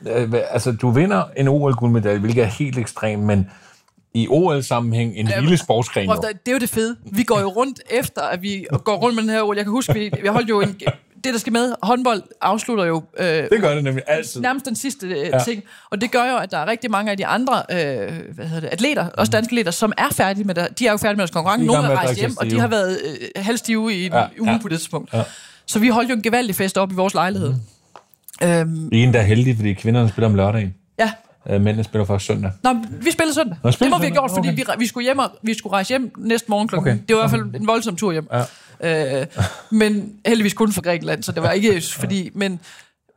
Øh, 0.09 0.33
altså, 0.51 0.73
du 0.73 0.91
vinder 0.91 1.23
en 1.37 1.49
OL-guldmedalje, 1.49 2.19
hvilket 2.19 2.43
er 2.45 2.49
helt 2.49 2.79
ekstremt, 2.79 3.23
men 3.23 3.51
i 4.15 4.29
OL-sammenhæng 4.31 5.17
en 5.17 5.29
lille 5.41 5.57
sportsgren. 5.57 6.07
Prøv, 6.07 6.17
der- 6.23 6.29
det 6.29 6.49
er 6.49 6.53
jo 6.53 6.59
det 6.59 6.71
fede. 6.71 6.97
Vi 7.05 7.23
går 7.23 7.41
jo 7.41 7.49
rundt 7.49 7.81
efter, 8.01 8.23
at 8.23 8.43
vi 8.43 8.67
går 8.85 8.97
rundt 8.97 9.15
med 9.17 9.23
den 9.23 9.31
her 9.31 9.43
OL. 9.43 9.57
Jeg 9.57 9.65
kan 9.65 9.71
huske, 9.71 9.95
vi, 9.95 10.11
vi 10.23 10.29
holdt 10.29 10.49
jo 10.49 10.61
en... 10.61 10.77
Det, 11.25 11.33
der 11.33 11.39
skal 11.41 11.53
med, 11.53 11.75
håndbold 11.83 12.23
afslutter 12.41 12.85
jo 12.85 13.03
øh, 13.19 13.27
Det 13.27 13.61
gør 13.61 13.75
det 13.75 13.85
nemlig 13.85 14.05
altid. 14.07 14.41
nærmest 14.41 14.67
den 14.67 14.77
sidste 14.77 15.07
øh, 15.07 15.17
ja. 15.17 15.39
ting. 15.39 15.63
Og 15.91 16.01
det 16.01 16.11
gør 16.11 16.31
jo, 16.31 16.37
at 16.37 16.51
der 16.51 16.59
er 16.59 16.67
rigtig 16.67 16.91
mange 16.91 17.11
af 17.11 17.17
de 17.17 17.27
andre 17.27 17.63
øh, 17.71 18.13
hvad 18.35 18.47
hedder 18.47 18.61
det, 18.61 18.69
atleter, 18.73 19.07
også 19.09 19.31
danske 19.31 19.51
atleter, 19.53 19.71
som 19.71 19.93
er 19.99 20.09
færdige 20.13 20.45
med 20.45 20.55
det. 20.55 20.79
De 20.79 20.87
er 20.87 20.91
jo 20.91 20.97
færdige 20.97 21.17
med 21.17 21.23
deres 21.23 21.31
konkurrence. 21.31 21.67
Nogle 21.67 21.83
er 21.89 21.97
rejst 21.97 22.21
hjem, 22.21 22.37
og 22.37 22.47
de 22.51 22.61
har 22.61 22.69
været 22.69 22.99
øh, 23.05 23.43
halvstive 23.45 23.95
i 23.95 24.07
en 24.07 24.13
Ja, 24.13 24.19
ja, 24.19 24.27
uge 24.41 24.49
ja. 24.51 24.53
ja. 24.57 24.63
på 24.63 24.69
det 24.69 24.79
tidspunkt. 24.79 25.13
Ja. 25.13 25.23
Så 25.67 25.79
vi 25.79 25.89
holdt 25.89 26.11
jo 26.11 26.15
en 26.15 26.23
gevaldig 26.23 26.55
fest 26.55 26.79
op 26.79 26.93
i 26.93 26.95
vores 26.95 27.15
lejlighed. 27.15 27.49
Mm. 27.49 27.61
Øhm, 28.43 28.87
er 28.87 28.89
en, 28.93 29.15
der 29.15 29.21
er 29.21 29.25
heldige, 29.25 29.57
fordi 29.57 29.73
kvinderne 29.73 30.09
spiller 30.09 30.29
om 30.29 30.35
lørdagen. 30.35 30.75
ja, 30.99 31.11
Øh, 31.51 31.61
Mændene 31.61 31.85
spiller 31.85 32.05
først 32.05 32.27
søndag. 32.27 32.51
Nå, 32.63 32.75
vi 33.03 33.11
spillede 33.11 33.35
søndag. 33.35 33.57
Nå, 33.63 33.67
det 33.69 33.75
spillede 33.75 33.91
må 33.91 33.99
vi 33.99 34.05
have 34.07 34.13
gjort, 34.15 34.31
fordi 34.31 34.49
okay. 34.49 34.57
vi, 34.57 34.65
vi, 34.79 34.87
skulle 34.87 35.05
hjem 35.05 35.19
og, 35.19 35.31
vi 35.43 35.55
skulle 35.55 35.73
rejse 35.73 35.89
hjem 35.89 36.13
næste 36.19 36.47
morgen 36.51 36.69
klokken. 36.69 36.93
Okay. 36.93 37.03
Det 37.09 37.17
var 37.17 37.23
i 37.23 37.29
hvert 37.29 37.31
fald 37.41 37.61
en 37.61 37.67
voldsom 37.67 37.97
tur 37.97 38.13
hjem. 38.13 38.29
Ja. 38.83 39.21
Øh, 39.21 39.27
men 39.71 40.13
heldigvis 40.27 40.55
kun 40.55 40.73
fra 40.73 40.81
Grækenland, 40.83 41.23
så 41.23 41.33
det 41.33 41.43
var 41.43 41.51
ikke 41.51 41.83
fordi... 42.01 42.31
Men, 42.35 42.61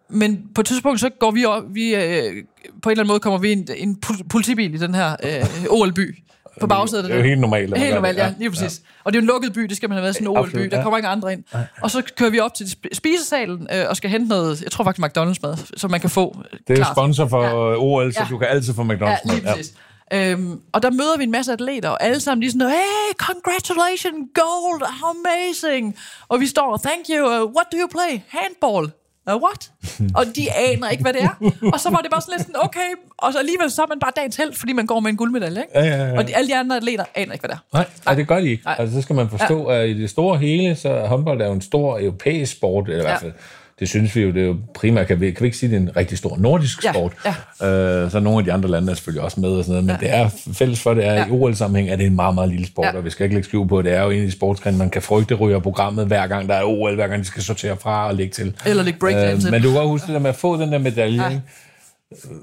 men 0.10 0.40
på 0.56 0.62
et 0.62 0.68
tidspunkt, 0.68 1.00
så 1.00 1.10
går 1.20 1.32
vi 1.32 1.46
op, 1.46 1.64
vi, 1.70 1.96
øh, 1.96 2.02
på 2.02 2.04
en 2.04 2.22
eller 2.22 2.44
anden 2.90 3.08
måde 3.08 3.20
kommer 3.20 3.40
vi 3.40 3.50
i 3.50 3.52
en, 3.52 3.68
en 3.78 3.98
pol- 4.06 4.28
politibil 4.30 4.74
i 4.74 4.78
den 4.78 4.96
her 4.96 5.16
øh, 5.24 5.46
OL-by. 5.70 6.18
På 6.62 6.68
bagsædet 6.68 7.04
Det 7.06 7.12
er 7.14 7.18
jo 7.18 7.24
helt 7.24 7.40
normalt. 7.42 7.78
Helt 7.78 7.94
normalt, 7.96 8.18
ja, 8.18 8.34
lige 8.38 8.50
præcis. 8.50 8.82
Ja. 8.86 9.02
Og 9.04 9.14
det 9.14 9.18
er 9.20 9.22
jo 9.22 9.24
en 9.24 9.28
lukket 9.28 9.54
by, 9.54 9.62
det 9.62 9.78
skal 9.78 9.90
man 9.90 9.96
have 9.96 10.04
været 10.04 10.16
sådan 10.16 10.28
en 10.28 10.38
OL-by. 10.38 10.60
Der 10.60 10.78
ja. 10.78 10.84
kommer 10.84 10.98
ikke 10.98 11.10
andre 11.10 11.34
ind. 11.34 11.44
Og 11.82 11.92
så 11.92 12.02
kører 12.18 12.30
vi 12.30 12.40
op 12.40 12.54
til 12.54 12.64
sp- 12.64 12.94
spisesalen 12.94 13.68
øh, 13.74 13.86
og 13.90 13.98
skal 13.98 14.10
hente 14.10 14.28
noget, 14.28 14.62
jeg 14.62 14.72
tror 14.72 14.84
faktisk 14.84 15.06
McDonald's-mad, 15.06 15.58
som 15.78 15.92
man 15.92 16.00
kan 16.00 16.10
få 16.10 16.36
øh, 16.54 16.60
Det 16.68 16.80
er 16.80 16.86
sponsor 16.94 17.28
for 17.28 17.44
Ja. 17.44 17.76
OL, 17.78 18.14
så 18.14 18.20
Ja. 18.20 18.28
du 18.30 18.38
kan 18.38 18.48
altid 18.48 18.74
få 18.74 18.82
McDonald's. 18.84 19.04
Ja, 19.06 19.34
lige 19.34 19.42
præcis. 19.48 19.74
Øhm, 20.14 20.60
og 20.74 20.84
der 20.84 20.92
møder 20.92 21.18
vi 21.18 21.24
en 21.24 21.32
masse 21.32 21.54
atleter, 21.54 21.90
og 21.90 22.04
alle 22.04 22.20
sammen 22.20 22.44
er 22.48 22.52
sådan, 22.52 22.68
hey, 22.70 23.14
congratulations, 23.18 24.30
gold, 24.34 24.82
how 25.02 25.14
amazing. 25.26 25.96
Og 26.28 26.40
vi 26.40 26.48
står, 26.48 26.78
thank 26.84 27.06
you, 27.10 27.26
uh, 27.26 27.32
what 27.56 27.66
do 27.72 27.78
you 27.82 27.88
play? 27.88 28.22
Handball. 28.30 28.92
Uh, 29.28 29.42
what? 29.44 29.72
og 30.16 30.26
de 30.36 30.54
aner 30.54 30.90
ikke, 30.90 31.04
hvad 31.04 31.14
det 31.14 31.24
er. 31.24 31.52
Og 31.74 31.80
så 31.80 31.90
var 31.90 31.98
det 31.98 32.12
bare 32.12 32.22
sådan 32.22 32.34
lidt 32.38 32.48
sådan, 32.48 32.62
okay, 32.64 32.90
og 33.18 33.34
så 33.34 33.40
alligevel 33.40 33.72
så 33.72 33.82
er 33.82 33.88
man 33.88 34.00
bare 34.00 34.12
dagens 34.16 34.36
held, 34.36 34.54
fordi 34.54 34.74
man 34.74 34.86
går 34.86 35.00
med 35.00 35.12
en 35.12 35.18
guldmedalje, 35.18 35.62
ikke? 35.62 35.80
Ja, 35.80 35.86
ja, 35.86 36.08
ja. 36.08 36.18
Og 36.18 36.28
de, 36.28 36.36
alle 36.36 36.48
de 36.50 36.56
andre 36.56 36.76
atleter 36.78 37.04
aner 37.16 37.34
ikke, 37.34 37.48
hvad 37.48 37.50
det 37.50 37.56
er. 37.56 37.78
Nej, 37.78 37.86
nej, 38.06 38.16
det 38.16 38.28
gør 38.28 38.40
de 38.40 38.50
ikke. 38.50 38.64
Nej. 38.66 38.76
Altså, 38.80 38.96
så 38.96 39.02
skal 39.02 39.16
man 39.16 39.30
forstå, 39.30 39.66
at 39.66 39.90
i 39.90 40.02
det 40.02 40.10
store 40.10 40.38
hele, 40.38 40.76
så 40.76 41.00
håndbold 41.00 41.42
er 41.42 41.46
jo 41.46 41.54
en 41.54 41.62
stor 41.62 42.00
europæisk 42.00 42.52
sport, 42.52 42.90
eller 42.90 43.00
i 43.00 43.08
hvert 43.08 43.20
fald 43.20 43.34
det 43.80 43.90
synes 43.90 44.16
vi 44.16 44.22
jo, 44.22 44.32
det 44.32 44.42
er 44.42 44.46
jo 44.46 44.56
primært, 44.76 45.08
kan 45.08 45.22
vi, 45.22 45.32
kan 45.32 45.42
vi 45.42 45.46
ikke 45.46 45.58
sige, 45.58 45.70
det 45.70 45.76
er 45.76 45.80
en 45.82 45.98
rigtig 45.98 46.18
stor 46.18 46.38
nordisk 46.38 46.84
Ja, 46.86 46.92
sport. 46.94 47.14
ja. 47.62 47.68
Øh, 47.68 48.12
så 48.12 48.20
nogle 48.20 48.40
af 48.40 48.46
de 48.46 48.54
andre 48.54 48.70
lande 48.70 48.92
er 48.92 48.96
selvfølgelig 48.96 49.24
også 49.24 49.40
med 49.40 49.50
og 49.50 49.64
sådan 49.66 49.72
noget, 49.72 49.86
men 49.86 49.96
det 50.10 50.16
er 50.16 50.30
fælles 50.54 50.80
for, 50.82 50.94
det 50.94 51.06
er 51.06 51.14
Ja. 51.14 51.26
i 51.26 51.30
OL-sammenhæng, 51.32 51.90
er 51.90 51.96
det 51.96 52.06
en 52.06 52.16
meget, 52.16 52.36
meget 52.36 52.50
lille 52.50 52.68
sport, 52.68 52.86
Ja. 52.86 52.98
og 52.98 53.06
vi 53.06 53.10
skal 53.10 53.24
ikke 53.24 53.36
lægge 53.36 53.48
skjul 53.48 53.68
på, 53.68 53.82
det 53.82 53.94
er 53.94 54.04
jo 54.04 54.10
en 54.10 54.20
af 54.20 54.26
de 54.26 54.32
sportsgrene, 54.32 54.78
man 54.78 54.90
kan 54.90 55.02
frygte 55.02 55.36
ryger 55.36 55.60
programmet 55.60 56.06
hver 56.08 56.28
gang, 56.28 56.50
der 56.50 56.56
er 56.56 56.64
OL, 56.64 56.96
hver 56.96 57.08
gang 57.08 57.22
de 57.22 57.28
skal 57.28 57.44
sortere 57.44 57.78
fra 57.78 58.08
og 58.08 58.16
lægge 58.16 58.32
til. 58.34 58.54
Eller 58.66 58.84
lægge 58.84 59.00
breakdance 59.00 59.48
Øh, 59.48 59.52
men 59.52 59.62
du 59.62 59.68
kan 59.68 59.78
godt 59.78 59.90
huske 59.90 60.08
det 60.08 60.14
der 60.14 60.20
med 60.20 60.30
at 60.30 60.36
få 60.36 60.62
den 60.62 60.72
der 60.72 60.78
medalje, 60.78 61.24
Ja. 61.24 61.30
ja. 61.30 61.40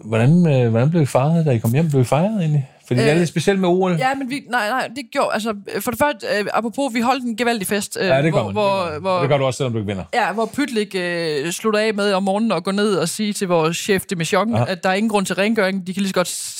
Hvordan, 0.05 0.47
øh, 0.53 0.71
hvordan 0.71 0.91
blev 0.91 1.03
I 1.03 1.07
fejret, 1.07 1.47
da 1.47 1.51
I 1.51 1.59
kom 1.59 1.73
hjem? 1.73 1.89
Blev 1.89 2.01
I 2.01 2.05
fejret 2.05 2.41
egentlig? 2.41 2.69
Fordi 2.87 3.01
øh, 3.01 3.05
det 3.05 3.11
er 3.11 3.15
Øh, 3.15 3.19
lidt 3.19 3.29
specielt 3.29 3.61
med 3.61 3.69
OL. 3.69 3.97
Ja, 3.99 4.15
men 4.15 4.31
vi, 4.31 4.43
nej, 4.51 4.69
nej, 4.69 4.89
det 4.97 5.05
gjorde, 5.13 5.29
altså, 5.33 5.55
for 5.81 5.91
det 5.91 5.99
første, 6.01 6.27
øh, 6.39 6.47
apropos, 6.55 6.95
vi 6.95 7.01
holdt 7.01 7.25
en 7.25 7.37
gevaldig 7.37 7.67
fest, 7.67 7.99
øh, 8.01 8.07
Ja, 8.07 8.23
det 8.23 8.33
gør 8.33 8.43
hvor, 8.43 8.45
man. 8.45 8.53
hvor, 8.53 8.85
det, 8.93 9.01
hvor, 9.01 9.21
det 9.21 9.29
gør 9.29 9.39
du 9.39 9.45
også, 9.45 9.57
selvom 9.57 9.73
du 9.73 9.79
ikke 9.79 9.87
vinder. 9.89 10.05
Ja, 10.15 10.33
hvor 10.33 10.47
Pytlik 10.47 10.95
øh, 10.99 11.51
slutter 11.53 11.81
af 11.81 11.95
med 11.95 12.13
om 12.13 12.23
morgenen 12.23 12.53
og 12.53 12.65
gå 12.65 12.71
ned 12.71 12.95
og 12.97 13.09
sige 13.09 13.33
til 13.33 13.49
vores 13.49 13.77
chef 13.77 14.03
de 14.03 14.17
mission, 14.17 14.55
at 14.57 14.83
der 14.85 14.91
er 14.91 14.95
ingen 14.95 15.11
grund 15.11 15.27
til 15.27 15.35
rengøring, 15.35 15.87
de 15.87 15.95
kan 15.95 16.01
lige 16.03 16.09
så 16.09 16.15
godt 16.15 16.55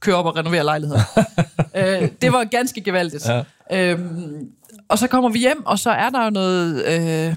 køre 0.00 0.16
op 0.16 0.26
og 0.26 0.36
renovere 0.36 0.64
lejligheden. 0.64 1.02
øh, 1.76 2.08
det 2.22 2.32
var 2.32 2.44
ganske 2.44 2.80
gevaldigt. 2.80 3.28
Ja. 3.28 3.42
Øhm, 3.90 4.46
og 4.88 4.98
så 4.98 5.06
kommer 5.06 5.30
vi 5.30 5.38
hjem, 5.38 5.66
og 5.66 5.78
så 5.78 5.90
er 5.90 6.10
der 6.10 6.24
jo 6.24 6.30
noget... 6.30 6.84
Øh, 7.28 7.34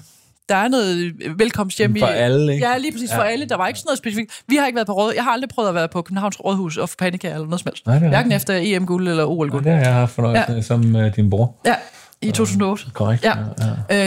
der 0.48 0.54
er 0.54 0.68
noget 0.68 1.12
velkomst 1.38 1.78
hjem 1.78 1.96
i... 1.96 2.00
For 2.00 2.06
alle, 2.06 2.52
ikke? 2.54 2.66
Ja, 2.66 2.78
lige 2.78 2.92
præcis 2.92 3.12
for 3.14 3.22
alle. 3.22 3.46
Der 3.48 3.56
var 3.56 3.66
ikke 3.68 3.78
sådan 3.80 3.88
noget 3.88 3.98
specifikt. 3.98 4.32
Vi 4.48 4.56
har 4.56 4.66
ikke 4.66 4.76
været 4.76 4.86
på 4.86 4.92
råd. 4.92 5.12
Jeg 5.16 5.24
har 5.24 5.30
aldrig 5.32 5.48
prøvet 5.50 5.68
at 5.68 5.74
være 5.74 5.88
på 5.88 6.02
Københavns 6.02 6.44
Rådhus 6.44 6.76
og 6.76 6.88
få 6.88 6.96
panika 6.98 7.28
eller 7.32 7.44
noget 7.46 7.60
som 7.60 7.68
helst. 7.70 7.86
Nej, 7.86 7.94
det 7.98 8.04
er 8.04 8.08
Hverken 8.08 8.32
efter 8.32 8.54
EM-guld 8.62 9.08
eller 9.08 9.22
Og 9.24 9.38
OL-guld. 9.38 9.64
det 9.64 9.72
har 9.72 9.80
jeg 9.80 9.94
haft 9.94 10.12
fornøjelsen 10.14 10.52
Ja. 10.52 10.56
ja. 10.56 10.62
som 10.62 10.96
øh, 10.96 11.16
din 11.16 11.30
bror. 11.30 11.56
Ja, 11.66 11.74
i 12.22 12.30
2008. 12.30 12.84
Korrekt. 12.92 13.24
Ja. 13.24 13.32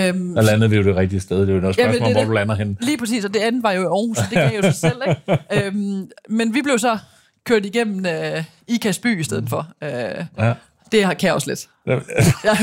Øhm, 0.07 0.35
Der 0.35 0.41
landede 0.41 0.69
vi 0.69 0.75
jo 0.75 0.83
det 0.83 0.95
rigtige 0.95 1.19
sted. 1.19 1.41
Det 1.41 1.49
er 1.49 1.53
jo 1.53 1.59
noget 1.61 1.77
Jamen, 1.77 1.93
spørgsmål, 1.93 2.09
det 2.09 2.11
er 2.11 2.13
hvor 2.13 2.21
det. 2.21 2.27
du 2.27 2.33
lander 2.33 2.55
hen. 2.55 2.77
Lige 2.81 2.97
præcis, 2.97 3.25
og 3.25 3.33
det 3.33 3.39
andet 3.39 3.63
var 3.63 3.71
jo 3.71 3.81
i 3.81 3.85
Aarhus, 3.85 4.17
så 4.17 4.23
det 4.29 4.37
gav 4.37 4.49
jo 4.55 4.61
sig 4.61 4.75
selv, 4.75 5.01
ikke? 5.09 5.43
Øhm, 5.67 6.07
men 6.29 6.53
vi 6.53 6.61
blev 6.61 6.79
så 6.79 6.97
kørt 7.45 7.65
igennem 7.65 8.05
øh, 8.05 8.43
Ikast 8.67 9.01
by 9.01 9.19
i 9.19 9.23
stedet 9.23 9.49
for. 9.49 9.67
Øh, 9.83 9.89
Ja. 10.39 10.53
det 10.91 11.03
har 11.05 11.13
kaos 11.13 11.47
lidt. 11.47 11.67
Ja. 11.87 11.97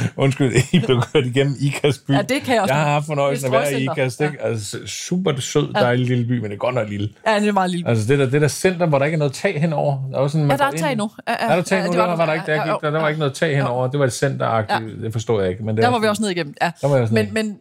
Ja, 0.00 0.06
Undskyld, 0.22 0.52
I 0.72 0.78
blev 0.78 1.02
kørt 1.12 1.26
igennem 1.26 1.56
Ikast 1.60 2.06
by. 2.06 2.10
ja 2.12 2.22
det 2.22 2.42
kan 2.42 2.54
jeg 2.54 2.62
også. 2.62 2.74
Jeg 2.74 2.82
har 2.82 2.90
haft 2.92 3.06
fornøjelsen 3.06 3.54
af 3.54 3.58
at 3.58 3.72
være 3.72 3.80
i 3.80 3.88
Det 3.96 4.20
er? 4.20 4.30
Altså, 4.40 4.78
super 4.86 5.32
sød, 5.40 5.72
dejlig 5.74 6.06
lille 6.06 6.24
by, 6.24 6.32
men 6.40 6.44
det 6.44 6.52
er 6.52 6.56
godt 6.56 6.74
nok 6.74 6.88
lille. 6.88 7.08
Ja, 7.26 7.40
det 7.40 7.48
er 7.48 7.52
meget 7.52 7.70
lille. 7.70 7.88
Altså, 7.88 8.08
det 8.08 8.18
der, 8.18 8.30
det 8.30 8.40
der 8.40 8.48
center, 8.48 8.86
hvor 8.86 8.98
der 8.98 9.04
ikke 9.06 9.14
er 9.14 9.18
noget 9.18 9.32
tag 9.32 9.60
henover. 9.60 9.98
Der 10.10 10.16
er, 10.16 10.20
også 10.20 10.32
sådan, 10.32 10.46
man 10.46 10.56
Ja, 10.60 10.64
der 10.64 10.72
er 10.72 10.76
tag 10.76 10.96
nu. 10.96 11.10
Ja, 11.28 11.32
ja. 11.46 11.52
Er 11.52 11.56
der 11.56 11.62
tag 11.62 11.76
Ja, 11.78 11.82
nu? 11.84 11.88
det 11.92 11.98
Der 11.98 12.06
var 12.06 12.16
var, 12.16 12.26
der. 12.26 12.32
ikke, 12.32 12.46
der, 12.46 12.54
Ja, 12.54 12.62
gik, 12.72 12.80
der, 12.82 12.90
der 12.90 13.00
var 13.00 13.08
ikke 13.08 13.18
noget 13.18 13.34
tag 13.34 13.56
henover. 13.56 13.88
Det 13.88 14.00
var 14.00 14.06
et 14.06 14.12
centeragtigt. 14.12 15.02
Det 15.02 15.12
forstår 15.12 15.40
jeg 15.40 15.50
ikke. 15.50 15.62
Men 15.64 15.76
det 15.76 15.82
Der 15.82 15.88
er 15.88 15.92
var 15.92 15.98
vi 15.98 16.06
også 16.06 16.22
ned 16.22 16.30
igennem. 16.30 16.54
Ja. 16.62 16.70
Der 16.80 16.88
var 16.88 16.94
jeg 16.94 17.02
også 17.02 17.14
Men, 17.14 17.28
men 17.34 17.56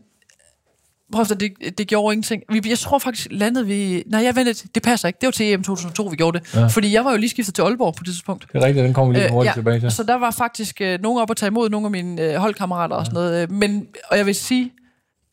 prøv 1.13 1.21
at 1.31 1.39
det, 1.39 1.77
det 1.77 1.87
gjorde 1.87 2.13
ingenting. 2.13 2.43
Vi, 2.51 2.61
jeg 2.69 2.79
tror 2.79 2.99
faktisk, 2.99 3.27
landede 3.31 3.65
vi... 3.65 4.03
Nej, 4.07 4.23
jeg 4.23 4.35
ventede, 4.35 4.67
det 4.75 4.83
passer 4.83 5.07
ikke. 5.07 5.17
Det 5.21 5.27
var 5.27 5.31
til 5.31 5.53
EM 5.53 5.63
2002, 5.63 6.03
vi 6.03 6.15
gjorde 6.15 6.39
det. 6.39 6.55
Ja. 6.55 6.67
Fordi 6.67 6.93
jeg 6.93 7.05
var 7.05 7.11
jo 7.11 7.17
lige 7.17 7.29
skiftet 7.29 7.55
til 7.55 7.61
Aalborg 7.61 7.95
på 7.95 8.03
det 8.03 8.13
tidspunkt. 8.13 8.45
Det 8.53 8.61
er 8.61 8.65
rigtigt, 8.65 8.83
den 8.83 8.93
kommer 8.93 9.13
vi 9.13 9.19
lige 9.19 9.31
hurtigt 9.31 9.53
tilbage 9.53 9.79
til. 9.79 9.91
Så 9.91 10.03
der 10.03 10.15
var 10.15 10.31
faktisk 10.31 10.81
øh, 10.81 10.99
nogen 11.01 11.21
op 11.21 11.31
at 11.31 11.37
tage 11.37 11.47
imod 11.47 11.69
nogle 11.69 11.85
af 11.87 11.91
mine 11.91 12.21
øh, 12.21 12.35
holdkammerater 12.35 12.95
og 12.95 13.05
sådan 13.05 13.13
noget. 13.15 13.43
Øh, 13.43 13.51
men, 13.51 13.87
og 14.11 14.17
jeg 14.17 14.25
vil 14.25 14.35
sige, 14.35 14.71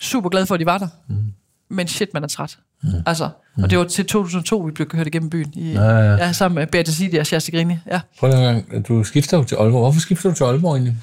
super 0.01 0.29
glad 0.29 0.47
for, 0.47 0.55
at 0.55 0.61
de 0.61 0.67
var 0.67 0.79
der. 0.79 0.89
Mm. 1.09 1.17
Men 1.71 1.89
shit, 1.89 2.15
man 2.15 2.23
er 2.25 2.29
træt. 2.29 2.59
Mm. 2.83 2.89
Altså, 3.07 3.29
og 3.63 3.71
det 3.71 3.79
var 3.79 3.85
til 3.85 4.07
2002, 4.07 4.59
vi 4.59 4.73
blev 4.73 4.89
kørt 4.89 5.07
igennem 5.07 5.31
byen. 5.31 5.53
I, 5.57 5.73
Ja, 5.73 5.83
ja. 5.83 6.15
ja, 6.17 6.33
sammen 6.33 6.55
med 6.55 6.67
Beate 6.67 6.93
Sidi 6.93 7.17
og 7.17 7.27
Shasta 7.27 7.51
Grini. 7.57 7.75
Ja. 7.91 8.01
Prøv 8.19 8.31
en 8.31 8.37
gang. 8.43 8.89
Du 8.89 9.05
skifter 9.05 9.37
jo 9.39 9.45
til 9.45 9.55
Aalborg. 9.55 9.81
Hvorfor 9.81 10.01
skifter 10.01 10.29
du 10.29 10.35
til 10.35 10.45
Aalborg 10.45 10.75
egentlig? 10.75 10.97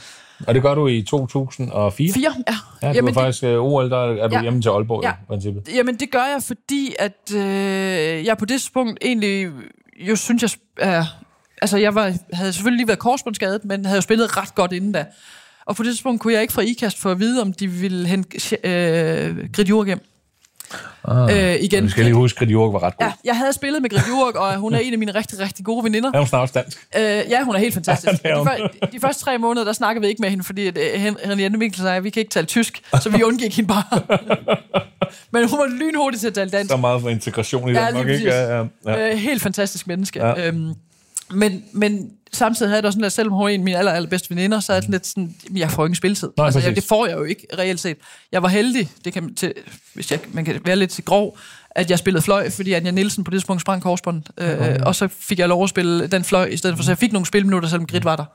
Og 0.47 0.53
det 0.53 0.61
gør 0.61 0.75
du 0.75 0.87
i 0.87 1.01
2004? 1.01 2.13
Fire, 2.13 2.33
ja. 2.47 2.53
Ja, 2.81 2.87
du 2.89 2.95
Jamen, 2.95 3.09
er 3.09 3.13
faktisk 3.13 3.43
øh, 3.43 3.63
OL, 3.63 3.89
der 3.89 3.97
er 3.97 4.27
du 4.27 4.35
Ja. 4.35 4.41
hjemme 4.41 4.61
til 4.61 4.69
Aalborg 4.69 5.03
Ja. 5.03 5.11
i 5.11 5.25
princippet. 5.27 5.65
det, 5.65 5.75
jamen, 5.75 5.95
det 5.95 6.11
gør 6.11 6.19
jeg, 6.33 6.43
fordi 6.43 6.93
at 6.99 7.33
øh, 7.35 8.25
jeg 8.25 8.37
på 8.37 8.45
det 8.45 8.69
punkt 8.73 8.97
egentlig 9.01 9.49
jo 9.99 10.15
synes, 10.15 10.41
jeg... 10.43 10.51
Øh, 10.87 11.05
altså, 11.61 11.77
jeg 11.77 11.95
var, 11.95 12.13
havde 12.33 12.53
selvfølgelig 12.53 12.77
lige 12.77 12.87
været 12.87 12.99
korsbåndsskadet, 12.99 13.65
men 13.65 13.85
havde 13.85 13.97
jo 13.97 14.01
spillet 14.01 14.37
ret 14.37 14.55
godt 14.55 14.71
inden 14.71 14.91
da. 14.91 15.05
Og 15.65 15.75
på 15.75 15.83
det 15.83 15.89
tidspunkt 15.91 16.21
kunne 16.21 16.33
jeg 16.33 16.41
ikke 16.41 16.53
fra 16.53 16.61
IKAST 16.61 16.97
for 16.99 17.11
at 17.11 17.19
vide, 17.19 17.41
om 17.41 17.53
de 17.53 17.67
ville 17.67 18.07
hente 18.07 18.57
øh, 18.63 19.49
Grit 19.53 19.69
Jurg 19.69 19.85
hjem. 19.85 19.99
Ah. 21.07 21.37
Øh, 21.53 21.55
igen. 21.61 21.83
Du 21.83 21.89
skal 21.89 22.03
lige 22.05 22.13
huske, 22.15 22.41
at 22.41 22.51
Jørg 22.51 22.73
var 22.73 22.83
ret 22.83 22.97
god. 22.97 23.05
Ja, 23.07 23.13
jeg 23.23 23.37
havde 23.37 23.53
spillet 23.53 23.81
med 23.81 23.89
Grit 23.89 24.07
Jurg, 24.09 24.35
og 24.35 24.55
hun 24.57 24.73
er 24.73 24.79
en 24.79 24.93
af 24.93 24.99
mine 24.99 25.15
rigtig, 25.15 25.39
rigtig 25.39 25.65
gode 25.65 25.83
veninder. 25.83 26.11
Er 26.13 26.17
hun 26.17 26.27
snart 26.27 26.53
dansk? 26.53 26.87
Øh, 26.97 27.01
ja, 27.03 27.43
hun 27.43 27.55
er 27.55 27.59
helt 27.59 27.73
fantastisk. 27.73 28.23
det 28.23 28.31
er 28.31 28.37
de, 28.37 28.45
før, 28.45 28.87
de 28.91 28.99
første 28.99 29.23
tre 29.23 29.37
måneder, 29.37 29.65
der 29.65 29.73
snakkede 29.73 30.01
vi 30.01 30.07
ikke 30.09 30.21
med 30.21 30.29
hende, 30.29 30.43
fordi 30.43 30.67
at, 30.67 30.77
øh, 30.77 31.01
Hen- 31.01 31.17
Henriette 31.25 31.57
Mikkelsen 31.57 31.83
sagde, 31.83 31.97
at 31.97 32.03
vi 32.03 32.09
kan 32.09 32.19
ikke 32.19 32.29
tale 32.31 32.45
tysk, 32.47 32.81
så 33.01 33.09
vi 33.09 33.23
undgik 33.23 33.55
hende 33.55 33.67
bare. 33.67 34.01
Men 35.33 35.49
hun 35.49 35.59
var 35.59 35.67
lynhurtig 35.67 36.19
til 36.19 36.27
at 36.27 36.33
tale 36.33 36.49
dansk. 36.49 36.71
Så 36.71 36.77
meget 36.77 37.01
for 37.01 37.09
integration 37.09 37.69
i 37.69 37.71
Ja, 37.71 37.85
Danmark, 37.85 38.07
ikke? 38.07 38.25
Ja, 38.25 38.57
ja, 38.57 38.65
ja. 38.85 39.11
Øh, 39.11 39.17
helt 39.17 39.41
fantastisk 39.41 39.87
menneske. 39.87 40.19
Ja. 40.19 40.27
Ja. 40.39 40.47
Øhm, 40.47 40.73
men, 41.31 41.63
men 41.71 42.11
samtidig 42.33 42.69
havde 42.69 42.75
jeg 42.75 42.83
det 42.83 42.87
også 42.87 42.95
sådan, 42.95 43.05
at 43.05 43.11
selvom 43.11 43.33
hun 43.33 43.43
er 43.43 43.47
en 43.47 43.59
af 43.59 43.63
mine 43.63 43.77
aller, 43.77 43.91
allerbedste 43.91 44.29
veninder, 44.29 44.59
så 44.59 44.73
er 44.73 44.77
det 44.77 44.83
sådan 44.83 44.91
lidt 44.91 45.07
sådan, 45.07 45.35
jeg 45.55 45.71
får 45.71 45.85
ingen 45.85 45.95
spilletid. 45.95 46.29
Nej, 46.37 46.45
altså, 46.45 46.59
jeg, 46.59 46.75
det 46.75 46.83
får 46.83 47.05
jeg 47.05 47.17
jo 47.17 47.23
ikke 47.23 47.47
reelt 47.57 47.79
set. 47.79 47.97
Jeg 48.31 48.43
var 48.43 48.49
heldig, 48.49 48.89
det 49.05 49.13
kan, 49.13 49.35
til, 49.35 49.53
hvis 49.93 50.11
jeg, 50.11 50.19
man 50.33 50.45
kan 50.45 50.61
være 50.65 50.75
lidt 50.75 50.91
til 50.91 51.03
grov, 51.03 51.37
at 51.71 51.89
jeg 51.89 51.99
spillede 51.99 52.21
fløj, 52.21 52.49
fordi 52.49 52.73
Anja 52.73 52.91
Nielsen 52.91 53.23
på 53.23 53.31
det 53.31 53.37
tidspunkt 53.37 53.61
sprang 53.61 53.81
korsbånd. 53.81 54.23
Øh, 54.37 54.75
og 54.85 54.95
så 54.95 55.07
fik 55.07 55.39
jeg 55.39 55.49
lov 55.49 55.63
at 55.63 55.69
spille 55.69 56.07
den 56.07 56.23
fløj 56.23 56.45
i 56.45 56.57
stedet 56.57 56.75
for, 56.77 56.83
så 56.83 56.91
jeg 56.91 56.97
fik 56.97 57.11
nogle 57.11 57.25
spilminutter, 57.25 57.69
selvom 57.69 57.87
Grit 57.87 58.05
var 58.05 58.15
der. 58.15 58.25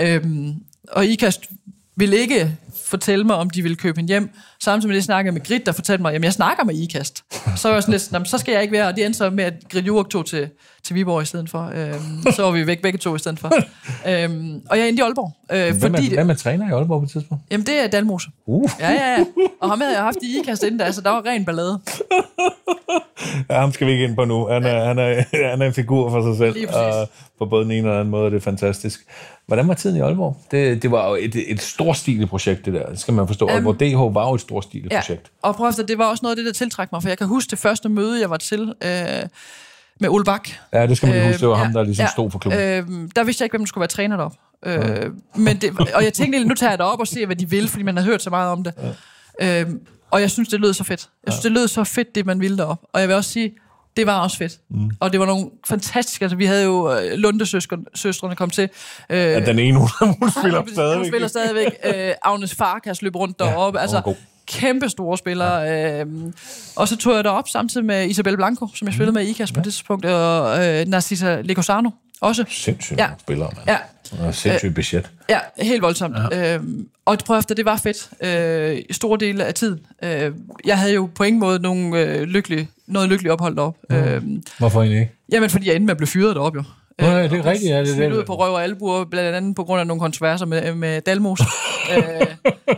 Øhm, 0.00 0.54
og 0.92 1.06
IKAST 1.06 1.40
ville 1.98 2.16
ikke 2.16 2.56
fortælle 2.86 3.24
mig, 3.24 3.36
om 3.36 3.50
de 3.50 3.62
ville 3.62 3.76
købe 3.76 3.96
hende 3.98 4.08
hjem. 4.08 4.30
Samtidig 4.60 4.88
med 4.88 4.96
det 4.96 5.04
snakkede 5.04 5.32
med 5.32 5.44
Grit, 5.46 5.66
der 5.66 5.72
fortalte 5.72 6.02
mig, 6.02 6.12
jamen 6.12 6.24
jeg 6.24 6.32
snakker 6.32 6.64
med 6.64 6.74
IKAST. 6.74 7.24
Så 7.56 7.68
var 7.68 7.74
jeg 7.76 7.82
sådan 7.82 7.92
lidt, 7.92 8.12
"Nå, 8.12 8.18
men 8.18 8.26
så 8.26 8.38
skal 8.38 8.52
jeg 8.52 8.62
ikke 8.62 8.72
være, 8.72 8.86
og 8.88 8.96
det 8.96 9.04
endte 9.04 9.18
så 9.18 9.30
med, 9.30 9.44
at 9.44 9.54
Grit 9.72 9.86
Jurek 9.86 10.08
tog 10.08 10.26
til, 10.26 10.48
til 10.84 10.94
Viborg 10.94 11.22
i 11.22 11.24
stedet 11.24 11.50
for. 11.50 11.72
Øhm, 11.74 12.32
så 12.32 12.42
var 12.42 12.50
vi 12.50 12.66
væk 12.66 12.82
begge 12.82 12.98
to 12.98 13.14
i 13.14 13.18
stedet 13.18 13.38
for. 13.38 13.52
Øhm, 14.08 14.60
og 14.70 14.78
jeg 14.78 14.88
endte 14.88 15.00
i 15.00 15.04
Aalborg. 15.04 15.32
Øh, 15.52 15.78
Hvem, 15.78 15.94
fordi 15.94 16.10
er, 16.10 16.14
hvem 16.14 16.30
er 16.30 16.34
træner 16.34 16.68
i 16.68 16.72
Aalborg 16.72 17.00
på 17.00 17.04
et 17.04 17.10
tidspunkt? 17.10 17.44
jamen 17.50 17.66
det 17.66 17.84
er 17.84 17.86
Dalmose. 17.86 18.28
Uh. 18.46 18.70
Ja, 18.80 18.90
ja, 18.92 19.10
ja. 19.18 19.24
Og 19.60 19.70
ham 19.70 19.80
havde 19.80 19.94
jeg 19.94 20.02
haft 20.02 20.18
i 20.22 20.38
IKAST 20.40 20.62
inden 20.62 20.78
da, 20.78 20.92
så 20.92 21.00
der 21.00 21.10
var 21.10 21.22
ren 21.26 21.44
ballade. 21.44 21.80
Ja, 23.50 23.60
ham 23.60 23.72
skal 23.72 23.86
vi 23.86 23.92
ikke 23.92 24.04
ind 24.04 24.16
på 24.16 24.24
nu. 24.24 24.46
Han 24.46 24.64
er, 24.64 24.84
han 24.84 24.98
er, 24.98 25.22
han 25.50 25.62
er 25.62 25.66
en 25.66 25.72
figur 25.74 26.10
for 26.10 26.22
sig 26.34 26.38
selv. 26.38 26.68
Og 26.74 27.08
på 27.38 27.46
både 27.46 27.64
den 27.64 27.70
ene 27.72 27.88
den 27.88 27.96
anden 27.96 28.10
måde 28.10 28.26
er 28.26 28.30
det 28.30 28.42
fantastisk. 28.42 29.00
Hvordan 29.46 29.68
var 29.68 29.74
tiden 29.74 29.96
i 29.96 30.00
Aalborg? 30.00 30.36
Det, 30.50 30.82
det 30.82 30.90
var 30.90 31.08
jo 31.08 31.14
et, 31.14 31.50
et 31.52 31.60
storstilet 31.62 32.28
projekt, 32.28 32.64
det 32.64 32.74
der. 32.74 32.86
Det 32.86 32.98
skal 33.00 33.14
man 33.14 33.26
forstå. 33.26 33.46
Aalborg 33.48 33.80
DH 33.80 34.14
var 34.14 34.28
jo 34.28 34.34
et 34.34 34.40
storstilet 34.40 34.92
Ja, 34.92 35.00
projekt. 35.00 35.30
og 35.42 35.54
prøv 35.54 35.68
efter, 35.68 35.82
det 35.86 35.98
var 35.98 36.04
også 36.04 36.20
noget 36.22 36.32
af 36.32 36.36
det, 36.36 36.46
der 36.46 36.52
tiltrækker 36.52 36.94
mig, 36.96 37.02
for 37.02 37.08
jeg 37.08 37.18
kan 37.18 37.26
huske 37.26 37.50
det 37.50 37.58
første 37.58 37.88
møde, 37.88 38.20
jeg 38.20 38.30
var 38.30 38.36
til 38.36 38.60
øh, 38.84 38.90
med 40.00 40.08
Ole 40.08 40.24
Bak. 40.24 40.48
Ja, 40.72 40.86
det 40.86 40.96
skal 40.96 41.06
man 41.08 41.16
lige 41.18 41.26
huske. 41.28 41.40
Det 41.40 41.48
var 41.48 41.54
Øh, 41.54 41.60
ham, 41.60 41.72
der 41.72 41.82
ligesom 41.82 42.02
ja, 42.02 42.10
stod 42.10 42.30
for 42.30 42.38
klubben. 42.38 42.60
Øh, 42.60 42.86
der 43.16 43.24
vidste 43.24 43.42
jeg 43.42 43.46
ikke, 43.46 43.52
hvem 43.52 43.60
der 43.60 43.66
skulle 43.68 43.80
være 43.82 43.88
træner 43.88 44.16
derop. 44.16 44.32
Øh, 44.66 45.10
men 45.36 45.56
det, 45.56 45.70
og 45.94 46.04
jeg 46.04 46.12
tænkte 46.12 46.44
nu 46.44 46.54
tager 46.54 46.70
jeg 46.70 46.78
det 46.78 46.86
op 46.86 47.00
og 47.00 47.06
ser, 47.06 47.26
hvad 47.26 47.36
de 47.36 47.50
vil, 47.50 47.68
fordi 47.68 47.82
man 47.82 47.96
har 47.96 48.04
hørt 48.04 48.22
så 48.22 48.30
meget 48.30 48.50
om 48.52 48.64
det. 48.64 48.72
Øh, 49.42 49.66
og 50.10 50.20
jeg 50.20 50.30
synes, 50.30 50.48
det 50.48 50.60
lød 50.60 50.72
så 50.74 50.84
fedt. 50.84 51.08
Jeg 51.26 51.32
synes, 51.32 51.42
det 51.42 51.52
lød 51.52 51.68
så 51.68 51.84
fedt, 51.84 52.14
det 52.14 52.26
man 52.26 52.40
ville 52.40 52.56
derop. 52.58 52.78
Og 52.92 53.00
jeg 53.00 53.08
vil 53.08 53.16
også 53.16 53.30
sige, 53.30 53.52
det 53.96 54.06
var 54.06 54.20
også 54.20 54.36
fedt. 54.36 54.52
Mm. 54.70 54.90
Og 55.00 55.12
det 55.12 55.20
var 55.20 55.26
nogle 55.26 55.50
fantastiske... 55.68 56.24
Altså, 56.24 56.36
vi 56.36 56.44
havde 56.44 56.64
jo 56.64 56.92
øh, 56.92 57.12
Lunde-søstrene 57.18 58.36
kom 58.36 58.50
til. 58.50 58.68
Øh, 59.10 59.18
Ja, 59.18 59.40
den 59.46 59.58
ene, 59.58 59.78
hun, 59.78 59.88
hun 60.20 60.30
spiller 60.40 60.58
hun 60.60 60.68
stadigvæk. 60.72 61.06
spiller 61.08 61.28
stadigvæk. 61.28 61.66
Øh, 61.84 62.12
Agnes 62.22 62.54
Farkas 62.54 63.02
løb 63.02 63.16
rundt 63.16 63.38
deroppe. 63.38 63.78
hun 63.78 63.82
altså, 63.82 64.14
kæmpe 64.46 64.88
store 64.88 65.18
spillere. 65.18 65.70
Øh, 66.00 66.06
og 66.76 66.88
så 66.88 66.96
tog 66.96 67.14
jeg 67.14 67.24
derop 67.24 67.48
samtidig 67.48 67.86
med 67.86 68.08
Isabel 68.08 68.36
Blanco, 68.36 68.66
som 68.74 68.86
jeg 68.86 68.94
spillede 68.94 69.12
med 69.14 69.22
i 69.26 69.30
IKAS 69.30 69.52
på 69.52 69.60
det 69.60 69.64
tidspunkt, 69.72 70.04
og 70.04 70.66
øh, 70.66 70.86
Narcissa 70.86 71.40
Lecosano 71.40 71.90
også. 72.20 72.44
Sindssygt 72.48 72.98
Ja. 72.98 73.04
ja. 73.04 73.10
spillere, 73.20 73.50
mand. 73.56 73.68
Ja, 73.68 74.26
Og 74.26 74.34
sindssygt 74.34 74.74
budget. 74.74 75.10
ja 75.30 75.38
helt 75.58 75.82
voldsomt. 75.82 76.16
Ja. 76.32 76.54
Øhm, 76.54 76.88
og 77.04 77.18
prøv 77.26 77.38
efter, 77.38 77.54
det 77.54 77.64
var 77.64 77.76
fedt. 77.76 78.10
Øh, 78.22 78.82
store 78.90 79.18
dele 79.20 79.44
af 79.44 79.54
tiden. 79.54 79.80
Øh, 80.02 80.32
jeg 80.64 80.78
havde 80.78 80.94
jo 80.94 81.08
på 81.14 81.24
ingen 81.24 81.40
måde 81.40 81.58
nogen, 81.58 81.94
øh, 81.94 82.22
lykkelig, 82.22 82.68
noget 82.86 83.08
lykkeligt 83.08 83.32
ophold 83.32 83.56
deroppe. 83.56 83.78
Mm. 83.90 83.96
Øh, 83.96 84.22
Hvorfor 84.58 84.80
egentlig 84.80 85.00
ikke? 85.00 85.12
jamen, 85.32 85.50
fordi 85.50 85.66
jeg 85.66 85.74
endte 85.74 85.86
med 85.86 85.90
at 85.90 85.96
blive 85.96 86.08
fyret 86.08 86.36
deroppe 86.36 86.58
jo. 86.58 86.64
Nå, 87.00 87.06
ja, 87.06 87.22
det 87.22 87.32
er 87.32 87.44
rigtigt, 87.46 87.70
ja, 87.70 87.80
det 87.84 87.98
er 88.04 88.12
ud 88.12 88.24
på 88.24 88.34
røv 88.34 88.52
og 88.52 88.62
albuer, 88.62 89.04
blandt 89.04 89.36
andet 89.36 89.56
på 89.56 89.64
grund 89.64 89.80
af 89.80 89.86
nogle 89.86 90.00
kontroverser 90.00 90.46
med, 90.46 90.74
med 90.74 91.00
Dalmos. 91.00 91.40
øh, 91.96 92.04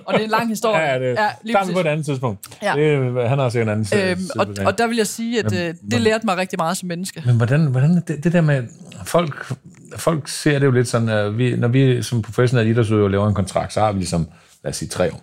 og 0.07 0.15
det 0.15 0.21
er 0.21 0.25
en 0.25 0.31
lang 0.31 0.49
historie. 0.49 0.81
Ja, 0.83 0.99
det 0.99 1.05
ja, 1.19 1.29
vi 1.45 1.53
præcis. 1.53 1.75
på 1.75 1.81
et 1.81 1.87
andet 1.87 2.07
tidspunkt. 2.07 2.47
Ja. 2.63 2.73
Det, 2.77 3.29
han 3.29 3.39
har 3.39 3.49
sikkert 3.49 3.69
en 3.79 3.85
anden. 3.85 4.11
Øhm, 4.11 4.21
og, 4.39 4.67
og 4.67 4.79
der 4.79 4.87
vil 4.87 4.97
jeg 4.97 5.07
sige, 5.07 5.39
at 5.39 5.51
Men- 5.51 5.61
øh, 5.61 5.75
det 5.91 6.01
lærte 6.01 6.27
mig 6.27 6.37
rigtig 6.37 6.59
meget 6.59 6.77
som 6.77 6.87
menneske. 6.89 7.23
Men 7.27 7.37
hvordan, 7.37 7.67
hvordan 7.67 7.97
er 7.97 8.01
det, 8.01 8.25
det 8.25 8.33
der 8.33 8.41
med, 8.41 8.63
folk, 9.05 9.53
folk 9.97 10.29
ser 10.29 10.59
det 10.59 10.67
jo 10.67 10.71
lidt 10.71 10.89
sådan, 10.89 11.09
at 11.09 11.39
vi, 11.39 11.57
når 11.57 11.69
vi 11.69 12.03
som 12.03 12.23
professionelle 12.23 12.71
idrætsudøvere 12.73 13.11
laver 13.11 13.29
en 13.29 13.35
kontrakt, 13.35 13.73
så 13.73 13.81
har 13.81 13.93
vi 13.93 13.99
ligesom, 13.99 14.29
lad 14.65 14.71
os 14.71 14.77
sige, 14.77 14.89
tre 14.89 15.13
år. 15.13 15.21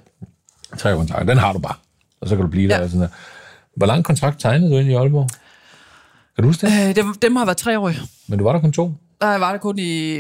Tre 0.78 0.94
år 0.94 0.98
kontrakt. 0.98 1.28
Den 1.28 1.38
har 1.38 1.54
du 1.54 1.60
bare. 1.60 1.76
Og 2.22 2.30
så 2.30 2.36
kan 2.36 2.46
du 2.46 2.52
blive 2.52 2.70
der. 2.70 2.78
Ja. 2.78 2.84
Og 2.84 2.90
sådan 2.90 3.02
der. 3.02 3.08
Hvor 3.76 3.86
lang 3.88 4.04
kontrakt 4.06 4.40
tegnede 4.40 4.72
du 4.72 4.78
ind 4.78 4.90
i 4.90 4.94
Aalborg? 4.94 5.30
Kan 6.38 6.44
du 6.44 6.48
huske 6.50 6.68
det? 6.68 6.90
Øh, 6.90 6.96
dem, 6.96 7.14
dem 7.22 7.36
har 7.36 7.46
været 7.46 7.58
tre 7.58 7.80
år. 7.80 7.92
Men 8.28 8.40
du 8.40 8.44
var 8.46 8.54
der 8.54 8.60
kun 8.60 8.72
to 8.72 8.92
Der 9.22 9.38
var 9.38 9.52
det 9.52 9.62
kun 9.62 9.76
i 9.80 10.20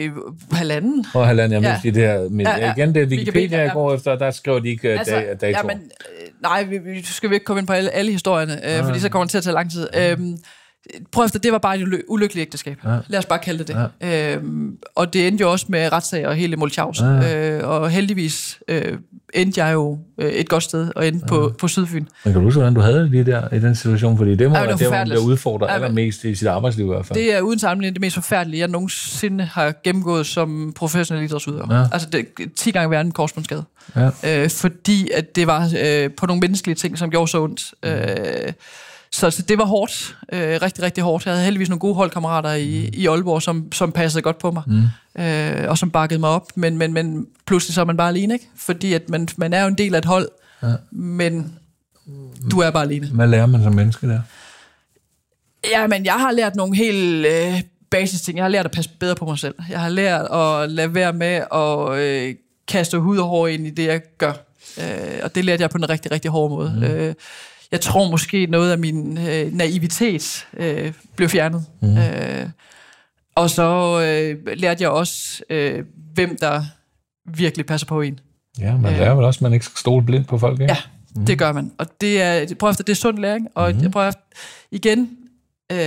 halvanden. 0.51 1.05
og 1.13 1.27
halvanden. 1.27 1.53
Jeg 1.53 1.61
Ja. 1.61 1.79
ja. 1.83 1.89
i 1.89 1.91
det 1.91 2.03
her. 2.03 2.29
Men 2.29 2.39
Ja, 2.39 2.51
ja, 2.51 2.57
ja. 2.57 2.65
ja. 2.65 2.73
igen, 2.77 2.95
det 2.95 3.01
er 3.01 3.05
Wikipedia, 3.07 3.31
Wikipedia, 3.41 3.57
jeg 3.59 3.67
ja. 3.67 3.73
går 3.73 3.93
efter, 3.93 4.15
der 4.17 4.31
skriver 4.31 4.59
de 4.59 4.69
ikke 4.69 4.89
Altså, 4.89 5.15
altså, 5.15 5.45
datoer. 5.45 5.49
jamen, 5.71 5.77
øh, 5.77 6.27
nej, 6.41 6.63
vi, 6.63 6.77
vi 6.77 7.03
skal 7.03 7.29
vi 7.29 7.35
ikke 7.35 7.45
komme 7.45 7.59
ind 7.59 7.67
på 7.67 7.73
alle, 7.73 7.89
alle 7.91 8.11
historierne, 8.11 8.77
øh, 8.77 8.83
fordi 8.83 8.99
så 8.99 9.09
kommer 9.09 9.23
det 9.23 9.31
til 9.31 9.37
at 9.37 9.43
tage 9.43 9.53
lang 9.53 9.71
tid. 9.71 9.87
Øhm, 9.97 10.37
prøv 11.11 11.25
efter, 11.25 11.39
det 11.39 11.51
var 11.51 11.57
bare 11.57 11.77
et 11.79 11.83
uly- 11.87 12.01
ulykkeligt 12.07 12.41
ægteskab. 12.47 12.77
Ja. 12.85 12.97
Lad 13.07 13.19
os 13.19 13.25
bare 13.25 13.39
kalde 13.39 13.59
det 13.59 13.67
det. 13.67 13.89
Ja. 14.01 14.35
Øhm, 14.35 14.77
og 14.95 15.13
det 15.13 15.27
endte 15.27 15.41
jo 15.41 15.51
også 15.51 15.65
med 15.69 15.91
retssag 15.91 16.27
og 16.27 16.35
hele 16.35 16.55
Molchaus. 16.55 17.01
Ja. 17.01 17.35
Øh, 17.57 17.69
og 17.69 17.89
heldigvis 17.89 18.59
øh, 18.67 18.97
endte 19.33 19.63
jeg 19.65 19.73
jo 19.73 19.99
øh, 20.17 20.29
et 20.31 20.49
godt 20.49 20.63
sted 20.63 20.91
og 20.95 21.07
endte 21.07 21.25
ja. 21.25 21.27
på, 21.27 21.53
på 21.59 21.67
Sydfyn. 21.67 22.05
Men 22.23 22.33
kan 22.33 22.33
du 22.33 22.41
huske, 22.41 22.59
hvordan 22.59 22.73
du 22.73 22.81
havde 22.81 22.99
det 22.99 23.11
lige 23.11 23.23
der 23.23 23.53
i 23.53 23.59
den 23.59 23.75
situation? 23.75 24.17
Fordi 24.17 24.35
det 24.35 24.49
må 24.49 24.57
Ja, 24.57 24.61
det 24.71 24.79
være 24.79 24.89
var 24.91 25.03
der, 25.03 25.17
udfordret 25.17 25.67
Ja, 25.67 25.73
allermest 25.73 26.23
i 26.23 26.35
sit 26.35 26.47
arbejdsliv 26.47 26.85
i 26.85 26.87
hvert 26.89 27.05
fald. 27.05 27.19
Det 27.19 27.33
er 27.35 27.41
uden 27.41 27.59
sammenligning 27.59 27.95
det 27.95 28.01
mest 28.01 28.15
forfærdelige, 28.15 28.59
jeg 28.59 28.67
nogensinde 28.67 29.43
har 29.43 29.73
gennemgået 29.83 30.25
som 30.25 30.73
professionel 30.75 31.23
idrætsudøver. 31.23 31.75
Ja. 31.79 31.85
Altså 31.91 32.09
det, 32.09 32.25
10 32.55 32.71
gange 32.71 32.91
værre 32.91 33.01
end 33.01 33.11
korsbåndsskade. 33.11 33.63
Ja. 33.95 34.09
Øh, 34.43 34.49
fordi 34.49 35.09
at 35.13 35.35
det 35.35 35.47
var 35.47 35.71
øh, 35.83 36.09
på 36.17 36.25
nogle 36.25 36.39
menneskelige 36.39 36.75
ting, 36.75 36.97
som 36.97 37.09
gjorde 37.09 37.31
så 37.31 37.41
ondt. 37.41 37.73
Øh, 37.85 38.53
så, 39.11 39.31
så 39.31 39.41
det 39.41 39.57
var 39.57 39.65
hårdt. 39.65 40.17
Øh, 40.33 40.61
rigtig, 40.61 40.83
rigtig 40.83 41.03
hårdt. 41.03 41.25
Jeg 41.25 41.33
havde 41.33 41.43
heldigvis 41.43 41.69
nogle 41.69 41.79
gode 41.79 41.95
holdkammerater 41.95 42.53
i, 42.53 42.89
i 42.93 43.07
Aalborg, 43.07 43.41
som, 43.41 43.71
som 43.71 43.91
passede 43.91 44.21
godt 44.21 44.37
på 44.37 44.51
mig. 44.51 44.63
Mm. 44.67 45.21
Øh, 45.21 45.69
og 45.69 45.77
som 45.77 45.91
bakkede 45.91 46.19
mig 46.19 46.29
op. 46.29 46.47
Men, 46.55 46.77
men, 46.77 46.93
men 46.93 47.27
pludselig 47.45 47.75
så 47.75 47.81
er 47.81 47.85
man 47.85 47.97
bare 47.97 48.09
alene, 48.09 48.33
ikke? 48.33 48.47
Fordi 48.55 48.93
at 48.93 49.09
man, 49.09 49.27
man 49.37 49.53
er 49.53 49.61
jo 49.61 49.67
en 49.67 49.77
del 49.77 49.95
af 49.95 49.97
et 49.97 50.05
hold, 50.05 50.29
ja. 50.63 50.73
men 50.91 51.55
du 52.51 52.59
er 52.59 52.71
bare 52.71 52.83
alene. 52.83 53.07
Hvad 53.07 53.27
lærer 53.27 53.45
man 53.45 53.63
som 53.63 53.73
menneske 53.73 54.07
der? 54.07 54.21
Ja, 55.71 55.87
men 55.87 56.05
jeg 56.05 56.13
har 56.13 56.31
lært 56.31 56.55
nogle 56.55 56.75
helt 56.75 57.25
øh, 57.25 57.61
basis 57.89 58.21
ting. 58.21 58.37
Jeg 58.37 58.43
har 58.43 58.49
lært 58.49 58.65
at 58.65 58.71
passe 58.71 58.91
bedre 58.99 59.15
på 59.15 59.25
mig 59.25 59.39
selv. 59.39 59.55
Jeg 59.69 59.79
har 59.79 59.89
lært 59.89 60.25
at 60.31 60.71
lade 60.71 60.95
være 60.95 61.13
med 61.13 61.41
at 61.53 61.99
øh, 61.99 62.35
kaste 62.67 62.99
hud 62.99 63.17
og 63.17 63.27
hår 63.27 63.47
ind 63.47 63.67
i 63.67 63.69
det, 63.69 63.85
jeg 63.85 64.01
gør. 64.17 64.33
Øh, 64.79 65.19
og 65.23 65.35
det 65.35 65.45
lærte 65.45 65.61
jeg 65.61 65.69
på 65.69 65.77
en 65.77 65.89
rigtig, 65.89 66.11
rigtig 66.11 66.31
hård 66.31 66.49
måde. 66.49 66.73
Mm. 66.75 66.83
Øh, 66.83 67.13
jeg 67.71 67.81
tror 67.81 68.09
måske 68.11 68.45
noget 68.45 68.71
af 68.71 68.77
min 68.79 69.17
øh, 69.17 69.53
naivitet 69.53 70.47
øh, 70.57 70.93
blev 71.15 71.29
fjernet. 71.29 71.65
Mm. 71.81 71.97
Øh, 71.97 72.49
og 73.35 73.49
så 73.49 73.99
øh, 74.01 74.57
lærte 74.57 74.83
jeg 74.83 74.89
også, 74.89 75.41
øh, 75.49 75.83
hvem 76.13 76.37
der 76.41 76.63
virkelig 77.25 77.65
passer 77.65 77.87
på 77.87 78.01
en. 78.01 78.19
Ja, 78.59 78.77
man 78.77 78.93
lærer 78.93 79.15
vel 79.15 79.25
også, 79.25 79.37
at 79.37 79.41
man 79.41 79.53
ikke 79.53 79.65
skal 79.65 79.77
stole 79.79 80.05
blindt 80.05 80.27
på 80.27 80.37
folk, 80.37 80.61
ikke? 80.61 80.73
Ja, 80.73 80.77
mm. 81.15 81.25
det 81.25 81.39
gør 81.39 81.51
man. 81.51 81.71
Og 81.77 82.01
det 82.01 82.21
er, 82.21 82.55
prøv 82.59 82.69
efter, 82.69 82.83
det 82.83 82.91
er 82.91 82.95
sund 82.95 83.17
læring. 83.17 83.47
Og 83.55 83.73
mm. 83.83 83.91
prøv 83.91 84.07
efter, 84.07 84.21
igen, 84.71 85.09
øh, 85.71 85.77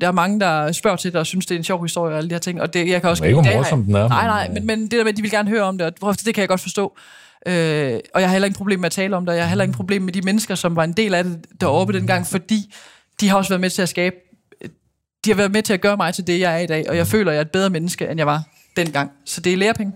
der 0.00 0.06
er 0.06 0.12
mange, 0.12 0.40
der 0.40 0.72
spørger 0.72 0.96
til 0.96 1.12
det 1.12 1.20
og 1.20 1.26
synes, 1.26 1.46
det 1.46 1.54
er 1.54 1.58
en 1.58 1.64
sjov 1.64 1.82
historie 1.82 2.12
og 2.14 2.18
alle 2.18 2.30
de 2.30 2.34
her 2.34 2.40
ting. 2.40 2.60
Og 2.62 2.74
det, 2.74 2.88
jeg 2.88 3.00
kan 3.00 3.10
også... 3.10 3.22
Det 3.24 3.26
er 3.26 3.28
ikke, 3.28 3.34
hvor 3.40 3.42
i 3.42 3.46
dag 3.46 3.52
har 3.54 3.58
morsom 3.60 3.78
jeg- 3.80 3.86
den 3.86 3.94
er, 3.96 4.08
Nej, 4.08 4.26
nej, 4.26 4.46
øh, 4.48 4.54
men, 4.54 4.66
men 4.66 4.82
det 4.82 4.90
der 4.92 5.04
med, 5.04 5.12
at 5.12 5.16
de 5.16 5.22
vil 5.22 5.30
gerne 5.30 5.48
høre 5.48 5.62
om 5.62 5.78
det, 5.78 5.94
og 6.02 6.16
det 6.24 6.34
kan 6.34 6.40
jeg 6.42 6.48
godt 6.48 6.60
forstå. 6.60 6.96
Øh, 7.46 8.00
og 8.14 8.20
jeg 8.20 8.28
har 8.28 8.32
heller 8.32 8.46
ingen 8.46 8.56
problem 8.56 8.80
med 8.80 8.86
at 8.86 8.92
tale 8.92 9.16
om 9.16 9.22
det, 9.22 9.28
og 9.28 9.36
jeg 9.36 9.44
har 9.44 9.48
heller 9.48 9.64
ingen 9.64 9.76
problem 9.76 10.02
med 10.02 10.12
de 10.12 10.22
mennesker, 10.22 10.54
som 10.54 10.76
var 10.76 10.84
en 10.84 10.92
del 10.92 11.14
af 11.14 11.24
det 11.24 11.44
deroppe 11.60 11.92
dengang, 11.92 12.26
fordi 12.26 12.74
de 13.20 13.28
har 13.28 13.36
også 13.36 13.48
været 13.48 13.60
med 13.60 13.70
til 13.70 13.82
at 13.82 13.88
skabe... 13.88 14.16
De 15.24 15.30
har 15.30 15.36
været 15.36 15.52
med 15.52 15.62
til 15.62 15.72
at 15.72 15.80
gøre 15.80 15.96
mig 15.96 16.14
til 16.14 16.26
det, 16.26 16.40
jeg 16.40 16.54
er 16.54 16.58
i 16.58 16.66
dag, 16.66 16.84
og 16.88 16.96
jeg 16.96 17.06
føler, 17.06 17.30
at 17.30 17.34
jeg 17.34 17.40
er 17.40 17.44
et 17.44 17.50
bedre 17.50 17.70
menneske, 17.70 18.08
end 18.08 18.20
jeg 18.20 18.26
var 18.26 18.42
dengang. 18.76 19.10
Så 19.24 19.40
det 19.40 19.52
er 19.52 19.56
lærepenge. 19.56 19.92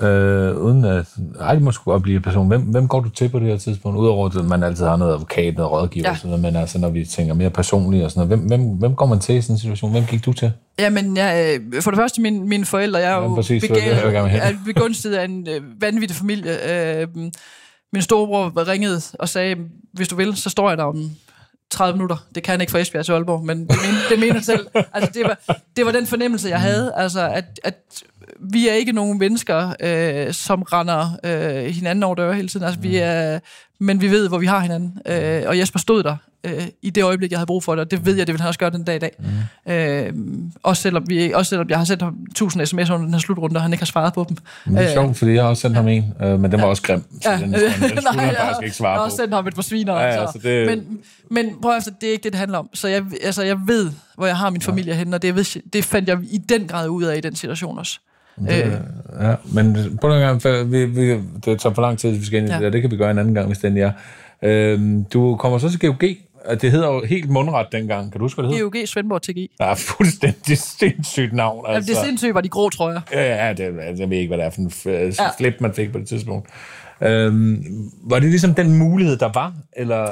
Øh, 0.00 0.56
uden 0.56 0.84
at... 0.84 1.06
Ej, 1.40 1.54
det 1.54 1.62
må 1.62 1.72
sgu 1.72 1.90
godt 1.90 2.02
blive 2.02 2.16
en 2.16 2.22
person. 2.22 2.48
Hvem, 2.48 2.60
hvem 2.62 2.88
går 2.88 3.00
du 3.00 3.08
til 3.08 3.28
på 3.28 3.38
det 3.38 3.46
her 3.48 3.56
tidspunkt? 3.56 3.98
Udover 3.98 4.38
at 4.38 4.44
man 4.44 4.62
altid 4.62 4.84
har 4.84 4.96
noget 4.96 5.12
advokat, 5.12 5.56
noget 5.56 5.72
rådgiver 5.72 6.06
Ja. 6.06 6.10
og 6.10 6.16
sådan 6.16 6.28
noget, 6.28 6.42
men 6.42 6.56
altså, 6.56 6.78
når 6.78 6.88
vi 6.88 7.04
tænker 7.04 7.34
mere 7.34 7.50
personligt 7.50 8.04
og 8.04 8.10
sådan 8.10 8.28
noget, 8.28 8.38
hvem, 8.38 8.60
hvem, 8.60 8.78
hvem 8.78 8.94
går 8.94 9.06
man 9.06 9.18
til 9.20 9.34
i 9.34 9.40
sådan 9.42 9.54
en 9.54 9.58
situation? 9.58 9.90
Hvem 9.90 10.04
gik 10.04 10.24
du 10.24 10.32
til? 10.32 10.52
Jamen, 10.78 11.16
jeg, 11.16 11.58
øh, 11.74 11.82
for 11.82 11.90
det 11.90 11.98
første, 11.98 12.20
min, 12.20 12.48
mine 12.48 12.64
forældre, 12.64 12.98
jeg 13.00 13.12
er 13.12 13.22
jo 13.22 13.34
præcis, 13.34 13.62
det, 13.62 13.70
jeg 13.76 14.48
er 14.48 14.52
begunstiget 14.64 15.14
af 15.14 15.24
en 15.24 15.48
øh, 15.48 15.60
vanvittig 15.80 16.16
familie. 16.16 16.52
Øh, 17.00 17.08
min 17.92 18.02
storebror 18.02 18.68
ringede 18.68 19.00
og 19.18 19.28
sagde, 19.28 19.56
hvis 19.92 20.08
du 20.08 20.16
vil, 20.16 20.36
så 20.36 20.50
står 20.50 20.68
jeg 20.68 20.78
der 20.78 20.84
om 20.84 21.10
30 21.70 21.96
minutter. 21.96 22.16
Det 22.34 22.42
kan 22.42 22.52
jeg 22.52 22.60
ikke 22.60 22.70
fra 22.70 22.78
Esbjerg 22.78 23.04
til 23.04 23.12
Aalborg, 23.12 23.44
men 23.44 23.58
det 23.60 23.68
mener, 23.68 23.98
det 24.10 24.18
mener 24.18 24.40
selv. 24.40 24.66
Altså, 24.94 25.10
det, 25.14 25.22
var, 25.24 25.54
det 25.76 25.86
var 25.86 25.92
den 25.92 26.06
fornemmelse, 26.06 26.48
jeg 26.48 26.60
havde. 26.60 26.92
Altså, 26.96 27.28
at, 27.28 27.60
at 27.64 27.74
vi 28.40 28.68
er 28.68 28.72
ikke 28.74 28.92
nogen 28.92 29.18
mennesker, 29.18 29.72
øh, 29.80 30.32
som 30.32 30.62
render 30.62 31.10
øh, 31.24 31.64
hinanden 31.74 32.02
over 32.02 32.14
døre 32.14 32.34
hele 32.34 32.48
tiden. 32.48 32.66
Altså, 32.66 32.80
vi 32.80 32.96
er, 32.96 33.38
men 33.80 34.00
vi 34.00 34.10
ved, 34.10 34.28
hvor 34.28 34.38
vi 34.38 34.46
har 34.46 34.60
hinanden. 34.60 34.98
Øh, 35.06 35.42
og 35.46 35.58
Jesper 35.58 35.78
stod 35.78 36.02
der 36.02 36.16
øh, 36.44 36.66
i 36.82 36.90
det 36.90 37.02
øjeblik, 37.04 37.30
jeg 37.30 37.38
havde 37.38 37.46
brug 37.46 37.64
for 37.64 37.74
det, 37.74 37.84
og 37.84 37.90
det 37.90 38.06
ved 38.06 38.16
jeg, 38.16 38.26
det 38.26 38.32
vil 38.32 38.40
han 38.40 38.48
også 38.48 38.60
gøre 38.60 38.70
den 38.70 38.84
dag 38.84 38.96
i 38.96 38.98
dag. 38.98 39.12
Mm. 39.66 39.72
Øh, 39.72 40.12
også, 40.62 40.82
selvom 40.82 41.04
vi, 41.08 41.32
også 41.32 41.48
selvom 41.48 41.68
jeg 41.70 41.78
har 41.78 41.84
sendt 41.84 42.02
ham 42.02 42.16
1000 42.30 42.62
sms'er 42.62 42.92
under 42.92 42.96
den 43.04 43.12
her 43.14 43.18
slutrunde, 43.20 43.56
og 43.56 43.62
han 43.62 43.72
ikke 43.72 43.82
har 43.82 43.86
svaret 43.86 44.12
på 44.14 44.26
dem. 44.28 44.36
Men 44.66 44.76
det 44.76 44.84
er 44.84 44.92
sjovt, 44.92 45.16
fordi 45.16 45.32
jeg 45.32 45.42
har 45.42 45.48
også 45.48 45.60
sendt 45.60 45.76
ham 45.76 45.88
en, 45.88 46.14
øh, 46.22 46.40
men 46.40 46.52
den 46.52 46.60
var 46.60 46.66
også 46.66 46.82
grim. 46.82 47.04
Så 47.22 47.30
Ja. 47.30 47.36
den, 47.36 47.52
den, 47.52 47.52
den 47.52 47.60
skulle 47.72 48.00
Nej, 48.02 48.12
han 48.24 48.28
jeg 48.34 48.36
faktisk 48.40 48.62
ikke 48.64 48.76
svare 48.76 48.90
Jeg 48.90 48.98
har 48.98 49.04
også 49.04 49.16
sendt 49.16 49.34
ham 49.34 49.46
et 49.46 49.54
par 49.54 49.62
sviner. 49.62 49.94
Ja, 49.94 50.04
ja, 50.06 50.26
så. 50.26 50.32
så 50.32 50.38
det- 50.48 50.66
Men, 50.66 50.98
men 51.30 51.50
prøv 51.62 51.76
efter, 51.76 51.90
det 52.00 52.08
er 52.08 52.12
ikke 52.12 52.24
det, 52.24 52.32
det 52.32 52.38
handler 52.38 52.58
om. 52.58 52.68
Så 52.74 52.88
jeg, 52.88 53.02
altså, 53.24 53.42
jeg 53.42 53.56
ved, 53.66 53.90
hvor 54.16 54.26
jeg 54.26 54.36
har 54.36 54.50
min 54.50 54.60
familie 54.62 54.94
henne, 54.94 55.16
og 55.16 55.22
det, 55.22 55.34
ved, 55.36 55.62
det 55.72 55.84
fandt 55.84 56.08
jeg 56.08 56.18
i 56.30 56.38
den 56.48 56.66
grad 56.68 56.88
ud 56.88 57.02
af 57.04 57.16
i 57.16 57.20
den 57.20 57.34
situation 57.34 57.78
også. 57.78 58.00
Øh, 58.42 58.72
Ja, 59.20 59.34
men 59.54 59.98
på 60.00 60.08
den 60.08 60.20
gang, 60.20 60.42
for 60.42 60.64
vi, 60.64 60.84
vi, 60.84 61.10
det 61.44 61.60
tager 61.60 61.74
for 61.74 61.82
lang 61.82 61.98
tid, 61.98 62.10
hvis 62.10 62.20
vi 62.20 62.26
skal 62.26 62.38
ind 62.38 62.48
i 62.48 62.50
Ja. 62.52 62.56
det 62.56 62.64
der. 62.64 62.70
Det 62.70 62.80
kan 62.82 62.90
vi 62.90 62.96
gøre 62.96 63.10
en 63.10 63.18
anden 63.18 63.34
gang, 63.34 63.46
hvis 63.46 63.58
den 63.58 63.76
er. 63.78 63.92
Øhm, 64.42 65.04
du 65.04 65.36
kommer 65.36 65.58
så 65.58 65.70
til 65.70 65.80
GOG, 65.80 66.02
og 66.44 66.62
det 66.62 66.70
hedder 66.70 66.92
jo 66.92 67.02
helt 67.08 67.30
mundret 67.30 67.66
dengang. 67.72 68.12
Kan 68.12 68.18
du 68.18 68.24
huske, 68.24 68.40
hvad 68.40 68.50
det 68.50 68.58
hedder? 68.58 68.70
GOG 68.70 68.88
Svendborg. 68.88 69.20
Der 69.58 69.64
er 69.64 69.74
fuldstændig 69.74 70.58
sindssygt 70.80 71.32
navn. 71.32 71.64
Altså. 71.68 71.76
Altså. 71.76 71.92
Det 72.02 72.06
sindssygt 72.08 72.34
var 72.34 72.40
de 72.40 72.48
grå 72.48 72.68
trøjer. 72.68 73.00
Ja, 73.12 73.46
ja, 73.46 73.52
det, 73.52 73.62
altså, 73.80 74.02
jeg 74.02 74.10
ved 74.10 74.16
ikke, 74.18 74.28
hvad 74.28 74.38
det 74.38 74.46
er 74.46 74.50
for 74.50 74.60
en 74.60 74.68
f- 74.68 75.22
Ja. 75.22 75.28
flip, 75.38 75.54
man 75.60 75.72
fik 75.74 75.92
på 75.92 75.98
det 75.98 76.08
tidspunkt. 76.08 76.48
Øhm, 77.02 77.64
var 78.04 78.18
det 78.18 78.28
ligesom 78.30 78.54
den 78.54 78.78
mulighed, 78.78 79.16
der 79.16 79.30
var? 79.34 79.52
Eller 79.76 80.08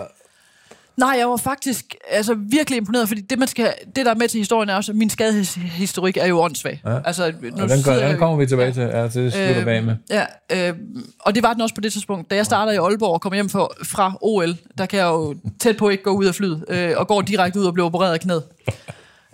Nej, 0.96 1.16
jeg 1.18 1.28
var 1.28 1.36
faktisk 1.36 1.94
altså, 2.10 2.34
virkelig 2.34 2.76
imponeret, 2.76 3.08
fordi 3.08 3.20
det, 3.20 3.38
man 3.38 3.48
skal, 3.48 3.72
det, 3.96 4.06
der 4.06 4.10
er 4.10 4.14
med 4.14 4.28
til 4.28 4.38
historien, 4.38 4.68
er 4.68 4.74
også, 4.74 4.92
at 4.92 4.96
min 4.96 5.10
skadehistorik 5.10 6.16
er 6.16 6.26
jo 6.26 6.40
åndssvag. 6.40 6.80
Ja. 6.86 6.98
Altså, 7.04 7.32
nu 7.42 7.62
og 7.62 7.68
den, 7.68 7.82
gør, 7.82 8.08
den 8.08 8.18
kommer 8.18 8.36
vi 8.36 8.46
tilbage 8.46 8.72
til. 8.72 8.82
Ja, 8.82 9.02
det 9.02 9.12
slutter 9.12 9.58
øh, 9.58 9.64
bag 9.64 9.84
med. 9.84 9.96
Ja, 10.10 10.68
øh, 10.68 10.74
og 11.18 11.34
det 11.34 11.42
var 11.42 11.52
den 11.52 11.62
også 11.62 11.74
på 11.74 11.80
det 11.80 11.92
tidspunkt. 11.92 12.30
Da 12.30 12.34
jeg 12.34 12.46
starter 12.46 12.72
i 12.72 12.76
Aalborg 12.76 13.12
og 13.12 13.20
kommer 13.20 13.34
hjem 13.34 13.48
fra, 13.48 13.68
fra 13.84 14.18
OL, 14.20 14.56
der 14.78 14.86
kan 14.86 14.98
jeg 14.98 15.06
jo 15.06 15.36
tæt 15.60 15.76
på 15.76 15.88
ikke 15.88 16.02
gå 16.02 16.10
ud 16.10 16.24
af 16.24 16.34
flyet, 16.34 16.64
øh, 16.68 16.92
og 16.96 17.08
går 17.08 17.20
direkte 17.20 17.60
ud 17.60 17.64
og 17.64 17.74
bliver 17.74 17.86
opereret 17.86 18.12
af 18.12 18.20
knæet. 18.20 18.42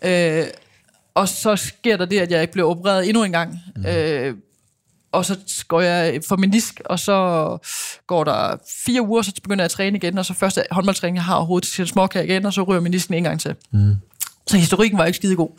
øh, 0.04 0.44
og 1.14 1.28
så 1.28 1.56
sker 1.56 1.96
der 1.96 2.04
det, 2.04 2.18
at 2.18 2.30
jeg 2.30 2.40
ikke 2.40 2.52
bliver 2.52 2.68
opereret 2.68 3.08
endnu 3.08 3.24
en 3.24 3.32
gang. 3.32 3.58
Mm. 3.76 3.86
Øh, 3.86 4.34
og 5.12 5.24
så 5.24 5.36
går 5.68 5.80
jeg 5.80 6.20
for 6.28 6.36
menisk, 6.36 6.80
og 6.84 6.98
så 6.98 7.58
går 8.06 8.24
der 8.24 8.56
fire 8.84 9.02
uger, 9.02 9.22
så 9.22 9.32
begynder 9.42 9.62
jeg 9.62 9.64
at 9.64 9.70
træne 9.70 9.96
igen, 9.96 10.18
og 10.18 10.24
så 10.24 10.34
første 10.34 10.62
håndboldtræning, 10.70 11.16
jeg 11.16 11.24
har 11.24 11.34
overhovedet 11.34 11.68
til 11.68 11.86
småkage 11.86 12.24
igen, 12.24 12.46
og 12.46 12.52
så 12.52 12.62
ryger 12.62 12.80
menisken 12.80 13.14
en 13.14 13.24
gang 13.24 13.40
til. 13.40 13.54
Mm. 13.72 13.96
Så 14.46 14.56
historikken 14.56 14.98
var 14.98 15.04
ikke 15.04 15.16
skide 15.16 15.36
god. 15.36 15.50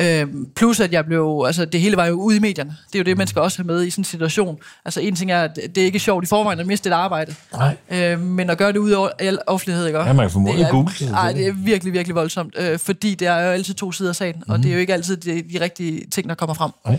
Øhm, 0.00 0.46
plus 0.56 0.80
at 0.80 0.92
jeg 0.92 1.06
blev, 1.06 1.44
altså 1.46 1.64
det 1.64 1.80
hele 1.80 1.96
var 1.96 2.06
jo 2.06 2.14
ude 2.14 2.36
i 2.36 2.40
medierne. 2.40 2.76
Det 2.92 2.94
er 2.94 2.98
jo 2.98 3.04
det, 3.04 3.18
man 3.18 3.26
skal 3.26 3.42
også 3.42 3.58
have 3.58 3.66
med 3.66 3.84
i 3.84 3.90
sådan 3.90 4.00
en 4.00 4.04
situation. 4.04 4.58
Altså 4.84 5.00
en 5.00 5.16
ting 5.16 5.30
er, 5.30 5.42
at 5.42 5.56
det 5.74 5.78
er 5.78 5.84
ikke 5.84 5.98
sjovt 5.98 6.24
i 6.24 6.26
forvejen 6.26 6.60
at 6.60 6.66
miste 6.66 6.88
et 6.88 6.92
arbejde. 6.92 7.34
Nej. 7.52 7.76
Øh, 7.90 8.20
men 8.20 8.50
at 8.50 8.58
gøre 8.58 8.72
det 8.72 8.78
ud 8.78 8.90
af 8.90 9.08
al 9.18 9.38
offentlighed, 9.46 9.86
ikke? 9.86 9.98
Ja, 9.98 10.12
man 10.12 10.24
kan 10.24 10.30
formodentlig 10.30 10.66
google 10.70 10.94
det. 10.98 11.10
Ej, 11.10 11.32
det 11.32 11.46
er 11.46 11.52
virkelig, 11.52 11.92
virkelig 11.92 12.14
voldsomt. 12.14 12.54
Øh, 12.58 12.78
fordi 12.78 13.14
det 13.14 13.28
er 13.28 13.40
jo 13.40 13.50
altid 13.50 13.74
to 13.74 13.92
sider 13.92 14.10
af 14.10 14.16
sagen, 14.16 14.42
mm. 14.46 14.52
og 14.52 14.58
det 14.58 14.66
er 14.66 14.72
jo 14.72 14.78
ikke 14.78 14.92
altid 14.92 15.16
de, 15.16 15.42
de 15.42 15.60
rigtige 15.60 16.06
ting, 16.10 16.28
der 16.28 16.34
kommer 16.34 16.54
frem. 16.54 16.70
Nej. 16.86 16.98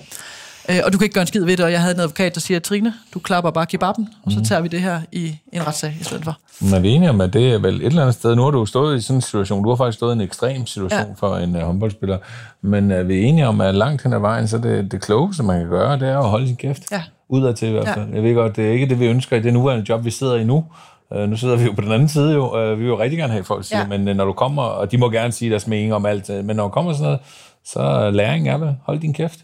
Øh, 0.69 0.77
og 0.85 0.93
du 0.93 0.97
kan 0.97 1.05
ikke 1.05 1.13
gøre 1.13 1.21
en 1.21 1.27
skid 1.27 1.45
ved 1.45 1.57
det, 1.57 1.65
og 1.65 1.71
jeg 1.71 1.81
havde 1.81 1.93
en 1.95 1.99
advokat, 2.01 2.35
der 2.35 2.41
siger, 2.41 2.59
Trine, 2.59 2.93
du 3.13 3.19
klapper 3.19 3.51
bare 3.51 3.65
kebaben, 3.65 4.09
og 4.25 4.31
så 4.31 4.43
tager 4.43 4.61
vi 4.61 4.67
det 4.67 4.81
her 4.81 5.01
i 5.11 5.35
en 5.53 5.67
retssag 5.67 5.97
i 6.01 6.03
stedet 6.03 6.23
for. 6.23 6.37
Men 6.61 6.73
er 6.73 6.79
vi 6.79 6.89
enige 6.89 7.09
om, 7.09 7.21
at 7.21 7.33
det 7.33 7.53
er 7.53 7.57
vel 7.57 7.75
et 7.75 7.85
eller 7.85 8.01
andet 8.01 8.15
sted, 8.15 8.35
nu 8.35 8.43
har 8.43 8.51
du 8.51 8.65
stået 8.65 8.97
i 8.97 9.01
sådan 9.01 9.17
en 9.17 9.21
situation, 9.21 9.63
du 9.63 9.69
har 9.69 9.75
faktisk 9.75 9.97
stået 9.97 10.11
i 10.11 10.15
en 10.15 10.21
ekstrem 10.21 10.65
situation 10.65 11.07
ja. 11.07 11.13
for 11.17 11.35
en 11.35 11.55
uh, 11.55 11.61
håndboldspiller, 11.61 12.17
men 12.61 12.91
er 12.91 13.03
vi 13.03 13.21
enige 13.21 13.47
om, 13.47 13.61
at 13.61 13.75
langt 13.75 14.03
hen 14.03 14.13
ad 14.13 14.19
vejen, 14.19 14.47
så 14.47 14.57
det, 14.57 14.91
det 14.91 15.01
klogeste, 15.01 15.43
man 15.43 15.59
kan 15.59 15.69
gøre, 15.69 15.99
det 15.99 16.09
er 16.09 16.17
at 16.17 16.29
holde 16.29 16.47
sin 16.47 16.55
kæft. 16.55 16.81
Ja. 16.91 17.01
Udad 17.29 17.53
til 17.53 17.67
i 17.67 17.71
hvert 17.71 17.85
Ja. 17.85 17.93
fald. 17.95 18.13
Jeg 18.13 18.23
ved 18.23 18.35
godt, 18.35 18.55
det 18.55 18.67
er 18.67 18.71
ikke 18.71 18.89
det, 18.89 18.99
vi 18.99 19.05
ønsker 19.05 19.37
i 19.37 19.39
det 19.41 19.53
nuværende 19.53 19.85
job, 19.89 20.05
vi 20.05 20.11
sidder 20.11 20.35
i 20.35 20.43
nu. 20.43 20.65
Uh, 21.15 21.29
nu 21.29 21.37
sidder 21.37 21.55
vi 21.55 21.63
jo 21.63 21.71
på 21.71 21.81
den 21.81 21.91
anden 21.91 22.09
side 22.09 22.33
jo. 22.33 22.71
Uh, 22.71 22.77
vi 22.77 22.83
vil 22.83 22.87
jo 22.87 22.99
rigtig 22.99 23.17
gerne 23.19 23.33
have, 23.33 23.43
folk 23.43 23.65
siger, 23.65 23.79
ja. 23.79 23.83
Ja. 23.91 23.97
men 23.97 24.07
uh, 24.07 24.15
når 24.15 24.25
du 24.25 24.33
kommer, 24.33 24.63
og 24.63 24.91
de 24.91 24.97
må 24.97 25.09
gerne 25.09 25.31
sige 25.31 25.51
deres 25.51 25.67
mening 25.67 25.93
om 25.93 26.05
alt, 26.05 26.29
uh, 26.29 26.45
men 26.45 26.55
når 26.55 26.63
du 26.63 26.69
kommer 26.69 26.93
sådan 26.93 27.03
noget, 27.03 27.19
så 27.65 27.79
er 27.79 28.11
læring 28.11 28.49
er 28.49 28.57
vel, 28.57 28.75
hold 28.85 28.99
din 28.99 29.13
kæft. 29.13 29.39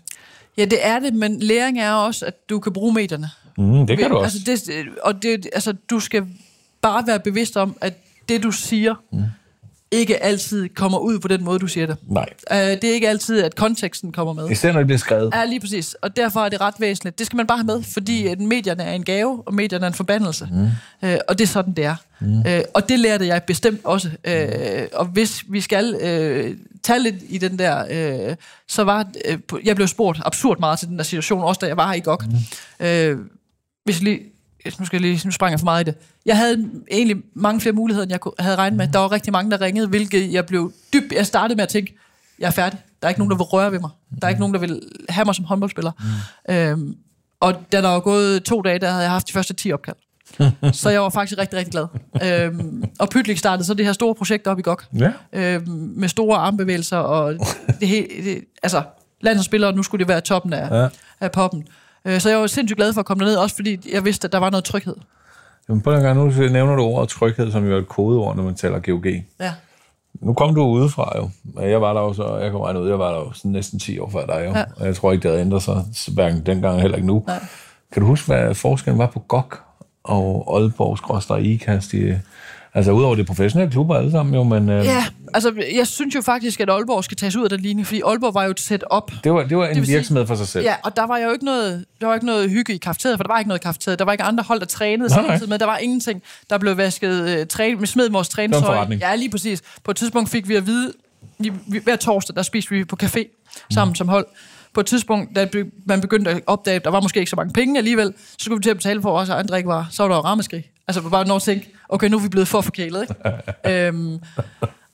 Ja, 0.58 0.66
det 0.66 0.86
er 0.86 1.00
det, 1.00 1.14
men 1.14 1.40
læring 1.40 1.80
er 1.80 1.92
også, 1.92 2.26
at 2.26 2.50
du 2.50 2.60
kan 2.60 2.74
bruge 2.74 2.94
medierne. 2.94 3.30
Mm, 3.58 3.88
det 3.88 3.98
kan 3.98 4.10
du 4.10 4.18
også. 4.18 4.40
Altså, 4.50 4.72
det, 4.72 4.88
og 5.04 5.24
det, 5.24 5.48
altså, 5.54 5.74
du 5.90 6.00
skal 6.00 6.28
bare 6.82 7.08
være 7.08 7.20
bevidst 7.20 7.58
om, 7.58 7.78
at 7.82 7.94
det, 8.30 8.44
du 8.44 8.52
siger, 8.52 8.96
mm. 9.12 9.24
Ikke 9.92 10.24
altid 10.24 10.70
kommer 10.70 10.98
ud 10.98 11.20
på 11.20 11.28
den 11.28 11.44
måde, 11.44 11.60
du 11.60 11.68
siger 11.68 11.86
det. 11.86 11.98
Nej. 12.08 12.30
Uh, 12.52 12.58
det 12.58 12.84
er 12.84 12.94
ikke 12.94 13.10
altid, 13.10 13.44
at 13.44 13.56
konteksten 13.56 14.12
kommer 14.12 14.34
med. 14.34 14.52
Især 14.52 14.72
når 14.72 14.80
det 14.80 14.88
bliver 14.88 15.00
skrevet. 15.00 15.34
Ja, 15.36 15.46
lige 15.46 15.60
præcis. 15.60 15.94
Og 15.94 16.16
derfor 16.16 16.40
er 16.40 16.50
det 16.50 16.62
ret 16.62 16.74
væsentligt. 16.80 17.20
Det 17.20 17.26
skal 17.26 17.38
man 17.38 17.48
bare 17.48 17.58
have 17.58 17.66
med, 17.66 17.84
fordi 17.84 18.28
at 18.28 18.40
medierne 18.40 18.84
er 18.84 18.94
en 18.94 19.04
gave, 19.04 19.44
og 19.46 19.54
medierne 19.54 19.86
er 19.86 19.88
en 19.88 19.94
forbandelse. 19.94 20.50
Mm. 20.52 21.10
Uh, 21.10 21.16
og 21.28 21.40
det 21.40 21.42
er 21.42 21.48
sådan, 21.48 21.74
det 21.74 21.86
er. 21.86 21.96
Mm. 22.20 22.40
Uh, 22.40 22.46
og 22.74 22.90
det 22.90 23.00
lærte 23.00 23.28
jeg 23.28 23.44
bestemt 23.44 23.82
også. 23.84 24.10
Uh, 24.28 24.84
og 24.94 25.06
hvis 25.06 25.44
vi 25.50 25.62
skal 25.62 25.96
uh, 25.96 26.58
tage 26.84 27.00
lidt 27.00 27.16
i 27.30 27.38
den 27.38 27.60
der, 27.60 28.28
uh, 28.30 28.36
så 28.68 28.84
var 28.84 29.08
uh, 29.54 29.68
jeg 29.68 29.76
blev 29.76 29.88
spurgt 29.88 30.20
absurd 30.26 30.60
meget 30.60 30.80
til 30.80 30.88
den 30.88 30.98
der 30.98 31.04
situation, 31.04 31.44
også 31.44 31.60
da 31.60 31.66
jeg 31.66 31.78
var 31.78 31.88
her 31.88 31.96
i 31.96 32.00
GOG. 32.00 32.24
Mm. 32.80 32.86
Uh, 32.86 33.26
hvis 33.84 34.02
lige 34.02 34.20
nu 34.80 34.86
skal 34.86 35.02
jeg 35.02 35.02
lige, 35.02 35.28
nu 35.28 35.32
sprang 35.32 35.52
jeg 35.52 35.60
for 35.60 35.66
meget 35.66 35.82
i 35.82 35.92
det. 35.92 35.96
Jeg 36.26 36.38
havde 36.38 36.70
egentlig 36.92 37.18
mange 37.34 37.62
flere 37.62 37.74
muligheder, 37.74 38.04
end 38.04 38.12
jeg 38.12 38.20
havde 38.40 38.58
regnet 38.58 38.78
med. 38.78 38.88
Der 38.88 39.00
var 39.00 39.12
rigtig 39.12 39.34
mange, 39.34 39.52
der 39.52 39.62
ringede, 39.62 39.88
hvilket 39.88 40.34
jeg 40.34 40.46
blev 40.46 40.74
dybt... 40.94 41.14
Jeg 41.14 41.26
startede 41.26 41.56
med 41.56 41.64
at 41.64 41.70
tænke, 41.70 41.98
jeg 42.40 42.48
er 42.48 42.52
færdig. 42.52 42.80
Der 43.02 43.08
er 43.08 43.10
ikke 43.10 43.20
nogen, 43.20 43.32
der 43.32 43.38
vil 43.38 43.44
røre 43.44 43.72
ved 43.72 43.80
mig. 43.80 43.90
Der 44.22 44.28
er 44.28 44.30
ikke 44.30 44.40
nogen, 44.40 44.54
der 44.54 44.60
vil 44.60 44.82
have 45.10 45.26
mig 45.26 45.36
som 45.36 45.46
håndboldspiller. 45.46 45.92
Mm. 46.48 46.54
Øhm, 46.54 46.96
og 47.40 47.56
da 47.72 47.82
der 47.82 47.88
var 47.88 48.00
gået 48.00 48.44
to 48.44 48.62
dage, 48.62 48.80
der 48.80 48.90
havde 48.90 49.04
jeg 49.04 49.12
haft 49.12 49.28
de 49.28 49.34
første 49.34 49.54
10 49.54 49.72
opkald. 49.72 49.96
så 50.74 50.90
jeg 50.90 51.02
var 51.02 51.10
faktisk 51.10 51.40
rigtig, 51.40 51.60
rigtig 51.60 51.72
glad. 51.72 51.88
Øhm, 52.24 52.84
og 53.00 53.10
Pytlik 53.10 53.38
startede 53.38 53.68
så 53.68 53.74
det 53.74 53.86
her 53.86 53.94
store 53.94 54.16
projekt 54.16 54.48
op 54.48 54.60
i 54.60 54.62
GOG. 54.62 54.82
Ja. 55.00 55.12
Øhm, 55.34 55.94
med 55.96 56.10
store 56.10 56.38
armbevægelser 56.38 56.98
og 56.98 57.34
det 57.80 57.88
hele... 57.88 58.08
Det, 58.24 58.44
altså, 58.64 58.84
landsholdsspillere, 59.22 59.74
nu 59.74 59.84
skulle 59.84 60.00
det 60.00 60.08
være 60.08 60.22
toppen 60.22 60.54
af, 60.54 60.84
ja. 60.84 60.88
af 61.20 61.32
poppen. 61.32 61.68
Øh, 62.08 62.20
så 62.20 62.30
jeg 62.30 62.40
var 62.40 62.48
sindssygt 62.48 62.78
glad 62.78 62.94
for 62.94 63.00
at 63.00 63.06
komme 63.06 63.24
derned, 63.24 63.38
også 63.38 63.56
fordi 63.56 63.94
jeg 63.94 64.06
vidste, 64.06 64.26
at 64.26 64.32
der 64.32 64.38
var 64.38 64.50
noget 64.50 64.64
tryghed. 64.64 64.96
Jamen, 65.70 65.82
på 65.82 65.92
den 65.92 66.02
gang, 66.02 66.20
nu 66.20 66.50
nævner 66.50 66.76
du 66.76 66.82
ordet 66.84 67.10
tryghed, 67.10 67.52
som 67.52 67.66
jo 67.68 67.76
er 67.76 67.80
et 67.80 67.88
kodeord, 67.88 68.36
når 68.36 68.44
man 68.44 68.56
taler 68.56 68.80
GOG. 68.80 69.06
Ja. 69.40 69.54
Nu 70.22 70.34
kom 70.34 70.56
du 70.56 70.62
udefra 70.62 71.14
jo. 71.18 71.30
Jeg 71.62 71.82
var 71.82 71.94
der 71.94 72.02
jo 72.02 72.14
så, 72.14 72.38
jeg 72.38 72.52
kan 72.52 72.60
regne 72.60 72.82
ud, 72.82 72.90
jeg 72.90 73.00
var 73.00 73.12
der 73.12 73.20
jo 73.20 73.34
sådan 73.34 73.52
næsten 73.52 73.80
10 73.80 74.00
år 74.00 74.10
før 74.10 74.26
dig 74.26 74.46
jo. 74.46 74.52
Ja. 74.58 74.64
Og 74.76 74.86
jeg 74.86 74.96
tror 74.96 75.12
ikke, 75.12 75.24
det 75.24 75.32
havde 75.32 75.42
ændret 75.42 75.64
sig, 75.64 75.86
hverken 76.14 76.46
dengang 76.46 76.82
eller 76.82 76.96
ikke 76.96 77.08
nu. 77.08 77.24
Nej. 77.28 77.40
Kan 77.92 78.02
du 78.02 78.08
huske, 78.08 78.28
hvad 78.28 78.56
forskellen 78.56 79.00
var 79.00 79.08
på 79.08 79.20
GOG 79.20 79.54
og 80.04 80.58
Aalborg, 80.58 81.42
IKAST 81.42 81.94
i, 81.94 82.14
Altså 82.74 82.92
udover 82.92 83.16
det 83.16 83.26
professionelle 83.26 83.72
klubber 83.72 83.96
alle 83.96 84.12
sammen 84.12 84.36
jo, 84.36 84.44
men... 84.44 84.70
Øh... 84.70 84.86
Ja, 84.86 85.06
altså 85.34 85.54
jeg 85.76 85.88
synes 85.88 86.16
jo 86.16 86.22
faktisk, 86.22 86.60
at 86.60 86.70
Aalborg 86.70 87.04
skal 87.04 87.18
tages 87.18 87.36
ud 87.36 87.44
af 87.44 87.50
den 87.50 87.60
linje, 87.60 87.86
fordi 87.86 88.02
Aalborg 88.06 88.34
var 88.34 88.44
jo 88.44 88.52
et 88.52 88.60
set 88.60 88.84
op. 88.90 89.12
Det 89.24 89.34
var, 89.34 89.44
det 89.44 89.58
var 89.58 89.68
en 89.68 89.76
det 89.76 89.88
virksomhed 89.88 90.24
sige, 90.24 90.28
for 90.28 90.36
sig 90.36 90.48
selv. 90.48 90.66
Ja, 90.66 90.76
og 90.84 90.96
der 90.96 91.08
var 91.08 91.18
jo 91.18 91.32
ikke 91.32 91.46
noget, 91.46 91.86
der 92.02 92.08
var 92.08 92.14
ikke 92.14 92.26
noget 92.26 92.50
hygge 92.50 92.74
i 92.74 92.78
kafeteriet, 92.78 93.18
for 93.18 93.24
der 93.24 93.34
var 93.34 93.40
ikke 93.40 93.48
noget 93.48 93.62
kafeteriet. 93.62 94.00
Der 94.00 94.06
var 94.06 94.12
ikke 94.12 94.24
andre 94.24 94.44
hold, 94.44 94.60
der 94.60 94.66
trænede 94.66 95.10
samtidig 95.10 95.50
med. 95.50 95.60
Der 95.60 95.66
var 95.66 95.78
ingenting. 95.78 96.24
Der 96.50 96.58
blev 96.58 96.78
vasket 96.78 97.40
uh, 97.42 97.48
træ, 97.48 97.76
med 97.80 97.88
smed 97.88 98.10
vores 98.10 98.30
træningstøj. 98.30 98.86
Ja, 99.02 99.16
lige 99.16 99.30
præcis. 99.30 99.62
På 99.84 99.92
et 99.92 99.98
tidspunkt 99.98 100.30
fik 100.30 100.48
vi 100.48 100.56
at 100.56 100.68
vide, 100.68 100.94
vi, 101.40 101.52
vi, 101.68 101.80
hver 101.84 101.96
torsdag, 101.96 102.36
der 102.36 102.42
spiste 102.42 102.76
vi 102.76 102.84
på 102.84 102.98
café 103.04 103.24
sammen 103.72 103.92
mm. 103.92 103.96
som 103.96 104.08
hold 104.08 104.26
på 104.74 104.80
et 104.80 104.86
tidspunkt, 104.86 105.36
da 105.36 105.48
man 105.86 106.02
begyndte 106.02 106.32
at 106.32 106.42
opdage, 106.48 106.76
at 106.76 106.84
der 106.84 106.90
var 106.90 107.02
måske 107.02 107.20
ikke 107.20 107.30
så 107.30 107.36
mange 107.36 107.54
penge 107.54 107.78
alligevel, 107.78 108.14
så 108.18 108.36
skulle 108.40 108.58
vi 108.58 108.64
til 108.64 108.70
at 108.70 108.78
betale 108.78 109.02
for 109.02 109.12
vores 109.12 109.30
egen 109.30 109.48
drikkevarer. 109.48 109.86
Så 109.92 110.04
var 110.04 110.10
der 110.10 110.16
jo 110.16 110.22
rammeskrig. 110.22 110.72
Altså 110.88 111.10
bare 111.10 111.28
når 111.28 111.36
at 111.36 111.42
tænke, 111.42 111.74
okay, 111.90 112.10
nu 112.10 112.18
er 112.18 112.22
vi 112.22 112.30
blevet 112.30 112.48
for 112.48 112.62
forkælet, 112.62 113.02
ikke? 113.02 113.16
øhm, 113.88 114.20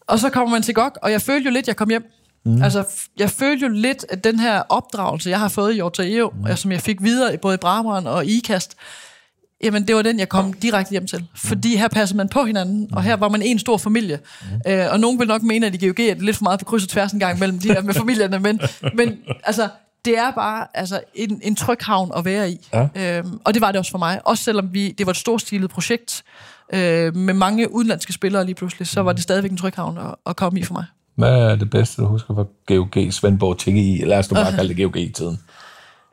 og 0.07 0.19
så 0.19 0.29
kommer 0.29 0.51
man 0.51 0.61
til 0.61 0.73
GOG, 0.73 0.91
og 1.01 1.11
jeg 1.11 1.21
følte 1.21 1.45
jo 1.45 1.53
lidt, 1.53 1.67
jeg 1.67 1.75
kom 1.75 1.89
hjem. 1.89 2.05
Mm. 2.45 2.61
Altså, 2.61 2.83
jeg 3.17 3.29
følte 3.29 3.65
jo 3.65 3.71
lidt, 3.71 4.05
at 4.09 4.23
den 4.23 4.39
her 4.39 4.61
opdragelse, 4.69 5.29
jeg 5.29 5.39
har 5.39 5.47
fået 5.47 5.71
i 5.71 5.75
Hjorta 5.75 6.29
mm. 6.33 6.43
og 6.43 6.57
som 6.57 6.71
jeg 6.71 6.81
fik 6.81 7.03
videre 7.03 7.37
både 7.37 7.55
i 7.55 7.57
Brabrand 7.57 8.07
og 8.07 8.25
IKAST, 8.25 8.75
jamen 9.63 9.87
det 9.87 9.95
var 9.95 10.01
den, 10.01 10.19
jeg 10.19 10.29
kom 10.29 10.53
direkte 10.53 10.91
hjem 10.91 11.07
til. 11.07 11.25
Fordi 11.35 11.75
her 11.75 11.87
passer 11.87 12.15
man 12.15 12.29
på 12.29 12.43
hinanden, 12.43 12.89
og 12.93 13.03
her 13.03 13.15
var 13.15 13.29
man 13.29 13.41
en 13.41 13.59
stor 13.59 13.77
familie. 13.77 14.19
Mm. 14.41 14.71
Øh, 14.71 14.91
og 14.91 14.99
nogen 14.99 15.19
vil 15.19 15.27
nok 15.27 15.43
mene, 15.43 15.67
at 15.67 15.83
i 15.83 15.87
GOG 15.87 15.99
er 15.99 16.13
det 16.13 16.23
lidt 16.23 16.37
for 16.37 16.43
meget 16.43 16.59
på 16.59 16.65
kryds 16.65 16.83
og 16.83 16.89
tværs 16.89 17.11
en 17.11 17.19
gang 17.19 17.39
mellem 17.39 17.59
de 17.59 17.67
her 17.67 17.81
med 17.81 17.93
familierne, 17.93 18.39
men, 18.39 18.59
men 18.93 19.17
altså, 19.43 19.69
det 20.05 20.17
er 20.17 20.31
bare 20.31 20.67
altså, 20.73 21.01
en, 21.15 21.41
en 21.43 21.55
tryg 21.55 21.77
havn 21.81 22.11
at 22.15 22.25
være 22.25 22.51
i. 22.51 22.67
Ja. 22.73 22.87
Øhm, 22.95 23.39
og 23.45 23.53
det 23.53 23.61
var 23.61 23.71
det 23.71 23.79
også 23.79 23.91
for 23.91 23.97
mig. 23.97 24.21
Også 24.25 24.43
selvom 24.43 24.73
vi, 24.73 24.91
det 24.91 25.05
var 25.05 25.11
et 25.11 25.17
storstilet 25.17 25.69
projekt 25.69 26.23
øh, 26.73 27.15
med 27.15 27.33
mange 27.33 27.73
udenlandske 27.73 28.13
spillere 28.13 28.45
lige 28.45 28.55
pludselig, 28.55 28.87
så 28.87 29.01
var 29.01 29.13
det 29.13 29.23
stadigvæk 29.23 29.51
en 29.51 29.57
tryg 29.57 29.73
havn 29.75 29.97
at, 29.97 30.15
at 30.25 30.35
komme 30.35 30.59
i 30.59 30.63
for 30.63 30.73
mig. 30.73 30.85
Hvad 31.15 31.33
er 31.33 31.55
det 31.55 31.69
bedste, 31.69 32.01
du 32.01 32.07
husker 32.07 32.35
fra 32.35 32.45
GOG 32.65 33.13
Svendborg 33.13 33.57
TGI? 33.57 34.01
Lad 34.05 34.19
os 34.19 34.31
nu 34.31 34.35
bare 34.35 34.51
kalde 34.57 34.75
det 34.75 34.83
GOG 34.83 34.97
i 34.97 35.09
tiden. 35.09 35.39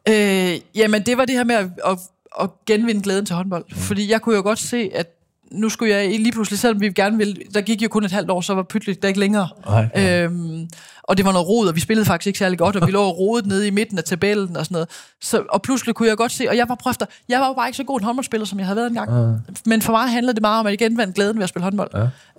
Øh, 0.09 0.61
jamen, 0.75 1.03
det 1.03 1.17
var 1.17 1.25
det 1.25 1.35
her 1.35 1.45
med 1.45 1.55
at, 1.55 1.67
at, 1.87 1.99
at 2.41 2.51
genvinde 2.67 3.03
glæden 3.03 3.27
til 3.27 3.37
håndbold. 3.37 3.65
Mm. 3.71 3.77
Fordi 3.77 4.11
jeg 4.11 4.21
kunne 4.21 4.37
jo 4.37 4.43
godt 4.43 4.59
se, 4.59 4.91
at 4.95 5.07
nu 5.51 5.69
skulle 5.69 5.95
jeg 5.95 6.09
lige 6.09 6.33
pludselig, 6.33 6.59
selvom 6.59 6.81
vi 6.81 6.93
gerne 6.93 7.17
ville, 7.17 7.37
der 7.55 7.61
gik 7.61 7.83
jo 7.83 7.89
kun 7.89 8.05
et 8.05 8.13
halvt 8.13 8.31
år, 8.31 8.41
så 8.41 8.55
var 8.55 8.63
Pytlik 8.63 9.03
der 9.03 9.09
ikke 9.09 9.21
længere. 9.21 9.49
Nej, 9.67 9.89
ja. 9.95 10.25
øhm, 10.25 10.69
og 11.03 11.17
det 11.17 11.25
var 11.25 11.33
noget 11.33 11.49
rod, 11.49 11.69
og 11.69 11.75
vi 11.75 11.81
spillede 11.81 12.07
faktisk 12.07 12.27
ikke 12.27 12.39
særlig 12.39 12.59
godt, 12.59 12.77
og 12.77 12.87
vi 12.87 12.93
lå 12.99 13.11
rodet 13.11 13.47
nede 13.47 13.67
i 13.67 13.71
midten 13.71 13.99
af 13.99 14.05
tabellen 14.05 14.57
og 14.57 14.65
sådan 14.65 14.75
noget. 14.75 14.89
Så, 15.21 15.43
og 15.49 15.63
pludselig 15.63 15.95
kunne 15.95 16.09
jeg 16.09 16.17
godt 16.17 16.33
se, 16.33 16.49
og 16.49 16.57
jeg 16.57 16.69
var 16.69 16.75
prøvet 16.75 17.03
jeg 17.29 17.41
var 17.41 17.47
jo 17.47 17.53
bare 17.53 17.69
ikke 17.69 17.77
så 17.77 17.85
god 17.85 18.01
en 18.01 18.05
håndboldspiller, 18.05 18.47
som 18.47 18.59
jeg 18.59 18.67
havde 18.67 18.77
været 18.77 18.89
engang. 18.89 19.11
Ja. 19.11 19.53
Men 19.67 19.83
for 19.83 19.93
mig 19.93 20.09
handlede 20.09 20.35
det 20.35 20.41
meget 20.41 20.61
om, 20.61 20.67
at 20.67 20.71
jeg 20.71 20.79
genvandt 20.79 21.15
glæden 21.15 21.37
ved 21.37 21.43
at 21.43 21.49
spille 21.49 21.65
håndbold. 21.65 21.91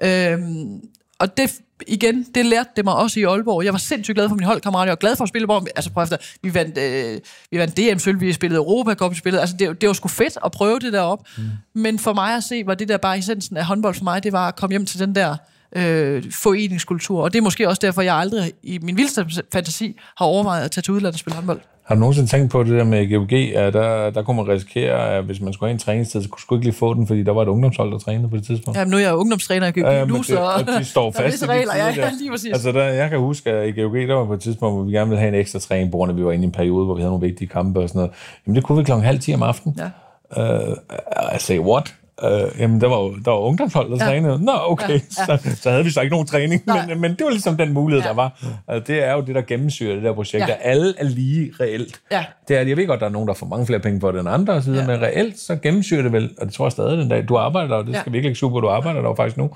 Ja. 0.01 0.33
Øhm, 0.33 0.81
og 1.21 1.37
det, 1.37 1.61
igen, 1.87 2.23
det 2.35 2.45
lærte 2.45 2.69
det 2.75 2.85
mig 2.85 2.95
også 2.95 3.19
i 3.19 3.23
Aalborg. 3.23 3.65
Jeg 3.65 3.73
var 3.73 3.79
sindssygt 3.79 4.15
glad 4.15 4.29
for 4.29 4.35
min 4.35 4.45
holdkammerater. 4.45 4.85
Jeg 4.85 4.91
var 4.91 4.95
glad 4.95 5.15
for 5.15 5.23
at 5.23 5.29
spille 5.29 5.43
Aalborg. 5.43 5.67
Altså 5.75 5.91
prøv 5.91 6.03
efter, 6.03 6.17
vi 6.43 6.53
vandt, 6.53 6.77
øh, 6.77 7.19
vi 7.51 7.57
vandt 7.57 7.77
DM-sølv, 7.77 8.19
vi 8.21 8.33
spillede 8.33 8.57
Europa 8.57 8.93
Cup, 8.93 9.11
vi 9.11 9.15
spillede, 9.15 9.41
altså 9.41 9.55
det, 9.59 9.81
det 9.81 9.87
var 9.87 9.93
sgu 9.93 10.07
fedt 10.07 10.37
at 10.45 10.51
prøve 10.51 10.79
det 10.79 10.93
derop. 10.93 11.27
Mm. 11.37 11.43
Men 11.73 11.99
for 11.99 12.13
mig 12.13 12.35
at 12.35 12.43
se, 12.43 12.63
var 12.65 12.75
det 12.75 12.87
der 12.87 12.97
bare 12.97 13.17
essensen 13.17 13.57
af 13.57 13.65
håndbold 13.65 13.95
for 13.95 14.03
mig, 14.03 14.23
det 14.23 14.33
var 14.33 14.47
at 14.47 14.55
komme 14.55 14.73
hjem 14.73 14.85
til 14.85 14.99
den 14.99 15.15
der 15.15 15.35
øh, 15.75 16.23
foreningskultur. 16.31 17.23
Og 17.23 17.33
det 17.33 17.39
er 17.39 17.43
måske 17.43 17.69
også 17.69 17.79
derfor, 17.81 18.01
jeg 18.01 18.15
aldrig 18.15 18.53
i 18.63 18.79
min 18.81 18.97
vildeste 18.97 19.25
fantasi 19.53 19.99
har 20.17 20.25
overvejet 20.25 20.65
at 20.65 20.71
tage 20.71 20.81
til 20.81 20.93
udlandet 20.93 21.13
og 21.13 21.19
spille 21.19 21.35
håndbold. 21.35 21.61
Har 21.91 21.95
du 21.95 21.99
nogensinde 21.99 22.29
tænkt 22.29 22.51
på 22.51 22.63
det 22.63 22.71
der 22.71 22.83
med 22.83 23.09
GOG, 23.09 23.33
at 23.33 23.73
der, 23.73 24.09
der 24.09 24.23
kunne 24.23 24.37
man 24.37 24.47
risikere, 24.47 25.17
at 25.17 25.23
hvis 25.23 25.41
man 25.41 25.53
skulle 25.53 25.67
have 25.69 25.73
en 25.73 25.79
træningstid, 25.79 26.21
så 26.21 26.29
kunne 26.29 26.45
du 26.49 26.55
ikke 26.55 26.65
lige 26.65 26.75
få 26.75 26.93
den, 26.93 27.07
fordi 27.07 27.23
der 27.23 27.31
var 27.31 27.41
et 27.41 27.47
ungdomshold, 27.47 27.91
der 27.91 27.97
trænede 27.97 28.29
på 28.29 28.37
det 28.37 28.45
tidspunkt? 28.45 28.79
Jamen, 28.79 28.91
nu 28.91 28.97
er 28.97 29.01
jeg 29.01 29.15
ungdomstræner 29.15 29.67
i 29.67 29.71
GOG 29.71 29.83
ja, 29.83 30.05
nu, 30.05 30.23
så... 30.23 30.39
Og 30.39 30.67
de 30.79 30.85
står 30.85 31.11
fast 31.17 31.41
i 31.41 31.45
de 31.45 31.51
regler, 31.51 31.75
ja, 31.75 31.87
ja, 31.87 32.09
lige 32.19 32.31
præcis. 32.31 32.51
Altså, 32.53 32.71
der, 32.71 32.83
jeg 32.83 33.09
kan 33.09 33.19
huske, 33.19 33.49
at 33.49 33.77
i 33.77 33.81
GOG, 33.81 33.93
der 33.93 34.13
var 34.13 34.25
på 34.25 34.33
et 34.33 34.41
tidspunkt, 34.41 34.75
hvor 34.75 34.83
vi 34.83 34.91
gerne 34.91 35.09
ville 35.09 35.19
have 35.19 35.33
en 35.33 35.39
ekstra 35.39 35.59
træning, 35.59 35.89
hvor 35.89 36.11
vi 36.11 36.25
var 36.25 36.31
inde 36.31 36.43
i 36.43 36.45
en 36.45 36.51
periode, 36.51 36.85
hvor 36.85 36.95
vi 36.95 37.01
havde 37.01 37.11
nogle 37.11 37.27
vigtige 37.27 37.47
kampe 37.47 37.79
og 37.79 37.89
sådan 37.89 37.99
noget. 37.99 38.11
Jamen, 38.47 38.55
det 38.55 38.63
kunne 38.63 38.77
vi 38.77 38.83
klokken 38.83 39.05
halv 39.05 39.19
10 39.19 39.33
om 39.33 39.43
aftenen. 39.43 39.79
Ja. 40.37 40.67
Uh, 40.67 40.75
I 41.35 41.39
say, 41.39 41.59
what? 41.59 41.95
Øh, 42.23 42.59
jamen, 42.59 42.81
der 42.81 42.87
var 42.87 42.97
jo 42.97 43.15
der 43.25 43.31
var 43.31 43.37
ungdomshold, 43.37 43.89
der 43.91 44.05
ja. 44.05 44.11
trænede. 44.11 44.45
Nå, 44.45 44.51
okay, 44.55 44.89
ja, 44.89 44.93
ja. 44.93 45.37
Så, 45.37 45.55
så 45.61 45.69
havde 45.69 45.83
vi 45.83 45.89
så 45.89 46.01
ikke 46.01 46.11
nogen 46.11 46.27
træning, 46.27 46.63
men, 46.87 47.01
men 47.01 47.11
det 47.11 47.23
var 47.23 47.29
ligesom 47.29 47.57
den 47.57 47.73
mulighed, 47.73 48.03
ja. 48.03 48.07
der 48.07 48.15
var. 48.15 48.41
Altså, 48.67 48.93
det 48.93 49.03
er 49.03 49.13
jo 49.13 49.21
det, 49.21 49.35
der 49.35 49.41
gennemsyrer 49.41 49.95
det 49.95 50.03
der 50.03 50.13
projekt, 50.13 50.47
ja. 50.47 50.53
at 50.53 50.57
alle 50.61 50.93
er 50.97 51.03
lige 51.03 51.53
reelt. 51.59 52.01
Ja. 52.11 52.25
Det 52.47 52.57
er, 52.57 52.61
jeg 52.61 52.77
ved 52.77 52.87
godt, 52.87 52.99
der 52.99 53.05
er 53.05 53.09
nogen, 53.09 53.27
der 53.27 53.33
får 53.33 53.45
mange 53.45 53.65
flere 53.65 53.79
penge 53.79 53.99
på 53.99 54.11
det 54.11 54.19
end 54.19 54.29
andre, 54.29 54.53
og 54.53 54.63
så 54.63 54.71
ja. 54.71 54.87
men 54.87 55.01
reelt, 55.01 55.39
så 55.39 55.55
gennemsyrer 55.55 56.01
det 56.01 56.11
vel, 56.11 56.29
og 56.37 56.45
det 56.45 56.53
tror 56.53 56.65
jeg 56.65 56.71
stadig 56.71 56.97
den 56.97 57.09
dag, 57.09 57.25
du 57.29 57.37
arbejder 57.37 57.67
der, 57.67 57.75
og 57.75 57.85
det 57.85 57.95
skal 57.95 58.13
virkelig 58.13 58.29
ikke 58.29 58.39
super, 58.39 58.59
du 58.59 58.69
arbejder 58.69 59.01
der 59.01 59.15
faktisk 59.15 59.37
nu 59.37 59.49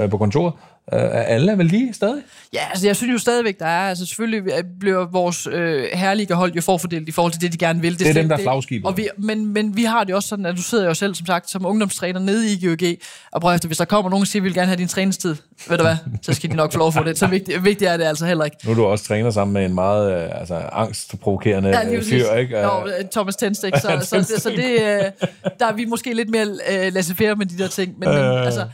øh, 0.00 0.10
på 0.10 0.18
kontoret. 0.18 0.52
Øh, 0.92 1.00
alle 1.12 1.52
er 1.52 1.56
vel 1.56 1.66
lige 1.66 1.92
stadig? 1.92 2.22
Ja, 2.52 2.60
altså 2.70 2.86
jeg 2.86 2.96
synes 2.96 3.12
jo 3.12 3.18
stadigvæk, 3.18 3.58
der 3.58 3.66
er. 3.66 3.88
Altså 3.88 4.06
selvfølgelig 4.06 4.42
bliver 4.80 5.06
vores 5.12 5.46
øh, 5.52 5.84
herlige 5.92 6.34
hold 6.34 6.52
jo 6.52 6.60
forfordelt 6.60 7.08
i 7.08 7.12
forhold 7.12 7.32
til 7.32 7.40
det, 7.40 7.52
de 7.52 7.58
gerne 7.58 7.80
vil. 7.80 7.92
Det, 7.92 8.00
det 8.00 8.08
er 8.08 8.12
dem, 8.12 8.28
der 8.28 8.36
er 8.36 8.42
flagskibet. 8.42 8.86
Og 8.86 8.96
vi, 8.96 9.08
men, 9.18 9.52
men 9.52 9.76
vi 9.76 9.84
har 9.84 10.04
det 10.04 10.14
også 10.14 10.28
sådan, 10.28 10.46
at 10.46 10.56
du 10.56 10.62
sidder 10.62 10.86
jo 10.86 10.94
selv, 10.94 11.14
som 11.14 11.26
sagt, 11.26 11.50
som 11.50 11.66
ungdomstræner 11.66 12.20
nede 12.20 12.52
i 12.52 12.66
GOG, 12.66 12.88
og 13.32 13.40
prøver 13.40 13.54
efter, 13.54 13.68
hvis 13.68 13.78
der 13.78 13.84
kommer 13.84 14.10
nogen 14.10 14.22
og 14.22 14.26
siger, 14.26 14.40
at 14.40 14.44
vi 14.44 14.48
vil 14.48 14.54
gerne 14.54 14.66
have 14.66 14.76
din 14.76 14.88
træningstid, 14.88 15.36
ved 15.68 15.78
du 15.78 15.84
hvad, 15.84 15.96
så 16.22 16.32
skal 16.32 16.50
de 16.50 16.56
nok 16.56 16.72
få 16.72 16.78
lov 16.78 16.92
for 16.92 17.02
det. 17.02 17.18
Så 17.18 17.26
vigtigt, 17.26 17.64
vigtigt 17.64 17.90
er 17.90 17.96
det 17.96 18.04
altså 18.04 18.26
heller 18.26 18.44
ikke. 18.44 18.56
Nu 18.64 18.70
er 18.70 18.74
du 18.74 18.84
også 18.84 19.04
træner 19.04 19.30
sammen 19.30 19.54
med 19.54 19.64
en 19.64 19.74
meget 19.74 20.24
øh, 20.24 20.40
altså, 20.40 20.54
angstprovokerende 20.72 21.68
ja, 21.68 22.00
fyr, 22.00 22.34
ikke? 22.34 22.62
Nå, 22.62 22.88
Thomas 23.12 23.36
Tenstik, 23.36 23.72
så, 23.82 23.98
så, 24.00 24.22
så, 24.22 24.40
så, 24.40 24.50
det, 24.50 24.70
øh, 24.70 25.28
der 25.58 25.66
er 25.66 25.72
vi 25.72 25.84
måske 25.84 26.14
lidt 26.14 26.30
mere 26.30 26.46
øh, 26.46 26.92
laissez 26.92 27.18
med 27.18 27.46
de 27.46 27.58
der 27.58 27.68
ting. 27.68 27.98
Men, 27.98 28.08
øh. 28.08 28.14
men 28.14 28.24
altså, 28.24 28.66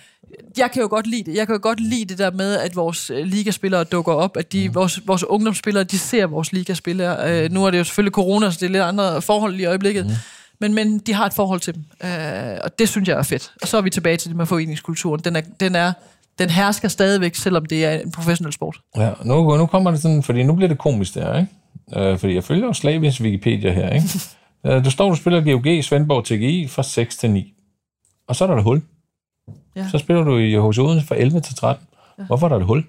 jeg 0.58 0.70
kan 0.70 0.82
jo 0.82 0.88
godt 0.88 1.06
lide 1.06 1.30
det. 1.30 1.36
Jeg 1.36 1.46
kan 1.46 1.54
jo 1.54 1.60
godt 1.62 1.80
lide 1.80 2.04
det 2.04 2.18
der 2.18 2.30
med, 2.30 2.58
at 2.58 2.76
vores 2.76 3.10
øh, 3.10 3.24
ligaspillere 3.24 3.84
dukker 3.84 4.12
op, 4.12 4.36
at 4.36 4.52
de, 4.52 4.68
mm. 4.68 4.74
vores, 4.74 5.00
vores 5.06 5.24
ungdomsspillere, 5.24 5.84
de 5.84 5.98
ser 5.98 6.26
vores 6.26 6.52
ligaspillere. 6.52 7.44
Øh, 7.44 7.52
nu 7.52 7.64
er 7.64 7.70
det 7.70 7.78
jo 7.78 7.84
selvfølgelig 7.84 8.12
corona, 8.12 8.50
så 8.50 8.58
det 8.60 8.66
er 8.66 8.70
lidt 8.70 8.82
andre 8.82 9.22
forhold 9.22 9.54
i 9.54 9.64
øjeblikket. 9.64 10.06
Mm. 10.06 10.12
Men, 10.60 10.74
men 10.74 10.98
de 10.98 11.14
har 11.14 11.26
et 11.26 11.34
forhold 11.34 11.60
til 11.60 11.74
dem, 11.74 11.84
øh, 12.04 12.58
og 12.64 12.78
det 12.78 12.88
synes 12.88 13.08
jeg 13.08 13.18
er 13.18 13.22
fedt. 13.22 13.52
Og 13.62 13.68
så 13.68 13.76
er 13.76 13.80
vi 13.80 13.90
tilbage 13.90 14.16
til 14.16 14.28
det 14.28 14.36
med 14.36 14.46
foreningskulturen. 14.46 15.20
Den 15.20 15.36
er, 15.36 15.40
den 15.60 15.74
er 15.74 15.92
den 16.38 16.50
hersker 16.50 16.88
stadigvæk, 16.88 17.34
selvom 17.34 17.66
det 17.66 17.84
er 17.84 17.92
en 17.92 18.12
professionel 18.12 18.52
sport. 18.52 18.80
Ja, 18.96 19.10
nu, 19.24 19.56
nu 19.56 19.66
kommer 19.66 19.90
det 19.90 20.02
sådan, 20.02 20.22
fordi 20.22 20.42
nu 20.42 20.54
bliver 20.54 20.68
det 20.68 20.78
komisk 20.78 21.14
der, 21.14 21.38
ikke? 21.38 22.10
Øh, 22.10 22.18
fordi 22.18 22.34
jeg 22.34 22.44
følger 22.44 22.66
jo 22.66 22.72
slavisk 22.72 23.20
Wikipedia 23.20 23.72
her, 23.72 23.90
ikke? 23.90 24.08
øh, 24.66 24.84
du 24.84 24.90
står, 24.90 25.08
du 25.08 25.14
spiller 25.14 25.40
GOG 25.40 25.84
Svendborg 25.84 26.24
TGI 26.24 26.68
fra 26.68 26.82
6 26.82 27.16
til 27.16 27.30
9. 27.30 27.52
Og 28.28 28.36
så 28.36 28.44
er 28.44 28.48
der 28.48 28.56
et 28.56 28.62
hul. 28.62 28.82
Ja. 29.76 29.88
Så 29.90 29.98
spiller 29.98 30.24
du 30.24 30.38
i 30.38 30.54
hos 30.54 30.78
Odense 30.78 31.06
fra 31.06 31.14
11 31.18 31.40
til 31.40 31.54
13. 31.54 31.86
Ja. 32.18 32.24
Hvorfor 32.24 32.46
er 32.46 32.48
der 32.48 32.56
et 32.56 32.64
hul? 32.64 32.84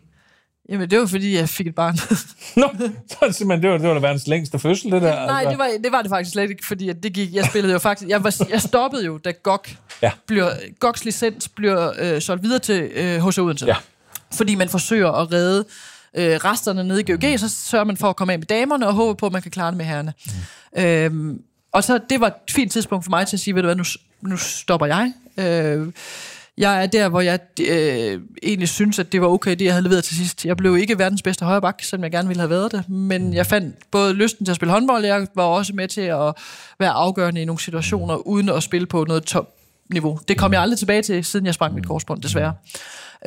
Jamen, 0.70 0.90
det 0.90 1.00
var 1.00 1.06
fordi, 1.06 1.36
jeg 1.36 1.50
fik 1.50 1.68
et 1.68 1.76
barn. 1.76 1.98
Nå, 2.62 2.70
så 3.10 3.38
simpelthen, 3.38 3.64
det 3.64 3.72
var, 3.72 3.78
det 3.78 3.90
var 3.90 4.00
verdens 4.00 4.28
længste 4.28 4.60
fødsel, 4.60 4.92
det 4.92 5.02
der. 5.02 5.26
Nej, 5.26 5.40
altså. 5.40 5.50
det, 5.50 5.60
var, 5.60 5.70
det 5.84 5.92
var 5.92 6.02
det 6.02 6.10
faktisk 6.10 6.32
slet 6.32 6.50
ikke, 6.50 6.66
fordi 6.68 6.94
det 6.94 7.14
gik, 7.14 7.34
jeg 7.34 7.46
spillede 7.46 7.74
jo 7.74 7.80
faktisk, 7.80 8.10
jeg, 8.10 8.24
var, 8.24 8.36
jeg 8.50 8.62
stoppede 8.62 9.06
jo, 9.06 9.18
da 9.18 9.32
GOG 9.44 9.66
ja. 10.02 10.12
bliver, 10.28 10.52
GOGs 10.80 11.06
licens 11.06 11.48
bliver 11.48 11.92
øh, 12.00 12.22
solgt 12.22 12.44
videre 12.44 12.60
til 12.60 12.92
øh, 12.96 13.20
hos 13.20 13.38
Odense. 13.38 13.66
Ja. 13.66 13.76
Fordi 14.34 14.56
man 14.56 14.70
forsøger 14.70 15.12
at 15.12 15.34
redde 15.34 15.66
øh, 16.18 16.36
resterne 16.36 16.84
nede 16.84 17.02
i 17.02 17.04
GOG, 17.04 17.40
så 17.40 17.50
sørger 17.50 17.86
man 17.86 17.98
for 17.98 18.10
at 18.10 18.16
komme 18.16 18.34
af 18.34 18.40
med 18.40 18.48
damerne, 18.48 18.88
og 18.88 18.94
håber 18.94 19.14
på, 19.14 19.26
at 19.26 19.32
man 19.32 19.42
kan 19.42 19.52
klare 19.52 19.72
det 19.72 19.78
med 19.78 19.86
herrene. 19.86 20.14
Mm. 20.76 20.82
Øhm, 20.82 21.42
og 21.72 21.84
så, 21.84 22.00
det 22.10 22.22
var 22.22 22.28
et 22.28 22.34
fint 22.52 22.72
tidspunkt 22.72 23.06
for 23.06 23.10
mig 23.10 23.28
til 23.28 23.36
at 23.36 23.40
sige, 23.40 23.56
ved 23.56 23.62
du 23.62 23.68
hvad, 23.68 23.76
nu, 23.76 23.84
nu 24.22 24.38
stopper 24.38 24.86
jeg. 24.86 25.14
Øh, 25.38 25.88
jeg 26.58 26.84
er 26.84 26.88
der, 26.88 27.10
hvor 27.10 27.22
jeg 27.22 27.40
øh, 27.62 28.22
egentlig 28.44 28.70
synes, 28.70 29.00
at 29.00 29.12
det 29.12 29.22
var 29.22 29.28
okay, 29.28 29.52
det 29.52 29.62
jeg 29.62 29.74
havde 29.74 29.84
leveret 29.84 30.04
til 30.04 30.16
sidst. 30.16 30.46
Jeg 30.46 30.58
blev 30.58 30.78
ikke 30.78 31.00
verdens 31.00 31.22
bedste 31.22 31.46
højreback, 31.46 31.84
selvom 31.84 32.04
jeg 32.04 32.12
gerne 32.12 32.28
ville 32.28 32.42
have 32.42 32.50
været 32.50 32.72
det, 32.72 32.90
men 32.90 33.34
jeg 33.34 33.46
fandt 33.46 33.76
både 33.92 34.14
lysten 34.14 34.46
til 34.46 34.52
at 34.52 34.56
spille 34.56 34.72
håndbold, 34.72 35.06
jeg 35.06 35.28
var 35.36 35.44
også 35.44 35.74
med 35.74 35.88
til 35.88 36.02
at 36.02 36.34
være 36.80 36.90
afgørende 36.90 37.42
i 37.42 37.46
nogle 37.46 37.60
situationer, 37.60 38.16
uden 38.28 38.50
at 38.50 38.64
spille 38.64 38.88
på 38.88 39.06
noget 39.08 39.24
topniveau. 39.24 40.20
Det 40.28 40.38
kom 40.38 40.54
jeg 40.54 40.62
aldrig 40.62 40.80
tilbage 40.80 41.02
til, 41.02 41.26
siden 41.26 41.46
jeg 41.46 41.54
sprang 41.54 41.76
mit 41.76 41.88
korsbånd, 41.88 42.22
desværre. 42.22 42.54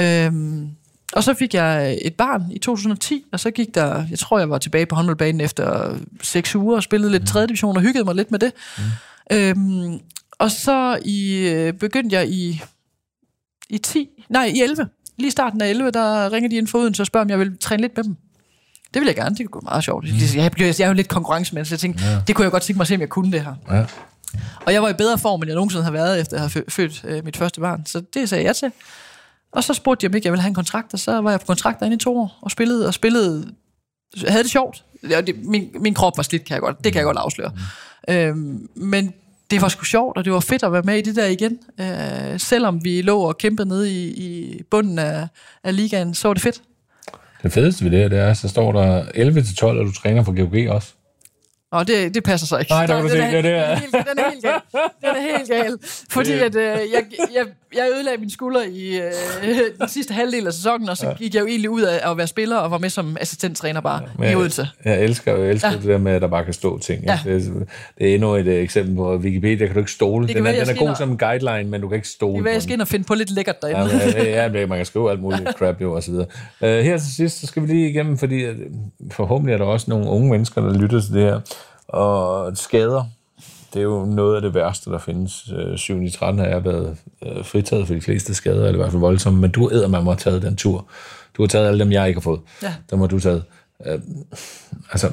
Øhm, 0.00 0.68
og 1.12 1.24
så 1.24 1.34
fik 1.34 1.54
jeg 1.54 1.98
et 2.02 2.14
barn 2.14 2.44
i 2.52 2.58
2010, 2.58 3.24
og 3.32 3.40
så 3.40 3.50
gik 3.50 3.74
der, 3.74 4.06
jeg 4.10 4.18
tror, 4.18 4.38
jeg 4.38 4.50
var 4.50 4.58
tilbage 4.58 4.86
på 4.86 4.94
håndboldbanen 4.94 5.40
efter 5.40 5.96
seks 6.22 6.56
uger 6.56 6.76
og 6.76 6.82
spillede 6.82 7.12
lidt 7.12 7.28
3. 7.28 7.46
division 7.46 7.76
og 7.76 7.82
hyggede 7.82 8.04
mig 8.04 8.14
lidt 8.14 8.30
med 8.30 8.38
det. 8.38 8.52
Mm. 8.78 8.84
Øhm, 9.36 10.00
og 10.38 10.50
så 10.50 10.98
i, 11.04 11.48
øh, 11.48 11.72
begyndte 11.72 12.16
jeg 12.16 12.28
i, 12.28 12.62
i 13.70 13.78
10, 13.78 14.08
nej, 14.28 14.44
i 14.44 14.60
11. 14.60 14.88
Lige 15.18 15.30
starten 15.30 15.60
af 15.60 15.70
11, 15.70 15.90
der 15.90 16.32
ringer 16.32 16.50
de 16.50 16.56
ind 16.56 16.66
for 16.66 16.78
uden, 16.78 16.94
så 16.94 17.04
spørger 17.04 17.24
om 17.24 17.30
jeg 17.30 17.38
vil 17.38 17.58
træne 17.58 17.82
lidt 17.82 17.96
med 17.96 18.04
dem. 18.04 18.16
Det 18.94 19.00
vil 19.00 19.06
jeg 19.06 19.16
gerne, 19.16 19.36
det 19.36 19.50
kunne 19.50 19.60
gå 19.60 19.64
meget 19.64 19.84
sjovt. 19.84 20.04
Mm. 20.04 20.16
Jeg, 20.36 20.58
jeg 20.58 20.80
er 20.80 20.86
jo 20.86 20.92
lidt 20.92 21.08
konkurrencemenneske, 21.08 21.68
så 21.68 21.74
jeg 21.74 21.80
tænkte, 21.80 22.04
ja. 22.04 22.20
det 22.26 22.36
kunne 22.36 22.42
jeg 22.42 22.52
godt 22.52 22.62
tænke 22.62 22.78
mig 22.78 22.84
at 22.84 22.88
se, 22.88 22.94
om 22.94 23.00
jeg 23.00 23.08
kunne 23.08 23.32
det 23.32 23.40
her. 23.40 23.54
Ja. 23.70 23.84
Og 24.66 24.72
jeg 24.72 24.82
var 24.82 24.88
i 24.88 24.92
bedre 24.92 25.18
form, 25.18 25.42
end 25.42 25.48
jeg 25.48 25.54
nogensinde 25.54 25.84
har 25.84 25.90
været, 25.90 26.20
efter 26.20 26.36
jeg 26.36 26.42
har 26.42 26.62
født 26.68 27.04
øh, 27.04 27.24
mit 27.24 27.36
første 27.36 27.60
barn. 27.60 27.86
Så 27.86 28.02
det 28.14 28.28
sagde 28.28 28.44
jeg 28.44 28.56
til. 28.56 28.72
Og 29.52 29.64
så 29.64 29.74
spurgte 29.74 30.04
jeg, 30.04 30.10
om 30.10 30.14
ikke 30.14 30.26
jeg 30.26 30.32
ville 30.32 30.42
have 30.42 30.48
en 30.48 30.54
kontrakt, 30.54 30.94
og 30.94 30.98
så 30.98 31.20
var 31.20 31.30
jeg 31.30 31.40
på 31.40 31.46
kontrakt 31.46 31.80
derinde 31.80 31.94
i 31.94 31.98
to 31.98 32.18
år, 32.18 32.38
og 32.42 32.50
spillede, 32.50 32.86
og 32.86 32.94
spillede, 32.94 33.54
havde 34.28 34.42
det 34.42 34.50
sjovt. 34.50 34.84
Det, 35.02 35.44
min, 35.44 35.70
min 35.80 35.94
krop 35.94 36.16
var 36.16 36.22
slidt, 36.22 36.44
kan 36.44 36.54
jeg 36.54 36.60
godt, 36.60 36.84
det 36.84 36.92
kan 36.92 36.98
jeg 36.98 37.04
godt 37.04 37.16
afsløre. 37.16 37.52
Mm. 38.08 38.14
Øhm, 38.14 38.68
men 38.74 39.14
det 39.50 39.62
var 39.62 39.68
sgu 39.68 39.84
sjovt, 39.84 40.16
og 40.16 40.24
det 40.24 40.32
var 40.32 40.40
fedt 40.40 40.62
at 40.62 40.72
være 40.72 40.82
med 40.82 40.98
i 40.98 41.02
det 41.02 41.16
der 41.16 41.26
igen. 41.26 41.58
Øh, 41.80 42.40
selvom 42.40 42.84
vi 42.84 43.02
lå 43.02 43.18
og 43.18 43.38
kæmpede 43.38 43.68
nede 43.68 43.90
i, 43.92 44.08
i 44.08 44.62
bunden 44.70 44.98
af, 44.98 45.28
af 45.64 45.76
ligaen, 45.76 46.14
så 46.14 46.28
var 46.28 46.34
det 46.34 46.42
fedt. 46.42 46.62
Det 47.42 47.52
fedeste 47.52 47.84
ved 47.84 47.90
det, 47.90 48.10
det 48.10 48.18
er, 48.18 48.34
så 48.34 48.48
står 48.48 48.72
der 48.72 49.02
11-12, 49.02 49.64
og 49.64 49.86
du 49.86 49.92
træner 49.92 50.24
for 50.24 50.32
GOG 50.32 50.74
også. 50.74 50.94
Og 51.72 51.88
det, 51.88 52.14
det 52.14 52.22
passer 52.22 52.46
så 52.46 52.58
ikke. 52.58 52.70
Nej, 52.70 52.86
der 52.86 53.00
du 53.00 53.06
er 53.06 53.42
det. 53.42 53.46
Er. 53.46 53.74
Helt, 53.74 53.92
den 53.92 54.18
er 54.18 54.30
helt 54.30 54.42
gal. 54.42 54.60
Den 55.00 55.10
er 55.10 55.36
helt 55.36 55.50
gal. 55.50 55.78
Fordi 56.10 56.32
at, 56.32 56.54
øh, 56.54 56.62
jeg, 56.62 57.04
jeg, 57.34 57.46
jeg 57.74 57.88
ødelagde 57.94 58.20
min 58.20 58.30
skulder 58.30 58.62
i 58.62 58.96
øh, 58.96 59.12
den 59.80 59.88
sidste 59.88 60.14
halvdel 60.14 60.46
af 60.46 60.52
sæsonen, 60.52 60.88
og 60.88 60.96
så 60.96 61.06
ja. 61.06 61.14
gik 61.14 61.34
jeg 61.34 61.40
jo 61.40 61.46
egentlig 61.46 61.70
ud 61.70 61.82
af 61.82 62.10
at 62.10 62.16
være 62.16 62.26
spiller, 62.26 62.56
og 62.56 62.70
var 62.70 62.78
med 62.78 62.90
som 62.90 63.16
assistenttræner 63.20 63.80
bare 63.80 64.02
ja, 64.18 64.30
i 64.30 64.34
Odense. 64.34 64.68
Jeg, 64.84 64.92
jeg 64.92 65.04
elsker, 65.04 65.36
jeg 65.36 65.50
elsker 65.50 65.70
ja. 65.70 65.76
det 65.76 65.84
der 65.84 65.98
med, 65.98 66.12
at 66.12 66.22
der 66.22 66.28
bare 66.28 66.44
kan 66.44 66.52
stå 66.52 66.78
ting. 66.78 67.04
Ja. 67.04 67.20
Det, 67.24 67.34
er, 67.34 67.50
det 67.98 68.10
er 68.10 68.14
endnu 68.14 68.34
et 68.34 68.46
uh, 68.46 68.52
eksempel 68.52 68.96
på 68.96 69.16
Wikipedia, 69.16 69.66
kan 69.66 69.74
du 69.74 69.80
ikke 69.80 69.92
stole. 69.92 70.28
Den, 70.28 70.46
er, 70.46 70.52
den 70.52 70.70
er 70.70 70.86
god 70.86 70.96
som 70.96 71.18
guideline, 71.18 71.70
men 71.70 71.80
du 71.80 71.88
kan 71.88 71.96
ikke 71.96 72.08
stole. 72.08 72.42
Det 72.44 72.48
er, 72.48 72.52
jeg 72.52 72.62
skal 72.62 72.72
ind 72.72 72.80
og 72.80 72.88
finde 72.88 73.04
på 73.04 73.14
lidt 73.14 73.30
lækkert 73.30 73.62
derinde. 73.62 74.00
Ja, 74.16 74.46
ja, 74.46 74.66
man 74.66 74.78
kan 74.78 74.86
skrive 74.86 75.10
alt 75.10 75.20
muligt 75.20 75.50
crap 75.58 75.80
jo, 75.80 75.92
og 75.92 76.02
så 76.02 76.10
videre. 76.10 76.26
Uh, 76.60 76.68
her 76.68 76.98
til 76.98 77.14
sidst, 77.14 77.40
så 77.40 77.46
skal 77.46 77.62
vi 77.62 77.66
lige 77.66 77.90
igennem, 77.90 78.18
fordi 78.18 78.44
forhåbentlig 79.10 79.52
er 79.52 79.58
der 79.58 79.64
også 79.64 79.86
nogle 79.90 80.06
unge 80.06 80.30
mennesker, 80.30 80.60
der 80.60 80.78
lytter 80.78 81.00
til 81.00 81.12
det 81.12 81.22
her. 81.22 81.40
Og 81.92 82.56
skader, 82.56 83.04
det 83.74 83.80
er 83.80 83.84
jo 83.84 84.04
noget 84.04 84.36
af 84.36 84.42
det 84.42 84.54
værste, 84.54 84.90
der 84.90 84.98
findes. 84.98 85.52
7. 85.76 86.02
i 86.02 86.10
13 86.10 86.38
har 86.38 86.46
jeg 86.46 86.64
været 86.64 86.96
øh, 87.22 87.44
fritaget 87.44 87.86
for 87.86 87.94
de 87.94 88.00
fleste 88.00 88.34
skader, 88.34 88.66
eller 88.66 88.72
i 88.72 88.76
hvert 88.76 88.90
fald 88.90 89.00
voldsomme, 89.00 89.40
men 89.40 89.50
du 89.50 89.70
æder 89.72 89.88
man 89.88 90.04
må 90.04 90.10
have 90.10 90.18
taget 90.18 90.42
den 90.42 90.56
tur. 90.56 90.86
Du 91.36 91.42
har 91.42 91.46
taget 91.46 91.68
alle 91.68 91.84
dem, 91.84 91.92
jeg 91.92 92.08
ikke 92.08 92.20
har 92.20 92.22
fået. 92.22 92.40
Ja. 92.62 92.74
Dem 92.90 93.00
har 93.00 93.06
du 93.06 93.20
taget. 93.20 93.44
Øh, 93.86 94.00
altså, 94.92 95.10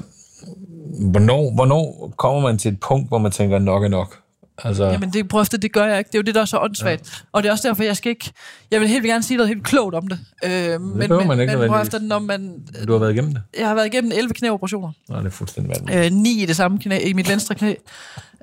hvornår, 1.00 1.54
hvornår 1.56 2.14
kommer 2.18 2.42
man 2.42 2.58
til 2.58 2.72
et 2.72 2.80
punkt, 2.80 3.08
hvor 3.08 3.18
man 3.18 3.32
tænker, 3.32 3.60
nok 3.60 3.84
er 3.84 3.88
nok? 3.88 4.18
Altså... 4.64 4.86
Jamen, 4.86 5.14
det, 5.14 5.28
prøv 5.28 5.46
det 5.46 5.74
gør 5.74 5.86
jeg 5.86 5.98
ikke. 5.98 6.08
Det 6.08 6.16
er 6.16 6.20
jo 6.20 6.24
det, 6.24 6.36
der 6.36 6.42
er 6.42 6.46
så 6.46 6.58
åndssvagt. 6.60 7.02
Ja. 7.02 7.28
Og 7.32 7.44
det 7.44 7.50
er 7.50 7.54
også 7.54 7.68
derfor, 7.68 7.84
jeg 7.84 7.98
skal 7.98 8.10
ikke... 8.10 8.32
Jeg 8.72 8.82
vil 8.82 8.90
helt 8.90 9.06
gerne 9.06 9.24
sige 9.24 9.38
noget 9.38 9.48
helt 9.48 9.64
klogt 9.64 9.96
om 9.96 10.08
det. 10.08 10.20
Øh, 10.44 10.52
det 10.52 10.82
men, 10.82 11.10
men, 11.10 11.28
man 11.28 11.40
ikke 11.40 11.58
men 11.58 11.70
prøv 11.70 11.82
efter, 11.82 12.00
når 12.00 12.20
man... 12.20 12.68
Du 12.88 12.92
har 12.92 13.00
været 13.00 13.14
igennem 13.14 13.34
det? 13.34 13.42
Jeg 13.58 13.68
har 13.68 13.76
været 13.76 13.86
igennem 13.86 14.12
11 14.16 14.34
knæoperationer. 14.34 14.92
Nej, 15.10 15.20
det 15.20 15.28
er 15.28 15.32
fuldstændig 15.32 15.76
vanvittigt. 15.80 16.14
Øh, 16.14 16.22
9 16.22 16.44
i 16.44 16.46
det 16.46 16.56
samme 16.56 16.80
knæ, 16.80 17.00
i 17.00 17.14
mit 17.14 17.30
venstre 17.30 17.56
knæ. 17.56 17.74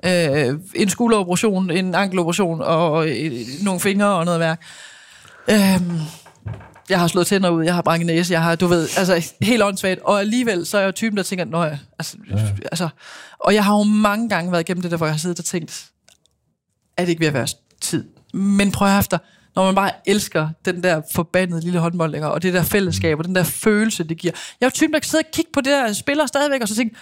Øh, 0.05 0.59
en 0.75 0.89
skulderoperation, 0.89 1.71
en 1.71 1.95
ankeloperation 1.95 2.61
og 2.61 3.07
øh, 3.09 3.31
nogle 3.63 3.79
fingre 3.79 4.07
og 4.07 4.25
noget 4.25 4.39
værk. 4.39 4.61
Øh, 5.49 5.81
jeg 6.89 6.99
har 6.99 7.07
slået 7.07 7.27
tænder 7.27 7.49
ud, 7.49 7.63
jeg 7.63 7.75
har 7.75 7.81
brændt 7.81 8.05
næse, 8.05 8.33
jeg 8.33 8.43
har, 8.43 8.55
du 8.55 8.67
ved, 8.67 8.89
altså 8.97 9.33
helt 9.41 9.63
åndssvagt. 9.63 9.99
Og 10.03 10.19
alligevel, 10.19 10.65
så 10.65 10.77
er 10.77 10.81
jeg 10.81 10.95
typen, 10.95 11.17
der 11.17 11.23
tænker, 11.23 11.45
nå 11.45 11.63
ja, 11.63 11.77
altså, 11.99 12.17
ja. 12.29 12.35
altså, 12.71 12.89
og 13.39 13.53
jeg 13.53 13.65
har 13.65 13.77
jo 13.77 13.83
mange 13.83 14.29
gange 14.29 14.51
været 14.51 14.61
igennem 14.61 14.81
det 14.81 14.91
der, 14.91 14.97
hvor 14.97 15.05
jeg 15.05 15.13
har 15.13 15.19
siddet 15.19 15.39
og 15.39 15.45
tænkt, 15.45 15.89
er 16.97 17.01
det 17.01 17.09
ikke 17.09 17.19
ved 17.19 17.27
at 17.27 17.33
være 17.33 17.47
tid. 17.81 18.05
Men 18.33 18.71
prøv 18.71 18.99
efter, 18.99 19.17
når 19.55 19.65
man 19.65 19.75
bare 19.75 19.91
elsker 20.05 20.49
den 20.65 20.83
der 20.83 21.01
forbandede 21.11 21.61
lille 21.61 21.79
håndbold, 21.79 22.15
og 22.15 22.41
det 22.41 22.53
der 22.53 22.63
fællesskab, 22.63 23.17
og 23.17 23.25
den 23.25 23.35
der 23.35 23.43
følelse, 23.43 24.03
det 24.03 24.17
giver. 24.17 24.33
Jeg 24.61 24.65
er 24.65 24.69
jo 24.69 24.71
typen, 24.71 24.93
der 24.93 24.99
kan 24.99 25.09
sidde 25.09 25.21
og 25.21 25.31
kigge 25.31 25.51
på 25.53 25.61
det 25.61 25.71
der 25.71 25.93
spiller 25.93 26.25
stadigvæk, 26.25 26.61
og 26.61 26.67
så 26.67 26.75
tænke, 26.75 26.95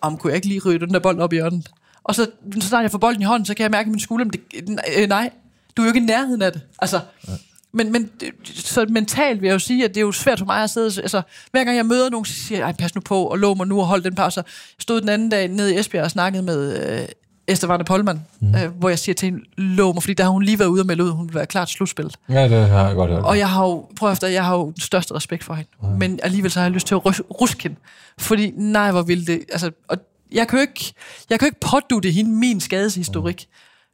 om 0.00 0.16
kunne 0.16 0.30
jeg 0.30 0.36
ikke 0.36 0.48
lige 0.48 0.60
ryge 0.66 0.78
den 0.78 0.94
der 0.94 1.00
bold 1.00 1.20
op 1.20 1.32
i 1.32 1.36
hjørnet? 1.36 1.70
Og 2.04 2.14
så, 2.14 2.30
så 2.60 2.68
snart 2.68 2.82
jeg 2.82 2.90
får 2.90 2.98
bolden 2.98 3.22
i 3.22 3.24
hånden, 3.24 3.46
så 3.46 3.54
kan 3.54 3.62
jeg 3.62 3.70
mærke 3.70 3.88
i 3.88 3.90
min 3.90 4.00
skulder, 4.00 4.24
men 4.24 4.32
det, 4.32 4.80
øh, 4.98 5.08
nej, 5.08 5.30
du 5.76 5.82
er 5.82 5.86
jo 5.86 5.90
ikke 5.90 6.00
i 6.00 6.06
nærheden 6.06 6.42
af 6.42 6.52
det. 6.52 6.62
Altså, 6.78 7.00
ja. 7.28 7.32
Men, 7.72 7.92
men 7.92 8.10
så 8.44 8.86
mentalt 8.88 9.40
vil 9.40 9.46
jeg 9.46 9.54
jo 9.54 9.58
sige, 9.58 9.84
at 9.84 9.90
det 9.90 9.96
er 9.96 10.04
jo 10.04 10.12
svært 10.12 10.38
for 10.38 10.46
mig 10.46 10.62
at 10.62 10.70
sidde... 10.70 10.86
Altså, 11.02 11.22
hver 11.50 11.64
gang 11.64 11.76
jeg 11.76 11.86
møder 11.86 12.10
nogen, 12.10 12.24
så 12.24 12.32
siger 12.32 12.66
jeg, 12.66 12.76
pas 12.76 12.94
nu 12.94 13.00
på, 13.00 13.24
og 13.24 13.38
lov 13.38 13.56
mig 13.56 13.66
nu 13.66 13.80
og 13.80 13.86
hold 13.86 14.02
den 14.02 14.14
pause. 14.14 14.40
Jeg 14.40 14.44
stod 14.78 15.00
den 15.00 15.08
anden 15.08 15.28
dag 15.28 15.48
nede 15.48 15.74
i 15.74 15.78
Esbjerg 15.78 16.04
og 16.04 16.10
snakkede 16.10 16.42
med 16.42 16.90
øh, 17.00 17.08
Estevane 17.48 17.84
Polman, 17.84 18.20
mm. 18.40 18.54
øh, 18.54 18.70
hvor 18.78 18.88
jeg 18.88 18.98
siger 18.98 19.14
til 19.14 19.26
hende, 19.26 19.44
lov 19.56 19.94
mig, 19.94 20.02
fordi 20.02 20.14
der 20.14 20.24
har 20.24 20.30
hun 20.30 20.42
lige 20.42 20.58
været 20.58 20.68
ude 20.68 20.82
og 20.82 20.86
melde 20.86 21.04
ud, 21.04 21.10
hun 21.10 21.28
vil 21.28 21.34
være 21.34 21.46
klart 21.46 21.70
slutspillet. 21.70 22.16
Ja, 22.28 22.48
det 22.48 22.68
har 22.68 22.86
jeg 22.86 22.94
godt 22.94 23.10
hørt. 23.10 23.22
Og 23.22 23.38
jeg 23.38 23.50
har 23.50 23.64
jo, 23.66 23.86
prøv 23.98 24.12
efter, 24.12 24.28
jeg 24.28 24.44
har 24.44 24.56
jo 24.56 24.64
den 24.64 24.80
største 24.80 25.14
respekt 25.14 25.44
for 25.44 25.54
hende. 25.54 25.70
Mm. 25.82 25.88
Men 25.88 26.20
alligevel 26.22 26.50
så 26.50 26.58
har 26.58 26.64
jeg 26.66 26.72
lyst 26.72 26.86
til 26.86 26.94
at 26.94 27.06
rus- 27.06 27.22
ruske 27.40 27.62
hende. 27.62 27.76
Fordi, 28.18 28.52
nej, 28.56 28.90
hvor 28.92 29.02
vil 29.02 29.26
det... 29.26 29.40
Altså, 29.52 29.70
og 29.88 29.96
jeg 30.32 30.48
kan 30.48 30.58
jo 30.58 30.60
ikke, 30.60 30.92
jeg 31.30 31.38
kan 31.38 31.46
jo 31.46 31.48
ikke 31.48 31.60
pådute 31.60 32.10
hende 32.10 32.30
min 32.30 32.60
skadeshistorik. 32.60 33.46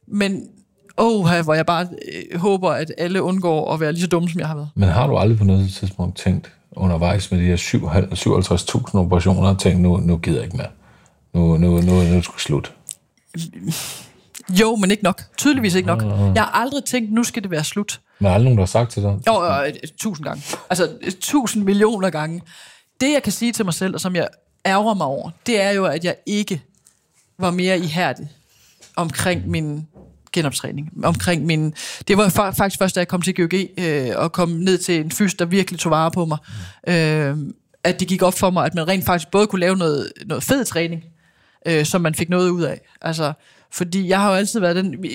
Mm. 0.07 0.17
Men 0.17 0.41
åh, 0.97 1.43
hvor 1.43 1.53
jeg 1.53 1.65
bare 1.65 1.87
øh, 2.31 2.39
håber, 2.39 2.69
at 2.71 2.91
alle 2.97 3.21
undgår 3.21 3.73
at 3.73 3.79
være 3.79 3.91
lige 3.91 4.01
så 4.01 4.07
dumme, 4.07 4.29
som 4.29 4.39
jeg 4.39 4.47
har 4.47 4.55
været. 4.55 4.69
Men 4.75 4.89
har 4.89 5.07
du 5.07 5.17
aldrig 5.17 5.37
på 5.37 5.43
noget 5.43 5.73
tidspunkt 5.73 6.17
tænkt 6.17 6.51
undervejs 6.71 7.31
med 7.31 7.39
de 7.39 7.45
her 7.45 7.55
57.000 7.57 8.97
operationer, 8.97 9.49
og 9.49 9.59
tænkt, 9.59 9.81
nu, 9.81 9.97
nu 9.97 10.17
gider 10.17 10.37
jeg 10.37 10.45
ikke 10.45 10.57
mere? 10.57 10.67
Nu, 11.33 11.57
nu, 11.57 11.69
nu, 11.69 11.81
nu 11.81 11.99
er 11.99 12.03
det 12.03 12.25
slut. 12.37 12.73
Jo, 14.49 14.75
men 14.75 14.91
ikke 14.91 15.03
nok. 15.03 15.21
Tydeligvis 15.37 15.75
ikke 15.75 15.87
nok. 15.87 16.03
Jeg 16.35 16.43
har 16.43 16.51
aldrig 16.51 16.83
tænkt, 16.83 17.13
nu 17.13 17.23
skal 17.23 17.43
det 17.43 17.51
være 17.51 17.63
slut. 17.63 18.01
Men 18.19 18.27
er 18.27 18.33
aldrig 18.33 18.43
nogen, 18.43 18.57
der 18.57 18.61
har 18.63 18.67
sagt 18.67 18.91
til 18.91 19.03
dig? 19.03 19.19
Jo, 19.27 19.43
øh, 19.65 19.73
tusind 19.97 20.25
gange. 20.25 20.43
Altså, 20.69 20.89
tusind 21.21 21.63
millioner 21.63 22.09
gange. 22.09 22.41
Det, 23.01 23.13
jeg 23.13 23.23
kan 23.23 23.31
sige 23.31 23.51
til 23.51 23.65
mig 23.65 23.73
selv, 23.73 23.93
og 23.93 24.01
som 24.01 24.15
jeg 24.15 24.27
ærger 24.65 24.93
mig 24.93 25.07
over, 25.07 25.29
det 25.45 25.61
er 25.61 25.71
jo, 25.71 25.85
at 25.85 26.03
jeg 26.03 26.15
ikke 26.25 26.61
var 27.39 27.51
mere 27.51 27.79
ihærdig 27.79 28.29
omkring 28.95 29.49
min 29.49 29.87
genoptræning. 30.33 30.91
Omkring 31.03 31.45
min, 31.45 31.73
det 32.07 32.17
var 32.17 32.29
faktisk 32.29 32.79
først, 32.79 32.95
da 32.95 32.99
jeg 32.99 33.07
kom 33.07 33.21
til 33.21 33.35
GOG 33.35 33.53
øh, 33.77 34.09
og 34.15 34.31
kom 34.31 34.49
ned 34.49 34.77
til 34.77 34.99
en 34.99 35.11
fys, 35.11 35.33
der 35.33 35.45
virkelig 35.45 35.79
tog 35.79 35.91
vare 35.91 36.11
på 36.11 36.25
mig, 36.25 36.37
øh, 36.87 37.37
at 37.83 37.99
det 37.99 38.07
gik 38.07 38.21
op 38.21 38.33
for 38.33 38.49
mig, 38.49 38.65
at 38.65 38.75
man 38.75 38.87
rent 38.87 39.05
faktisk 39.05 39.31
både 39.31 39.47
kunne 39.47 39.59
lave 39.59 39.77
noget, 39.77 40.11
noget 40.25 40.43
fed 40.43 40.65
træning, 40.65 41.03
øh, 41.67 41.85
som 41.85 42.01
man 42.01 42.15
fik 42.15 42.29
noget 42.29 42.49
ud 42.49 42.61
af. 42.61 42.81
Altså, 43.01 43.33
fordi 43.71 44.07
jeg 44.07 44.19
har 44.19 44.29
jo 44.29 44.35
altid 44.35 44.59
været 44.59 44.75
den... 44.75 45.05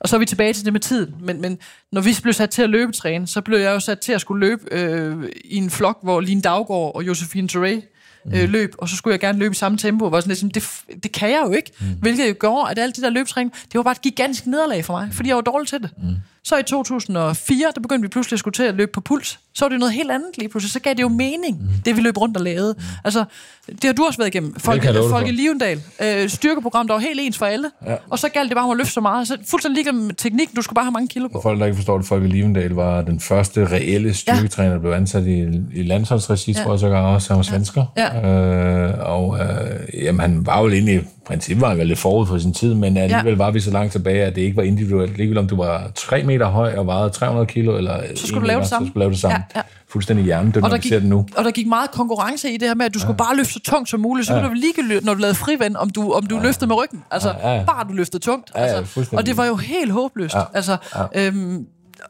Og 0.00 0.08
så 0.08 0.16
er 0.16 0.20
vi 0.20 0.26
tilbage 0.26 0.52
til 0.52 0.64
det 0.64 0.72
med 0.72 0.80
tiden. 0.80 1.14
Men, 1.20 1.40
men 1.40 1.58
når 1.92 2.00
vi 2.00 2.16
blev 2.22 2.32
sat 2.32 2.50
til 2.50 2.62
at 2.62 2.70
løbetræne, 2.70 3.26
så 3.26 3.40
blev 3.40 3.58
jeg 3.58 3.70
jo 3.70 3.80
sat 3.80 4.00
til 4.00 4.12
at 4.12 4.20
skulle 4.20 4.46
løbe 4.46 4.62
øh, 4.70 5.28
i 5.44 5.56
en 5.56 5.70
flok, 5.70 5.98
hvor 6.02 6.20
Line 6.20 6.42
Daggaard 6.42 6.92
og 6.94 7.06
Josefine 7.06 7.48
Touré 7.52 7.94
øh, 8.34 8.48
løb, 8.48 8.74
og 8.78 8.88
så 8.88 8.96
skulle 8.96 9.12
jeg 9.12 9.20
gerne 9.20 9.38
løbe 9.38 9.52
i 9.52 9.54
samme 9.54 9.78
tempo. 9.78 10.08
Hvor 10.08 10.20
sådan 10.20 10.36
lidt, 10.42 10.54
det, 10.54 11.02
det 11.02 11.12
kan 11.12 11.30
jeg 11.30 11.42
jo 11.46 11.52
ikke. 11.52 11.72
Mm. 11.80 11.86
Hvilket 12.00 12.28
jo 12.28 12.34
gjorde, 12.40 12.70
at 12.70 12.78
alt 12.78 12.96
det 12.96 13.04
der 13.04 13.10
løbetræning, 13.10 13.52
det 13.52 13.74
var 13.74 13.82
bare 13.82 13.92
et 13.92 14.02
gigantisk 14.02 14.46
nederlag 14.46 14.84
for 14.84 15.00
mig, 15.00 15.08
fordi 15.12 15.28
jeg 15.28 15.36
var 15.36 15.42
dårlig 15.42 15.68
til 15.68 15.82
det. 15.82 15.90
Mm. 15.98 16.14
Så 16.48 16.56
i 16.56 16.62
2004, 16.62 17.72
der 17.74 17.80
begyndte 17.80 18.02
vi 18.02 18.08
pludselig 18.08 18.36
at 18.36 18.38
skulle 18.38 18.52
til 18.52 18.62
at 18.62 18.74
løbe 18.74 18.90
på 18.94 19.00
puls. 19.00 19.38
Så 19.54 19.64
var 19.64 19.68
det 19.68 19.78
noget 19.78 19.94
helt 19.94 20.10
andet 20.10 20.28
lige 20.38 20.48
pludselig. 20.48 20.72
Så 20.72 20.80
gav 20.80 20.94
det 20.94 21.02
jo 21.02 21.08
mening, 21.08 21.60
mm. 21.60 21.68
det 21.84 21.96
vi 21.96 22.00
løb 22.00 22.16
rundt 22.16 22.36
og 22.36 22.42
lavede. 22.42 22.74
Mm. 22.78 22.84
Altså, 23.04 23.24
det 23.66 23.84
har 23.84 23.92
du 23.92 24.04
også 24.04 24.18
været 24.18 24.28
igennem. 24.28 24.54
Folk, 24.58 24.84
folk 25.10 25.28
i 25.28 25.30
Livendal. 25.30 25.82
Øh, 26.02 26.28
styrkeprogram, 26.28 26.86
der 26.86 26.94
var 26.94 27.00
helt 27.00 27.20
ens 27.20 27.38
for 27.38 27.46
alle. 27.46 27.70
Ja. 27.86 27.94
Og 28.10 28.18
så 28.18 28.28
galt 28.28 28.48
det 28.48 28.56
bare 28.56 28.64
om 28.64 28.70
at 28.70 28.76
løfte 28.76 28.92
så 28.92 29.00
meget. 29.00 29.28
Så 29.28 29.36
fuldstændig 29.46 29.76
ligegyldigt 29.76 30.06
med 30.06 30.14
teknikken. 30.14 30.56
Du 30.56 30.62
skulle 30.62 30.74
bare 30.74 30.84
have 30.84 30.92
mange 30.92 31.08
kilo 31.08 31.28
på. 31.28 31.40
Folk, 31.42 31.60
der 31.60 31.66
ikke 31.66 31.76
forstår 31.76 31.98
det, 31.98 32.06
folk 32.06 32.24
i 32.24 32.26
Livendal 32.26 32.70
var 32.70 33.02
den 33.02 33.20
første 33.20 33.66
reelle 33.66 34.14
styrketræner, 34.14 34.72
der 34.72 34.80
blev 34.80 34.92
ansat 34.92 35.26
i, 35.26 35.40
i 35.74 35.82
landsholdsregi, 35.82 36.52
ja. 36.52 36.62
tror 36.62 36.72
jeg 36.72 36.80
så 36.80 36.86
også. 36.86 37.28
Han 37.28 37.36
var 37.36 37.42
svensker. 37.42 37.84
Ja. 37.96 38.28
Øh, 38.28 38.94
og 39.00 39.38
øh, 39.40 40.04
jamen, 40.04 40.20
han 40.20 40.46
var 40.46 40.62
jo 40.62 40.68
egentlig 40.68 41.04
princippet 41.28 41.60
var 41.60 41.74
han 41.74 41.86
lidt 41.86 41.98
forud 41.98 42.26
for 42.26 42.38
sin 42.38 42.52
tid, 42.52 42.74
men 42.74 42.96
alligevel 42.96 43.32
ja. 43.32 43.36
var 43.36 43.50
vi 43.50 43.60
så 43.60 43.70
langt 43.70 43.92
tilbage, 43.92 44.24
at 44.24 44.36
det 44.36 44.42
ikke 44.42 44.56
var 44.56 44.62
individuelt. 44.62 45.16
Ligegyldigt 45.16 45.38
om 45.38 45.48
du 45.48 45.56
var 45.56 45.90
3 45.94 46.22
meter 46.22 46.46
høj 46.46 46.74
og 46.76 46.86
vejede 46.86 47.10
300 47.10 47.46
kilo, 47.46 47.76
eller 47.76 48.00
så 48.14 48.26
skulle 48.26 48.40
du 48.40 48.46
lave 48.46 48.60
det 48.60 48.68
samme. 48.68 48.86
Så 48.86 48.90
skulle 48.90 48.94
du 48.94 48.98
lave 48.98 49.10
det 49.10 49.20
samme. 49.20 49.36
Ja, 49.54 49.58
ja. 49.58 49.62
Fuldstændig 49.88 50.24
hjernedødt, 50.24 50.64
når 50.64 50.76
vi 50.76 50.88
ser 50.88 50.98
det 50.98 51.08
nu. 51.08 51.26
Og 51.36 51.44
der 51.44 51.50
gik 51.50 51.66
meget 51.66 51.90
konkurrence 51.90 52.50
i 52.50 52.56
det 52.56 52.68
her 52.68 52.74
med, 52.74 52.86
at 52.86 52.94
du 52.94 52.98
ja. 52.98 53.02
skulle 53.02 53.16
bare 53.16 53.36
løfte 53.36 53.52
så 53.52 53.60
tungt 53.60 53.88
som 53.88 54.00
muligt. 54.00 54.26
Så 54.26 54.34
ja. 54.34 54.48
du 54.48 54.52
ligegyldigt, 54.52 55.04
når 55.04 55.14
du 55.14 55.20
lavede 55.20 55.34
frivand, 55.34 55.76
om 55.76 55.90
du, 55.90 56.12
om 56.12 56.26
du 56.26 56.36
ja. 56.36 56.42
løftede 56.42 56.66
med 56.66 56.76
ryggen. 56.76 57.04
Altså, 57.10 57.34
ja, 57.42 57.54
ja. 57.54 57.64
bare 57.64 57.84
du 57.88 57.92
løftede 57.92 58.22
tungt. 58.22 58.50
Altså, 58.54 59.00
ja, 59.00 59.06
ja, 59.12 59.18
og 59.18 59.26
det 59.26 59.36
var 59.36 59.44
jo 59.44 59.56
helt 59.56 59.92
håbløst. 59.92 60.34
Ja. 60.34 60.42
Altså, 60.54 60.76
ja. 61.14 61.26
Øhm, 61.26 61.66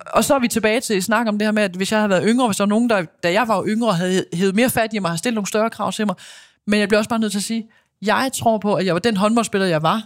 og 0.07 0.25
så 0.25 0.35
er 0.35 0.39
vi 0.39 0.49
tilbage 0.49 0.81
til 0.81 0.95
at 0.95 1.03
snakke 1.03 1.29
om 1.29 1.39
det 1.39 1.47
her 1.47 1.53
med, 1.53 1.63
at 1.63 1.71
hvis 1.71 1.93
jeg 1.93 1.99
havde 2.01 2.11
været 2.11 2.25
yngre, 2.27 2.47
hvis 2.47 2.57
der 2.57 2.65
var 2.65 2.69
nogen, 2.69 2.91
der, 2.91 3.03
da 3.23 3.33
jeg 3.33 3.49
var 3.49 3.65
yngre, 3.67 3.93
havde 3.93 4.25
hævet 4.33 4.55
mere 4.55 4.71
fat 4.71 4.93
i 4.93 4.99
mig, 4.99 5.11
havde 5.11 5.19
stillet 5.19 5.35
nogle 5.35 5.49
større 5.49 5.71
krav 5.71 5.93
til 5.93 6.07
mig. 6.07 6.17
Men 6.67 6.81
jeg 6.81 6.89
bliver 6.89 6.99
også 6.99 7.11
bare 7.11 7.19
nødt 7.19 7.33
til 7.33 7.39
at 7.39 7.45
sige, 7.45 7.67
jeg 8.03 8.31
tror 8.35 8.59
på, 8.59 8.75
at 8.75 8.87
jeg 8.87 8.95
var 8.95 9.01
den 9.01 9.17
håndboldspiller, 9.17 9.67
jeg 9.67 9.83
var, 9.83 10.03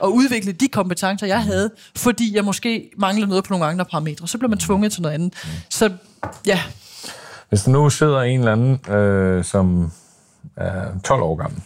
og 0.00 0.14
udvikle 0.14 0.52
de 0.52 0.68
kompetencer, 0.68 1.26
jeg 1.26 1.42
havde, 1.42 1.70
fordi 1.96 2.36
jeg 2.36 2.44
måske 2.44 2.90
manglede 2.98 3.28
noget 3.28 3.44
på 3.44 3.52
nogle 3.52 3.66
andre 3.66 3.84
parametre. 3.84 4.28
Så 4.28 4.38
blev 4.38 4.50
man 4.50 4.58
tvunget 4.58 4.92
til 4.92 5.02
noget 5.02 5.14
andet. 5.14 5.34
Så 5.68 5.92
ja. 6.46 6.60
Hvis 7.48 7.62
der 7.62 7.70
nu 7.70 7.90
sidder 7.90 8.20
en 8.20 8.38
eller 8.38 8.52
anden, 8.52 8.94
øh, 8.94 9.44
som 9.44 9.92
er 10.56 11.00
12 11.04 11.22
år 11.22 11.34
gammel, 11.34 11.62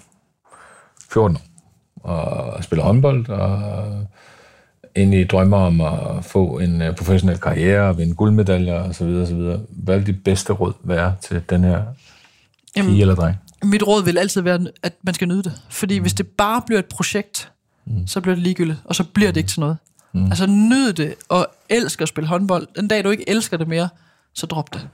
14 1.11 1.37
år, 1.37 2.11
og 2.11 2.65
spiller 2.65 2.85
håndbold, 2.85 3.29
og 3.29 3.63
egentlig 4.97 5.31
drømmer 5.31 5.57
om 5.57 5.81
at 5.81 6.25
få 6.25 6.59
en 6.59 6.83
øh, 6.83 6.97
professionel 6.97 7.39
karriere, 7.39 7.89
og 7.89 7.99
vinde 7.99 8.15
guldmedaljer 8.15 8.89
osv. 8.89 9.07
osv. 9.07 9.57
Hvad 9.69 9.99
vil 9.99 10.07
dit 10.07 10.25
bedste 10.25 10.53
råd 10.53 10.73
være 10.85 11.15
til 11.23 11.43
den 11.51 11.65
her 11.65 11.83
pige 12.75 12.85
Jamen, 12.85 13.01
eller 13.01 13.15
dreng? 13.15 13.37
Mit 13.65 13.83
råd 13.83 14.05
vil 14.05 14.19
altid 14.19 14.41
være, 14.41 14.67
at 14.83 14.93
man 15.03 15.15
skal 15.15 15.29
nyde 15.29 15.43
det. 15.43 15.53
Fordi 15.69 15.99
mm. 15.99 16.03
hvis 16.03 16.15
det 16.15 16.29
bare 16.29 16.63
bliver 16.67 16.79
et 16.79 16.87
projekt, 16.87 17.53
mm. 17.87 18.07
så 18.07 18.21
bliver 18.21 18.35
det 18.35 18.43
ligegyldigt, 18.43 18.79
og 18.85 18.95
så 18.95 19.05
bliver 19.05 19.31
det 19.31 19.37
ikke 19.37 19.51
til 19.51 19.61
noget. 19.61 19.77
Mm. 20.13 20.27
Altså 20.27 20.47
nyd 20.47 20.93
det, 20.93 21.15
og 21.29 21.47
elsk 21.69 22.01
at 22.01 22.09
spille 22.09 22.29
håndbold. 22.29 22.67
Den 22.77 22.89
dag, 22.89 23.05
du 23.05 23.11
ikke 23.11 23.29
elsker 23.29 23.57
det 23.57 23.69
mere, 23.69 23.89
så 24.35 24.47
drop 24.47 24.75
det. 24.75 24.89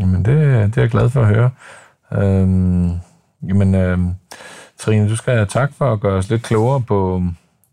Jamen, 0.00 0.24
det, 0.24 0.36
det 0.66 0.76
er 0.76 0.82
jeg 0.82 0.90
glad 0.90 1.10
for 1.10 1.20
at 1.20 1.26
høre. 1.26 1.50
Øhm, 2.12 2.92
jamen, 3.48 3.74
øhm, 3.74 4.14
Trine, 4.78 5.08
du 5.08 5.16
skal 5.16 5.34
have 5.34 5.46
tak 5.46 5.72
for 5.74 5.92
at 5.92 6.00
gøre 6.00 6.18
os 6.18 6.30
lidt 6.30 6.42
klogere 6.42 6.80
på, 6.80 7.22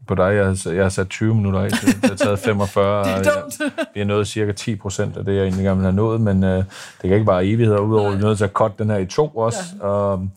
på 0.08 0.16
dig. 0.16 0.24
Jeg 0.24 0.46
har, 0.46 0.72
jeg 0.72 0.84
har 0.84 0.90
sat 0.90 1.10
20 1.10 1.36
minutter 1.36 1.60
af, 1.60 1.72
så 1.72 1.96
jeg 2.02 2.10
har 2.10 2.16
taget 2.16 2.40
45. 2.50 3.04
det 3.04 3.12
er 3.12 3.42
dumt. 3.42 3.60
Jeg, 3.60 3.86
vi 3.94 4.00
har 4.00 4.08
nået 4.08 4.28
cirka 4.28 4.52
10 4.52 4.76
procent 4.76 5.18
af 5.18 5.26
det, 5.26 5.36
jeg 5.36 5.44
egentlig 5.44 5.64
gerne 5.64 5.78
vil 5.78 5.86
have 5.86 5.96
nået, 5.96 6.22
men 6.22 6.44
øh, 6.44 6.58
det 6.58 6.66
kan 7.02 7.14
ikke 7.14 7.26
bare 7.26 7.46
evigheder, 7.46 7.80
udover 7.80 8.10
vi 8.10 8.16
er 8.16 8.22
nødt 8.28 8.38
til 8.38 8.46
at 8.46 8.52
cutte 8.52 8.76
den 8.84 8.90
her 8.90 8.98
i 8.98 9.06
to 9.06 9.28
også. 9.28 9.60
Ja. 9.82 9.88
Og, 9.88 10.28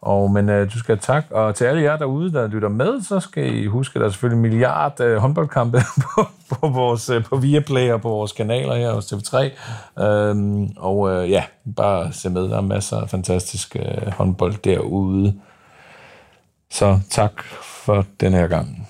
og, 0.00 0.30
men 0.30 0.48
øh, 0.48 0.72
du 0.72 0.78
skal 0.78 0.98
tak. 0.98 1.24
Og 1.30 1.54
til 1.54 1.64
alle 1.64 1.82
jer 1.82 1.96
derude, 1.96 2.32
der 2.32 2.46
lytter 2.46 2.68
med, 2.68 3.02
så 3.02 3.20
skal 3.20 3.54
I 3.54 3.66
huske, 3.66 3.96
at 3.96 4.00
der 4.00 4.06
er 4.06 4.10
selvfølgelig 4.10 4.36
en 4.36 4.42
milliard 4.42 5.00
øh, 5.00 5.16
håndboldkampe 5.16 5.78
på, 6.14 6.26
på, 6.50 6.68
vores, 6.68 7.10
øh, 7.10 7.24
på 7.24 7.36
Viaplay 7.36 7.92
og 7.92 8.00
på 8.00 8.08
vores 8.08 8.32
kanaler 8.32 8.74
her 8.74 8.92
hos 8.92 9.12
TV3. 9.12 9.36
Øhm, 10.02 10.68
og 10.76 11.10
øh, 11.10 11.30
ja, 11.30 11.44
bare 11.76 12.12
se 12.12 12.30
med. 12.30 12.42
Der 12.42 12.56
er 12.56 12.60
masser 12.60 12.96
af 12.96 13.10
fantastisk 13.10 13.76
øh, 13.76 14.12
håndbold 14.12 14.54
derude. 14.64 15.34
Så 16.70 17.00
tak 17.10 17.42
for 17.84 18.06
den 18.20 18.32
her 18.32 18.46
gang. 18.46 18.88